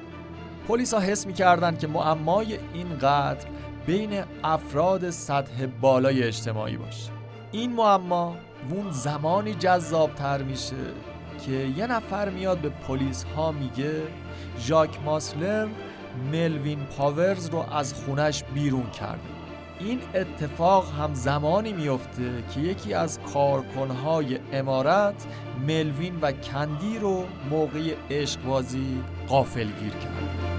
پلیس 0.68 0.94
ها 0.94 1.00
حس 1.00 1.26
می‌کردن 1.26 1.76
که 1.76 1.86
معمای 1.86 2.58
این 2.74 2.98
قتل 2.98 3.48
بین 3.86 4.22
افراد 4.44 5.10
سطح 5.10 5.66
بالای 5.80 6.22
اجتماعی 6.22 6.76
باشه. 6.76 7.10
این 7.52 7.72
معما 7.72 8.36
اون 8.70 8.90
زمانی 8.90 9.54
جذابتر 9.54 10.42
میشه 10.42 10.76
که 11.46 11.52
یه 11.52 11.86
نفر 11.86 12.28
میاد 12.28 12.58
به 12.58 12.68
پلیس 12.68 13.24
ها 13.24 13.52
میگه 13.52 14.02
ژاک 14.58 14.98
ماسلر 15.04 15.68
ملوین 16.32 16.84
پاورز 16.84 17.48
رو 17.48 17.58
از 17.72 17.94
خونش 17.94 18.44
بیرون 18.44 18.90
کرده. 18.90 19.39
این 19.80 20.00
اتفاق 20.14 20.92
هم 20.94 21.14
زمانی 21.14 21.72
میفته 21.72 22.44
که 22.54 22.60
یکی 22.60 22.94
از 22.94 23.18
کارکنهای 23.20 24.38
امارت 24.52 25.26
ملوین 25.66 26.18
و 26.20 26.32
کندی 26.32 26.98
رو 26.98 27.24
موقع 27.50 27.94
عشقبازی 28.10 29.02
قافلگیر 29.28 29.92
کرد. 29.92 30.50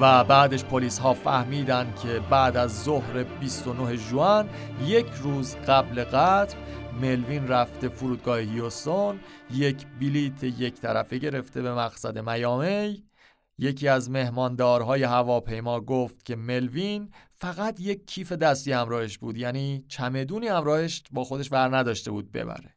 و 0.00 0.24
بعدش 0.24 0.64
پلیس 0.64 0.98
ها 0.98 1.14
فهمیدن 1.14 1.94
که 2.02 2.20
بعد 2.30 2.56
از 2.56 2.84
ظهر 2.84 3.22
29 3.40 3.96
جوان 3.96 4.48
یک 4.86 5.06
روز 5.22 5.56
قبل 5.56 6.04
قتل 6.04 6.56
ملوین 7.00 7.48
رفته 7.48 7.88
فرودگاه 7.88 8.38
هیوستون 8.38 9.20
یک 9.54 9.86
بلیت 10.00 10.44
یک 10.44 10.74
طرفه 10.74 11.18
گرفته 11.18 11.62
به 11.62 11.74
مقصد 11.74 12.28
میامی 12.28 13.02
یکی 13.58 13.88
از 13.88 14.10
مهماندارهای 14.10 15.02
هواپیما 15.02 15.80
گفت 15.80 16.24
که 16.24 16.36
ملوین 16.36 17.10
فقط 17.34 17.80
یک 17.80 18.06
کیف 18.06 18.32
دستی 18.32 18.72
همراهش 18.72 19.18
بود 19.18 19.36
یعنی 19.36 19.84
چمدونی 19.88 20.48
همراهش 20.48 21.02
با 21.10 21.24
خودش 21.24 21.52
ور 21.52 21.76
نداشته 21.76 22.10
بود 22.10 22.32
ببره. 22.32 22.74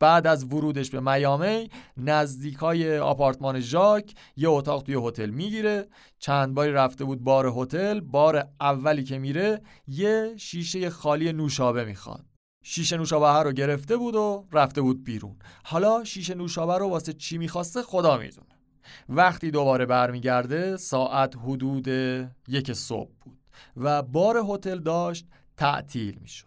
بعد 0.00 0.26
از 0.26 0.44
ورودش 0.44 0.90
به 0.90 1.00
میامی 1.00 1.70
نزدیکای 1.96 2.98
آپارتمان 2.98 3.60
ژاک 3.60 4.14
یه 4.36 4.48
اتاق 4.48 4.82
توی 4.82 4.96
هتل 5.08 5.30
می‌گیره. 5.30 5.88
چند 6.18 6.54
باری 6.54 6.72
رفته 6.72 7.04
بود 7.04 7.24
بار 7.24 7.52
هتل 7.56 8.00
بار 8.00 8.48
اولی 8.60 9.04
که 9.04 9.18
میره 9.18 9.62
یه 9.86 10.34
شیشه 10.36 10.90
خالی 10.90 11.32
نوشابه 11.32 11.84
می‌خواد. 11.84 12.24
شیشه 12.64 12.96
نوشابه 12.96 13.42
رو 13.42 13.52
گرفته 13.52 13.96
بود 13.96 14.14
و 14.14 14.46
رفته 14.52 14.80
بود 14.80 15.04
بیرون. 15.04 15.38
حالا 15.64 16.04
شیشه 16.04 16.34
نوشابه 16.34 16.78
رو 16.78 16.88
واسه 16.88 17.12
چی 17.12 17.38
می‌خواسته 17.38 17.82
خدا 17.82 18.18
می‌دونه. 18.18 18.57
وقتی 19.08 19.50
دوباره 19.50 19.86
برمیگرده 19.86 20.76
ساعت 20.76 21.36
حدود 21.36 21.88
یک 22.48 22.72
صبح 22.72 23.10
بود 23.20 23.38
و 23.76 24.02
بار 24.02 24.42
هتل 24.48 24.78
داشت 24.78 25.26
تعطیل 25.56 26.18
می‌شد. 26.20 26.46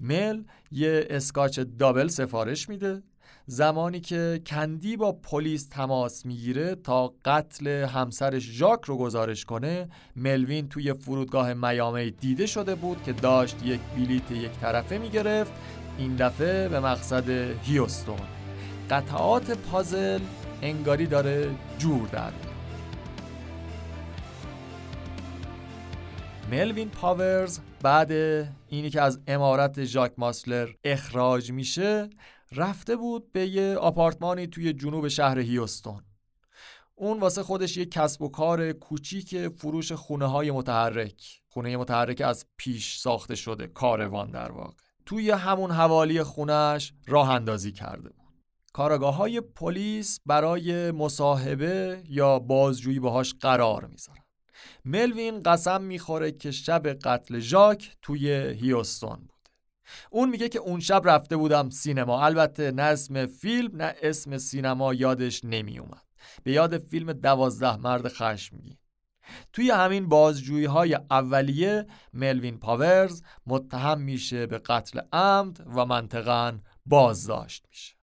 مل 0.00 0.42
یه 0.70 1.06
اسکاچ 1.10 1.60
دابل 1.60 2.08
سفارش 2.08 2.68
میده. 2.68 3.02
زمانی 3.46 4.00
که 4.00 4.40
کندی 4.46 4.96
با 4.96 5.12
پلیس 5.12 5.68
تماس 5.68 6.26
می‌گیره 6.26 6.74
تا 6.74 7.14
قتل 7.24 7.66
همسرش 7.68 8.42
ژاک 8.42 8.80
رو 8.84 8.96
گزارش 8.96 9.44
کنه 9.44 9.88
ملوین 10.16 10.68
توی 10.68 10.92
فرودگاه 10.92 11.54
میامی 11.54 12.10
دیده 12.10 12.46
شده 12.46 12.74
بود 12.74 13.02
که 13.02 13.12
داشت 13.12 13.56
یک 13.64 13.80
بلیت 13.96 14.30
یک 14.30 14.52
طرفه 14.52 14.98
می‌گرفت 14.98 15.52
این 15.98 16.16
دفعه 16.16 16.68
به 16.68 16.80
مقصد 16.80 17.30
هیوستون. 17.62 18.20
قطعات 18.90 19.50
پازل 19.50 20.20
انگاری 20.62 21.06
داره 21.06 21.54
جور 21.78 22.08
در 22.08 22.32
ملوین 26.50 26.88
پاورز 26.88 27.58
بعد 27.82 28.12
اینی 28.68 28.90
که 28.90 29.00
از 29.00 29.20
امارت 29.26 29.84
ژاک 29.84 30.12
ماسلر 30.18 30.68
اخراج 30.84 31.52
میشه 31.52 32.10
رفته 32.52 32.96
بود 32.96 33.32
به 33.32 33.46
یه 33.46 33.76
آپارتمانی 33.76 34.46
توی 34.46 34.72
جنوب 34.72 35.08
شهر 35.08 35.38
هیوستون. 35.38 36.02
اون 36.94 37.20
واسه 37.20 37.42
خودش 37.42 37.76
یه 37.76 37.84
کسب 37.86 38.22
و 38.22 38.28
کار 38.28 38.72
کوچیک 38.72 39.48
فروش 39.48 39.92
خونه 39.92 40.26
های 40.26 40.50
متحرک. 40.50 41.40
خونه 41.48 41.76
متحرک 41.76 42.20
از 42.20 42.46
پیش 42.56 42.98
ساخته 42.98 43.34
شده 43.34 43.66
کاروان 43.66 44.30
در 44.30 44.52
واقع. 44.52 44.74
توی 45.06 45.30
همون 45.30 45.70
حوالی 45.70 46.22
خونش 46.22 46.92
راه 47.06 47.30
اندازی 47.30 47.72
کرده 47.72 48.10
کاراگاه 48.72 49.16
های 49.16 49.40
پلیس 49.40 50.18
برای 50.26 50.90
مصاحبه 50.90 52.02
یا 52.08 52.38
بازجویی 52.38 53.00
باهاش 53.00 53.34
قرار 53.40 53.86
می‌ذارن. 53.86 54.22
ملوین 54.84 55.42
قسم 55.42 55.82
می‌خوره 55.82 56.32
که 56.32 56.50
شب 56.50 56.86
قتل 56.86 57.38
ژاک 57.38 57.96
توی 58.02 58.30
هیوستون 58.32 59.16
بوده. 59.16 59.50
اون 60.10 60.30
میگه 60.30 60.48
که 60.48 60.58
اون 60.58 60.80
شب 60.80 61.02
رفته 61.04 61.36
بودم 61.36 61.70
سینما. 61.70 62.24
البته 62.24 62.70
نه 62.70 62.82
اسم 62.82 63.26
فیلم 63.26 63.76
نه 63.76 63.94
اسم 64.02 64.38
سینما 64.38 64.94
یادش 64.94 65.44
نمیومد 65.44 66.06
به 66.42 66.52
یاد 66.52 66.78
فیلم 66.78 67.12
دوازده 67.12 67.76
مرد 67.76 68.08
خشمگین 68.08 68.76
توی 69.52 69.70
همین 69.70 70.08
بازجویی 70.08 70.64
های 70.64 70.94
اولیه 71.10 71.86
ملوین 72.12 72.58
پاورز 72.58 73.22
متهم 73.46 74.00
میشه 74.00 74.46
به 74.46 74.58
قتل 74.58 75.00
عمد 75.12 75.66
و 75.76 75.86
منطقا 75.86 76.58
بازداشت 76.86 77.64
میشه. 77.68 78.01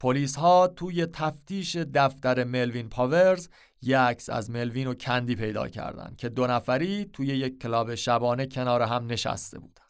پلیس 0.00 0.36
ها 0.36 0.68
توی 0.68 1.06
تفتیش 1.06 1.76
دفتر 1.76 2.44
ملوین 2.44 2.88
پاورز 2.88 3.48
یک 3.82 3.94
عکس 3.94 4.30
از 4.30 4.50
ملوین 4.50 4.86
و 4.86 4.94
کندی 4.94 5.34
پیدا 5.34 5.68
کردن 5.68 6.14
که 6.18 6.28
دو 6.28 6.46
نفری 6.46 7.04
توی 7.04 7.26
یک 7.26 7.62
کلاب 7.62 7.94
شبانه 7.94 8.46
کنار 8.46 8.82
هم 8.82 9.06
نشسته 9.06 9.58
بودن. 9.58 9.82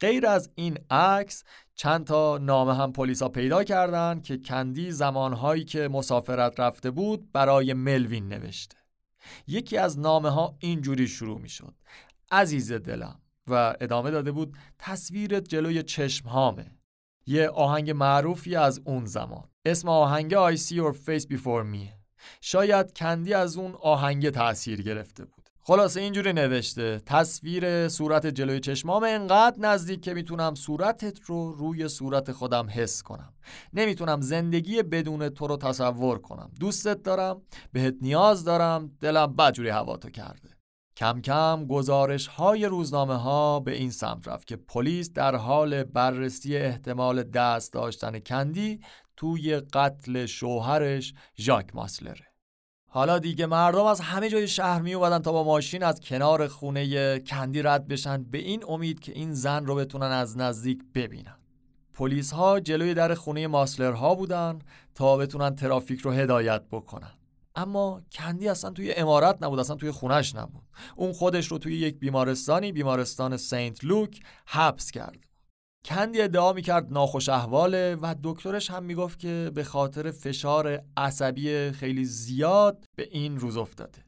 غیر 0.00 0.26
از 0.26 0.50
این 0.54 0.78
عکس 0.90 1.44
چند 1.74 2.06
تا 2.06 2.38
نامه 2.38 2.74
هم 2.76 2.92
پلیسا 2.92 3.28
پیدا 3.28 3.64
کردن 3.64 4.20
که 4.20 4.38
کندی 4.38 4.92
زمانهایی 4.92 5.64
که 5.64 5.88
مسافرت 5.88 6.60
رفته 6.60 6.90
بود 6.90 7.32
برای 7.32 7.72
ملوین 7.72 8.28
نوشته. 8.28 8.76
یکی 9.46 9.78
از 9.78 9.98
نامه 9.98 10.30
ها 10.30 10.56
اینجوری 10.58 11.08
شروع 11.08 11.40
می 11.40 11.48
شد 11.48 11.74
عزیز 12.30 12.72
دلم 12.72 13.20
و 13.46 13.76
ادامه 13.80 14.10
داده 14.10 14.32
بود 14.32 14.56
تصویرت 14.78 15.48
جلوی 15.48 15.82
چشم 15.82 16.28
هامه 16.28 16.66
یه 17.26 17.48
آهنگ 17.48 17.90
معروفی 17.90 18.56
از 18.56 18.80
اون 18.84 19.06
زمان. 19.06 19.44
اسم 19.64 19.88
آهنگ 19.88 20.34
I 20.34 20.56
see 20.56 20.74
your 20.74 20.94
face 20.94 21.26
before 21.26 21.64
me. 21.74 21.88
شاید 22.40 22.92
کندی 22.92 23.34
از 23.34 23.56
اون 23.56 23.74
آهنگ 23.82 24.30
تاثیر 24.30 24.82
گرفته 24.82 25.24
بود. 25.24 25.48
خلاصه 25.64 26.00
اینجوری 26.00 26.32
نوشته 26.32 27.00
تصویر 27.06 27.88
صورت 27.88 28.26
جلوی 28.26 28.60
چشمام 28.60 29.04
انقدر 29.04 29.56
نزدیک 29.60 30.02
که 30.02 30.14
می‌تونم 30.14 30.54
صورتت 30.54 31.20
رو 31.20 31.52
روی 31.52 31.88
صورت 31.88 32.32
خودم 32.32 32.66
حس 32.70 33.02
کنم. 33.02 33.34
نمی‌تونم 33.72 34.20
زندگی 34.20 34.82
بدون 34.82 35.28
تو 35.28 35.46
رو 35.46 35.56
تصور 35.56 36.18
کنم. 36.18 36.50
دوستت 36.60 37.02
دارم 37.02 37.42
بهت 37.72 37.94
نیاز 38.00 38.44
دارم 38.44 38.90
دلم 39.00 39.36
بدجوری 39.36 39.68
هوا 39.68 39.96
تو 39.96 40.10
کرده. 40.10 40.48
کم 41.02 41.20
کم 41.20 41.66
گزارش 41.66 42.26
های 42.26 42.66
روزنامه 42.66 43.16
ها 43.16 43.60
به 43.60 43.76
این 43.76 43.90
سمت 43.90 44.28
رفت 44.28 44.46
که 44.46 44.56
پلیس 44.56 45.12
در 45.12 45.36
حال 45.36 45.84
بررسی 45.84 46.56
احتمال 46.56 47.22
دست 47.22 47.72
داشتن 47.72 48.18
کندی 48.18 48.80
توی 49.16 49.56
قتل 49.56 50.26
شوهرش 50.26 51.14
ژاک 51.38 51.74
ماسلره 51.74 52.26
حالا 52.88 53.18
دیگه 53.18 53.46
مردم 53.46 53.84
از 53.84 54.00
همه 54.00 54.28
جای 54.28 54.48
شهر 54.48 54.82
می 54.82 54.94
اومدن 54.94 55.18
تا 55.18 55.32
با 55.32 55.44
ماشین 55.44 55.82
از 55.82 56.00
کنار 56.00 56.48
خونه 56.48 57.18
کندی 57.18 57.62
رد 57.62 57.88
بشن 57.88 58.22
به 58.22 58.38
این 58.38 58.64
امید 58.68 59.00
که 59.00 59.12
این 59.12 59.34
زن 59.34 59.66
رو 59.66 59.74
بتونن 59.74 60.06
از 60.06 60.38
نزدیک 60.38 60.82
ببینن. 60.94 61.38
پلیس 61.94 62.32
ها 62.32 62.60
جلوی 62.60 62.94
در 62.94 63.14
خونه 63.14 63.46
ماسلر 63.46 63.92
ها 63.92 64.14
بودن 64.14 64.58
تا 64.94 65.16
بتونن 65.16 65.54
ترافیک 65.54 66.00
رو 66.00 66.10
هدایت 66.10 66.62
بکنن. 66.70 67.21
اما 67.54 68.02
کندی 68.12 68.48
اصلا 68.48 68.70
توی 68.70 68.92
امارت 68.92 69.42
نبود 69.42 69.58
اصلا 69.58 69.76
توی 69.76 69.90
خونش 69.90 70.34
نبود. 70.34 70.62
اون 70.96 71.12
خودش 71.12 71.46
رو 71.46 71.58
توی 71.58 71.76
یک 71.76 71.98
بیمارستانی 71.98 72.72
بیمارستان 72.72 73.36
سنت 73.36 73.84
لوک 73.84 74.20
حبس 74.46 74.90
کرد. 74.90 75.18
کندی 75.84 76.20
ادعا 76.20 76.52
می‌کرد 76.52 76.92
ناخوش 76.92 77.28
احواله 77.28 77.96
و 78.02 78.14
دکترش 78.22 78.70
هم 78.70 78.82
می‌گفت 78.82 79.18
که 79.18 79.50
به 79.54 79.64
خاطر 79.64 80.10
فشار 80.10 80.82
عصبی 80.96 81.70
خیلی 81.70 82.04
زیاد 82.04 82.84
به 82.96 83.08
این 83.10 83.38
روز 83.38 83.56
افتاده. 83.56 84.04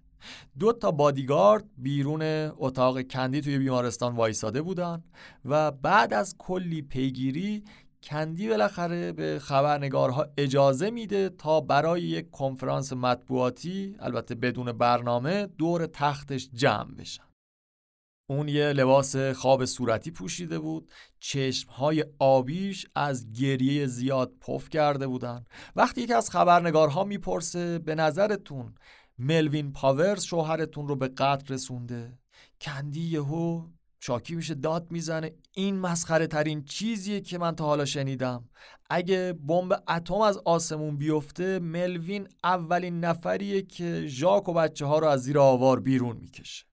دو 0.58 0.72
تا 0.72 0.90
بادیگارد 0.90 1.64
بیرون 1.76 2.22
اتاق 2.56 3.02
کندی 3.02 3.40
توی 3.40 3.58
بیمارستان 3.58 4.16
وایساده 4.16 4.62
بودن 4.62 5.04
و 5.44 5.70
بعد 5.70 6.14
از 6.14 6.34
کلی 6.38 6.82
پیگیری 6.82 7.64
کندی 8.04 8.48
بالاخره 8.48 9.12
به 9.12 9.38
خبرنگارها 9.38 10.26
اجازه 10.38 10.90
میده 10.90 11.28
تا 11.28 11.60
برای 11.60 12.02
یک 12.02 12.30
کنفرانس 12.30 12.92
مطبوعاتی 12.92 13.96
البته 13.98 14.34
بدون 14.34 14.72
برنامه 14.72 15.46
دور 15.46 15.86
تختش 15.86 16.48
جمع 16.52 16.94
بشن. 16.94 17.24
اون 18.30 18.48
یه 18.48 18.72
لباس 18.72 19.16
خواب 19.16 19.64
صورتی 19.64 20.10
پوشیده 20.10 20.58
بود. 20.58 20.90
چشمهای 21.20 22.04
آبیش 22.18 22.86
از 22.94 23.32
گریه 23.32 23.86
زیاد 23.86 24.32
پف 24.40 24.68
کرده 24.68 25.06
بودن. 25.06 25.44
وقتی 25.76 26.00
یکی 26.00 26.12
از 26.12 26.30
خبرنگارها 26.30 27.04
می‌پرسه 27.04 27.78
به 27.78 27.94
نظرتون 27.94 28.74
ملوین 29.18 29.72
پاورز 29.72 30.24
شوهرتون 30.24 30.88
رو 30.88 30.96
به 30.96 31.08
قتل 31.08 31.54
رسونده؟ 31.54 32.18
کندی 32.60 33.00
یهو 33.00 33.68
شاکی 34.06 34.34
میشه 34.34 34.54
داد 34.54 34.90
می‌زنه. 34.90 35.34
این 35.52 35.78
مسخره 35.78 36.26
ترین 36.26 36.64
چیزیه 36.64 37.20
که 37.20 37.38
من 37.38 37.56
تا 37.56 37.64
حالا 37.64 37.84
شنیدم. 37.84 38.48
اگه 38.90 39.32
بمب 39.32 39.82
اتم 39.88 40.20
از 40.20 40.38
آسمون 40.44 40.96
بیفته 40.96 41.58
ملوین 41.58 42.28
اولین 42.44 43.00
نفریه 43.00 43.62
که 43.62 44.06
ژاک 44.06 44.48
و 44.48 44.52
بچه 44.52 44.86
ها 44.86 44.98
رو 44.98 45.06
از 45.06 45.22
زیر 45.22 45.38
آوار 45.38 45.80
بیرون 45.80 46.16
می‌کشه. 46.16 46.66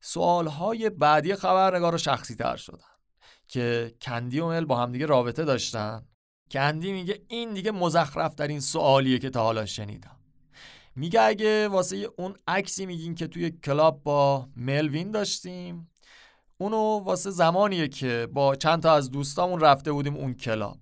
سوالهای 0.00 0.90
بعدی 0.90 1.34
خبرنگار 1.34 1.98
شخصی 1.98 2.34
تر 2.34 2.56
شدن 2.56 2.84
که 3.46 3.94
کندی 4.02 4.40
و 4.40 4.48
مل 4.48 4.64
با 4.64 4.76
همدیگه 4.76 5.06
رابطه 5.06 5.44
داشتن. 5.44 6.06
کندی 6.50 6.92
میگه 6.92 7.22
این 7.28 7.54
دیگه 7.54 7.70
مزخرف 7.70 8.34
ترین 8.34 8.60
سوالیه 8.60 9.18
که 9.18 9.30
تا 9.30 9.42
حالا 9.42 9.66
شنیدم. 9.66 10.16
میگه 10.96 11.20
اگه 11.20 11.68
واسه 11.68 12.08
اون 12.18 12.34
عکسی 12.48 12.86
میگین 12.86 13.14
که 13.14 13.26
توی 13.26 13.50
کلاب 13.50 14.02
با 14.02 14.48
ملوین 14.56 15.10
داشتیم 15.10 15.89
اونو 16.60 16.98
واسه 16.98 17.30
زمانیه 17.30 17.88
که 17.88 18.28
با 18.32 18.56
چند 18.56 18.82
تا 18.82 18.94
از 18.94 19.10
دوستامون 19.10 19.60
رفته 19.60 19.92
بودیم 19.92 20.16
اون 20.16 20.34
کلاب 20.34 20.78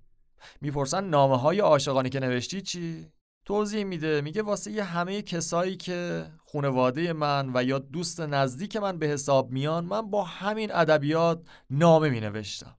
می‌پرسن 0.61 1.03
نامه 1.03 1.37
های 1.37 1.59
عاشقانه 1.59 2.09
که 2.09 2.19
نوشتی 2.19 2.61
چی؟ 2.61 3.11
توضیح 3.45 3.83
میده 3.83 4.21
میگه 4.21 4.41
واسه 4.41 4.83
همه 4.83 5.21
کسایی 5.21 5.77
که 5.77 6.25
خونواده 6.45 7.13
من 7.13 7.51
و 7.53 7.63
یا 7.63 7.79
دوست 7.79 8.21
نزدیک 8.21 8.75
من 8.75 8.97
به 8.97 9.07
حساب 9.07 9.51
میان 9.51 9.85
من 9.85 10.09
با 10.09 10.23
همین 10.23 10.75
ادبیات 10.75 11.41
نامه 11.69 12.09
می 12.09 12.19
نوشتم 12.19 12.78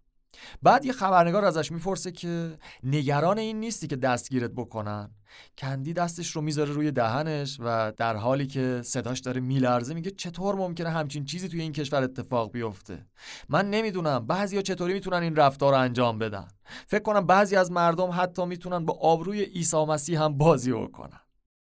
بعد 0.63 0.85
یه 0.85 0.93
خبرنگار 0.93 1.45
ازش 1.45 1.73
می‌پرسه 1.73 2.13
که 2.13 2.57
نگران 2.83 3.39
این 3.39 3.61
نیستی 3.61 3.87
که 3.87 3.97
دستگیرت 3.97 4.51
بکنن. 4.51 5.11
کندی 5.59 5.93
دستش 5.93 6.31
رو 6.31 6.43
می‌ذاره 6.43 6.73
روی 6.73 6.91
دهنش 6.91 7.57
و 7.61 7.93
در 7.97 8.17
حالی 8.17 8.47
که 8.47 8.83
صداش 8.85 9.21
داره 9.21 9.41
میلرزه 9.41 9.95
میگه 9.95 10.11
چطور 10.11 10.55
ممکنه 10.55 10.91
همچین 10.91 11.25
چیزی 11.25 11.49
توی 11.49 11.61
این 11.61 11.73
کشور 11.73 12.03
اتفاق 12.03 12.53
بیفته؟ 12.53 13.07
من 13.49 13.71
نمی‌دونم 13.71 14.27
بعضیا 14.27 14.63
چطوری 14.63 14.93
می‌تونن 14.93 15.23
این 15.23 15.37
رفتار 15.37 15.73
رو 15.73 15.79
انجام 15.79 16.19
بدن. 16.19 16.49
فکر 16.87 17.03
کنم 17.03 17.27
بعضی 17.27 17.57
از 17.57 17.73
مردم 17.73 18.11
حتی 18.13 18.47
می‌تونن 18.47 18.85
با 18.85 18.95
آبروی 18.95 19.45
عیسی 19.45 19.85
مسیح 19.85 20.23
هم 20.23 20.39
بازی 20.39 20.73
بکنن. 20.73 21.21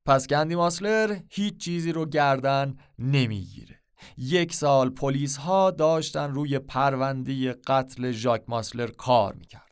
پس 0.07 0.27
کندی 0.27 0.55
ماسلر 0.55 1.17
هیچ 1.31 1.57
چیزی 1.57 1.93
رو 1.93 2.07
گردن 2.07 2.77
نمی‌گیره. 2.99 3.80
یک 4.19 4.55
سال 4.55 4.91
پلیس 4.91 5.37
ها 5.37 5.71
داشتن 5.71 6.31
روی 6.31 6.59
پرونده 6.59 7.53
قتل 7.53 8.11
ژاک 8.11 8.43
ماسلر 8.49 8.87
کار 8.87 9.35
می‌کردن. 9.35 9.67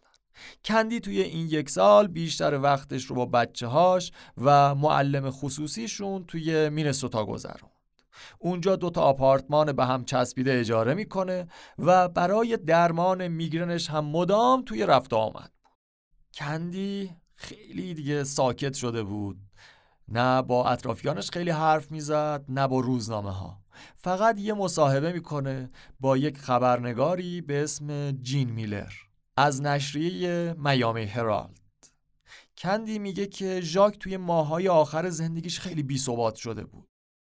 کندی 0.65 1.01
توی 1.01 1.21
این 1.23 1.47
یک 1.47 1.71
سال 1.71 2.07
بیشتر 2.07 2.59
وقتش 2.59 3.05
رو 3.05 3.17
با 3.17 3.27
بچه 3.27 3.67
هاش 3.67 4.13
و 4.37 4.75
معلم 4.75 5.31
خصوصیشون 5.31 6.25
توی 6.25 6.69
مینسوتا 6.69 7.25
گذروند. 7.25 7.73
اونجا 8.39 8.77
دو 8.77 8.91
تا 8.91 9.03
آپارتمان 9.03 9.73
به 9.73 9.85
هم 9.87 10.05
چسبیده 10.05 10.59
اجاره 10.61 10.95
می‌کنه 10.95 11.49
و 11.79 12.09
برای 12.09 12.57
درمان 12.57 13.29
میگرنش 13.29 13.91
هم 13.91 14.05
مدام 14.05 14.63
توی 14.63 14.87
رفت 14.87 15.13
آمد 15.13 15.53
بود. 15.63 15.79
کندی 16.35 17.11
خیلی 17.35 17.95
دیگه 17.95 18.25
ساکت 18.25 18.75
شده 18.75 19.03
بود. 19.03 19.37
نه 20.09 20.43
با 20.43 20.69
اطرافیانش 20.69 21.31
خیلی 21.31 21.51
حرف 21.51 21.91
می‌زد 21.91 22.45
نه 22.49 22.69
با 22.69 22.81
روزنامه 22.81 23.31
ها 23.31 23.61
فقط 23.97 24.39
یه 24.39 24.55
مصاحبه 24.55 25.13
می‌کنه 25.13 25.71
با 26.01 26.17
یک 26.17 26.39
خبرنگاری 26.39 27.41
به 27.41 27.63
اسم 27.63 28.11
جین 28.13 28.51
میلر 28.51 28.93
از 29.37 29.63
نشریه 29.63 30.55
میامی 30.59 31.05
هرالد. 31.05 31.59
کندی 32.59 32.99
میگه 32.99 33.27
که 33.27 33.61
ژاک 33.61 33.99
توی 33.99 34.17
ماهای 34.17 34.69
آخر 34.69 35.09
زندگیش 35.09 35.61
خیلی 35.61 35.83
بیثبات 35.83 36.35
شده 36.35 36.65
بود. 36.65 36.89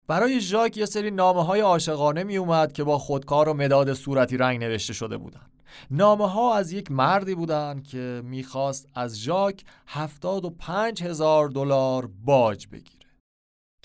برای 0.09 0.41
ژاک 0.41 0.77
یه 0.77 0.87
سری 0.87 1.11
نامه 1.11 1.45
های 1.45 1.61
عاشقانه 1.61 2.25
می 2.25 2.37
اومد 2.37 2.73
که 2.73 2.85
با 2.85 2.99
خودکار 2.99 3.49
و 3.49 3.55
مداد 3.55 3.95
صورتی 3.95 4.37
رنگ 4.37 4.61
نوشته 4.61 4.93
شده 4.93 5.17
بودن. 5.17 5.47
نامه 5.91 6.31
ها 6.31 6.55
از 6.55 6.73
یک 6.73 6.91
مردی 6.91 7.35
بودن 7.35 7.83
که 7.83 8.23
می‌خواست 8.25 8.89
از 8.95 9.19
ژاک 9.19 9.65
هفتاد 9.87 10.45
و 10.45 10.51
پنج 10.51 11.03
هزار 11.03 11.49
دلار 11.49 12.07
باج 12.07 12.67
بگیره. 12.67 12.96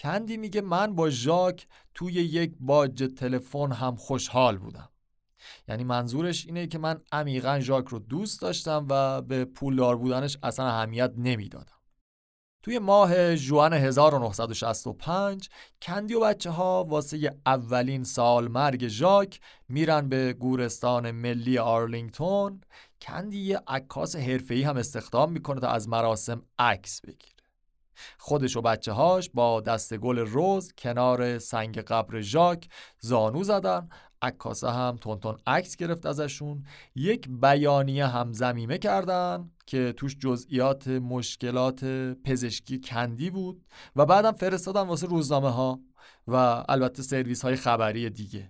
کندی 0.02 0.38
میگه 0.38 0.62
من 0.62 0.96
با 0.96 1.10
ژاک 1.10 1.68
توی 1.94 2.14
یک 2.14 2.54
باج 2.60 3.04
تلفن 3.18 3.72
هم 3.72 3.96
خوشحال 3.96 4.58
بودم. 4.58 4.90
یعنی 5.68 5.84
منظورش 5.84 6.46
اینه 6.46 6.68
که 6.68 6.78
من 6.78 7.02
عمیقا 7.12 7.60
ژاک 7.60 7.88
رو 7.88 8.00
دوست 8.00 8.42
داشتم 8.42 8.88
و 8.90 9.22
به 9.22 9.46
پولدار 9.46 9.98
بودنش 9.98 10.38
اصلا 10.44 10.68
اهمیت 10.68 11.14
نمی‌دادم. 11.18 11.82
توی 12.64 12.80
ماه 12.80 13.36
جوان 13.36 13.74
1965 13.74 15.50
کندی 15.82 16.14
و 16.14 16.20
بچه 16.20 16.50
ها 16.50 16.84
واسه 16.84 17.40
اولین 17.46 18.04
سال 18.04 18.48
مرگ 18.48 18.88
ژاک 18.88 19.40
میرن 19.70 20.10
به 20.10 20.34
گورستان 20.34 21.12
ملی 21.12 21.58
آرلینگتون. 21.58 22.62
کندی 23.02 23.40
یه 23.40 23.62
عکاس 23.68 24.16
حرفه‌ای 24.16 24.64
هم 24.64 24.78
استخدام 24.78 25.32
می‌کنه 25.32 25.62
تا 25.62 25.68
از 25.68 25.90
مراسم 25.90 26.42
عکس 26.60 27.02
بگیره. 27.02 27.41
خودش 28.18 28.58
و 28.58 28.62
بچه 28.62 28.92
هاش 28.92 29.30
با 29.34 29.62
دست 29.62 29.98
گل 29.98 30.20
روز 30.20 30.74
کنار 30.78 31.40
سنگ 31.40 31.80
قبر 31.80 32.22
ژاک 32.22 32.68
زانو 33.00 33.44
زدن. 33.44 33.90
عکاسه 34.22 34.70
هم 34.72 34.98
تونتون 35.02 35.38
عکس 35.48 35.76
گرفت 35.76 36.06
ازشون. 36.06 36.66
یک 36.96 37.30
بیانیه 37.30 38.08
هم 38.08 38.34
زمیمه 38.34 38.78
کردن 38.78 39.52
که 39.66 39.94
توش 39.98 40.18
جزئیات 40.18 40.88
مشکلات 40.88 41.86
پزشکی 42.26 42.80
کندی 42.80 43.30
بود 43.30 43.66
و 43.96 44.06
بعدم 44.06 44.32
فرستادن 44.32 44.82
واسه 44.82 45.08
روزنامه 45.08 45.50
ها 45.50 45.80
و 46.28 46.36
البته 46.70 47.04
سرویس 47.04 47.42
های 47.42 47.56
خبری 47.56 48.10
دیگه. 48.10 48.50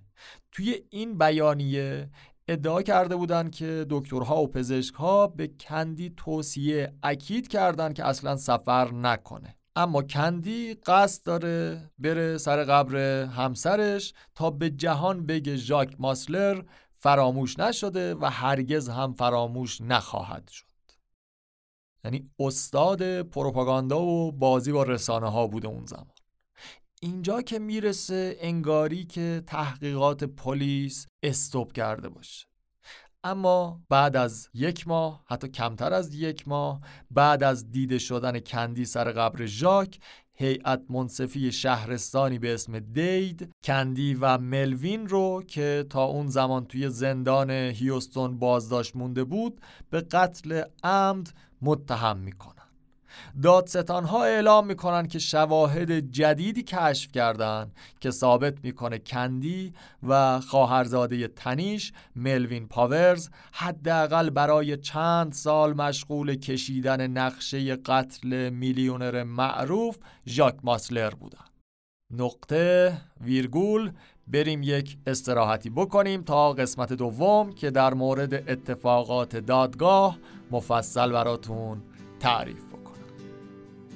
توی 0.52 0.82
این 0.89 1.18
بیانیه 1.18 2.10
ادعا 2.48 2.82
کرده 2.82 3.16
بودند 3.16 3.52
که 3.52 3.86
دکترها 3.89 4.44
و 4.44 4.48
پزشکها 4.48 5.28
به 5.28 5.48
کندی 5.48 6.14
توصیه 6.18 6.94
اکید 7.04 7.48
کردند 7.48 7.94
که 7.94 8.06
اصلا 8.06 8.36
سفر 8.36 8.92
نکنه. 8.92 9.56
اما 9.76 10.02
کندی 10.02 10.74
قصد 10.74 11.26
داره 11.26 11.89
بره 12.00 12.38
سر 12.38 12.64
قبر 12.64 13.24
همسرش 13.26 14.14
تا 14.36 14.50
به 14.50 14.70
جهان 14.70 15.26
بگه 15.26 15.56
ژاک 15.56 15.96
ماسلر 16.00 16.62
فراموش 16.98 17.60
نشده 17.60 18.16
و 18.16 18.26
هرگز 18.26 18.89
هم 18.89 19.14
فراموش 19.14 19.82
نخواهد 19.82 20.48
شد. 20.48 20.66
یعنی 22.06 22.30
استاد 22.39 23.22
پروپاگاندا 23.22 24.02
و 24.02 24.32
بازی 24.32 24.72
با 24.72 24.84
رسانه 24.84 25.32
ها 25.32 25.48
بوده 25.48 25.68
اون 25.68 25.86
زمان. 25.86 26.20
اینجا 27.04 27.41
که 27.41 27.60
می‌رسه 27.60 28.38
انگاری 28.39 29.06
که 29.06 29.43
تحقیقات 29.47 30.24
پلیس 30.24 31.08
استوب 31.24 31.72
کرده 31.72 32.10
باشه. 32.10 32.47
اما 33.24 33.82
بعد 33.89 34.16
از 34.16 34.49
یک 34.54 34.88
ماه 34.88 35.24
حتی 35.28 35.47
کمتر 35.47 35.93
از 35.93 36.16
یک 36.16 36.47
ماه 36.47 36.82
بعد 37.12 37.43
از 37.43 37.72
دیده 37.72 37.97
شدن 37.99 38.39
کندی 38.39 38.86
سر 38.86 39.12
قبر 39.12 39.45
ژاک 39.45 39.99
هیئت 40.34 40.82
منصفی 40.89 41.52
شهرستانی 41.52 42.39
به 42.39 42.54
اسم 42.54 42.80
دید 42.80 43.52
کندی 43.64 44.14
و 44.14 44.38
ملوین 44.38 45.08
رو 45.08 45.43
که 45.47 45.86
تا 45.89 46.04
اون 46.04 46.28
زمان 46.28 46.66
توی 46.66 46.89
زندان 46.89 47.52
هیوستون 47.52 48.39
بازداشت 48.39 48.95
مونده 48.95 49.24
بود 49.24 49.62
به 49.89 50.02
قتل 50.02 50.64
عمد 50.84 51.34
متهم 51.62 52.18
می‌کنن. 52.18 52.61
دادستان 53.43 54.03
ها 54.03 54.24
اعلام 54.24 54.68
می‌کنن 54.68 55.07
که 55.07 55.20
شواهد 55.20 55.91
جدیدی 55.91 56.64
کشف 56.64 57.12
کردن 57.12 57.72
که 57.99 58.12
ثابت 58.12 58.53
می‌کنه 58.64 58.99
کندی 58.99 59.74
و 60.03 60.39
خواهرزاده 60.39 61.28
تنیش 61.28 61.93
ملوین 62.16 62.68
پاورز 62.68 63.30
حداقل 63.51 64.30
برای 64.30 64.78
چند 64.78 65.34
سال 65.34 65.74
مشغول 65.74 66.36
کشیدن 66.36 67.07
نقشه 67.07 67.76
قتل 67.76 68.49
میلیونر 68.49 69.24
معروف 69.24 69.97
ژاک 70.28 70.55
ماسلر 70.64 71.09
بودن. 71.09 71.45
نقطه 72.12 72.97
ویرگول 73.22 73.91
بریم 74.28 74.64
یک 74.64 74.97
استراحتی 75.07 75.70
بکنیم 75.70 76.22
تا 76.22 76.53
قسمت 76.53 76.93
دوم 76.93 77.51
که 77.53 77.72
در 77.72 77.93
مورد 77.93 78.34
اتفاقات 78.34 79.38
دادگاه 79.38 80.18
مفصل 80.51 81.12
براتون 81.12 81.82
تعریف 82.20 82.70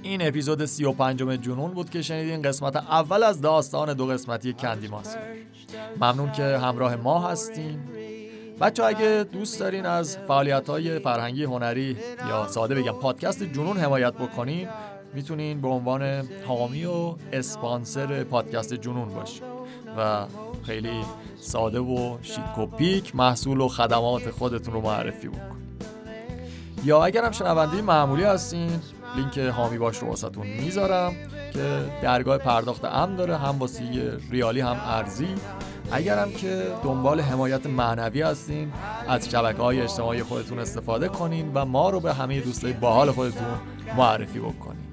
این 0.06 0.28
اپیزود 0.28 0.66
35 0.66 1.20
جنون 1.20 1.72
بود 1.72 1.90
که 1.90 2.02
شنیدین 2.02 2.42
قسمت 2.42 2.76
اول 2.76 3.24
از 3.24 3.42
داستان 3.42 3.94
دو 3.94 4.06
قسمتی 4.06 4.54
کندی 4.54 4.88
ماسلر 4.88 5.36
ممنون 6.02 6.32
که 6.32 6.44
همراه 6.44 6.96
ما 6.96 7.20
هستیم 7.20 7.88
بچه 8.62 8.84
اگه 8.84 9.26
دوست 9.32 9.60
دارین 9.60 9.86
از 9.86 10.18
فعالیت 10.18 10.70
های 10.70 11.00
فرهنگی 11.00 11.44
هنری 11.44 11.98
یا 12.30 12.48
ساده 12.48 12.76
بگم 12.76 12.92
پادکست 12.92 13.44
جنون 13.44 13.78
حمایت 13.78 14.14
بکنین 14.14 14.68
می‌تونین 15.14 15.62
به 15.62 15.68
عنوان 15.68 16.30
حامی 16.48 16.86
و 16.86 17.16
اسپانسر 17.34 18.24
پادکست 18.24 18.74
جنون 18.74 19.10
باشین 19.10 19.44
و 19.98 20.26
خیلی 20.64 21.04
ساده 21.40 21.80
و 21.80 22.18
شیک 22.22 22.58
و 22.58 22.66
پیک 22.66 23.16
محصول 23.16 23.60
و 23.60 23.68
خدمات 23.68 24.32
خودتون 24.32 24.74
رو 24.74 24.82
معرفی 24.82 25.28
بکنین. 25.28 25.56
یا 26.84 27.06
اگر 27.06 27.26
هم 27.26 27.32
شنونده 27.32 27.82
معمولی 27.82 28.24
هستین 28.24 28.70
لینک 29.16 29.40
حامی 29.40 29.78
باش 29.78 29.98
رو 29.98 30.08
واسهتون 30.08 30.48
می‌ذارم 30.48 31.14
که 31.54 31.86
درگاه 32.02 32.38
پرداخت 32.38 32.86
امن 32.86 33.16
داره 33.16 33.38
هم 33.38 33.60
واسه 33.60 33.84
ریالی 34.32 34.62
هم 34.62 34.78
ارزی. 34.86 35.28
اگرم 35.92 36.32
که 36.32 36.64
دنبال 36.84 37.22
حمایت 37.22 37.66
معنوی 37.66 38.22
هستین 38.22 38.72
از 39.08 39.30
شبکه 39.30 39.62
های 39.62 39.82
اجتماعی 39.82 40.24
خودتون 40.24 40.60
استفاده 40.60 41.08
کنین 41.08 41.52
و 41.54 41.66
ما 41.66 41.90
رو 41.90 42.00
به 42.00 42.14
همه 42.14 42.42
دوستای 42.42 42.74
باحال 42.74 43.12
خودتون 43.12 43.48
معرفی 43.98 44.40
بکنین. 44.40 44.86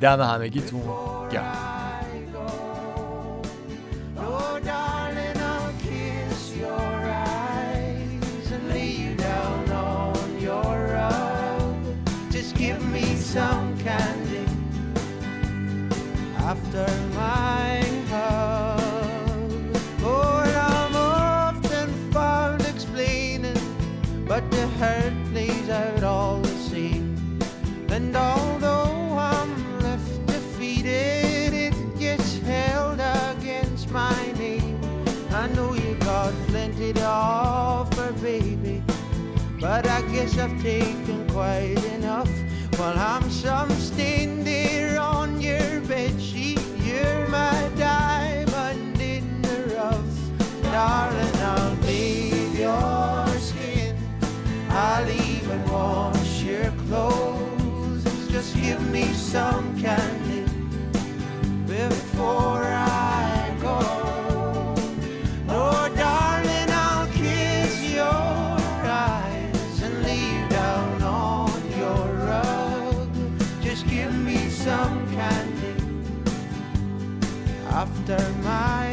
دم 0.00 0.20
همگیتون 0.20 0.82
گرم. 1.32 1.80
Oh, 13.42 13.69
after 16.50 16.86
my 17.14 17.80
hug. 18.10 18.80
Oh, 20.02 20.42
and 20.44 20.56
I'm 20.56 20.96
often 20.96 21.88
found 22.10 22.62
explaining, 22.62 23.62
but 24.26 24.42
the 24.50 24.66
hurt 24.80 25.14
plays 25.30 25.68
out 25.68 26.02
all 26.02 26.40
the 26.40 26.56
same. 26.72 27.06
And 27.88 28.16
although 28.16 29.16
I'm 29.16 29.52
left 29.78 30.26
defeated, 30.26 31.54
it 31.66 31.76
gets 32.00 32.38
held 32.38 32.98
against 32.98 33.88
my 33.92 34.20
name. 34.32 34.80
I 35.30 35.46
know 35.54 35.72
you 35.74 35.94
got 36.00 36.34
plenty 36.48 36.92
to 36.94 37.06
offer, 37.06 38.12
baby, 38.14 38.82
but 39.60 39.86
I 39.86 40.02
guess 40.12 40.36
I've 40.36 40.60
taken 40.60 41.28
quite 41.28 41.84
enough. 41.94 42.32
While 42.76 42.98
I'm 42.98 43.30
some 43.30 43.70
stain 43.72 44.42
there 44.42 44.98
on 44.98 45.40
your 45.40 45.80
bed 45.82 46.18
diamond 47.80 49.00
in 49.00 49.40
the 49.40 49.74
rough, 49.74 50.62
darling. 50.64 51.36
I'll 51.52 51.76
bathe 51.76 52.58
your 52.58 53.26
skin. 53.38 53.96
I'll 54.68 55.08
even 55.08 55.64
wash 55.70 56.42
your 56.42 56.70
clothes. 56.82 58.04
Just 58.30 58.54
give 58.60 58.82
me 58.90 59.04
some 59.14 59.80
candy 59.80 60.44
before 61.66 62.64
I 62.64 62.79
after 77.80 78.20
my 78.44 78.89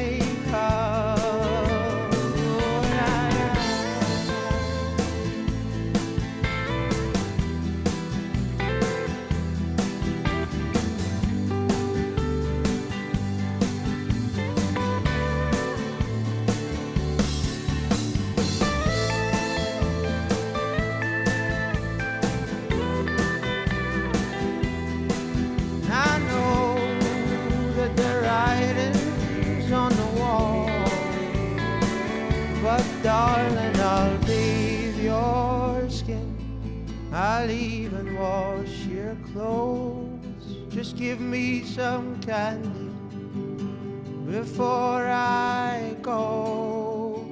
give 40.98 41.22
me 41.22 41.64
some 41.64 42.20
candy 42.22 42.90
before 44.26 45.06
I 45.06 45.96
go. 46.02 47.24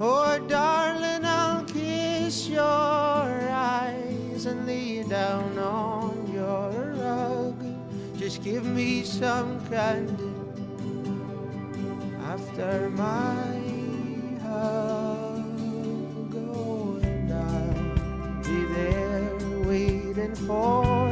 Oh, 0.00 0.38
darling, 0.46 1.24
I'll 1.24 1.64
kiss 1.64 2.48
your 2.48 2.62
eyes 2.62 4.46
and 4.46 4.64
lay 4.64 5.02
down 5.02 5.58
on 5.58 6.32
your 6.32 6.70
rug. 7.02 7.56
Just 8.16 8.44
give 8.44 8.64
me 8.64 9.02
some 9.02 9.58
candy 9.68 10.32
after 12.22 12.90
my 12.90 13.58
hug. 14.40 15.50
Oh, 16.36 17.00
and 17.02 17.32
I'll 17.32 18.42
be 18.44 18.64
there 18.72 19.66
waiting 19.66 20.34
for 20.46 21.09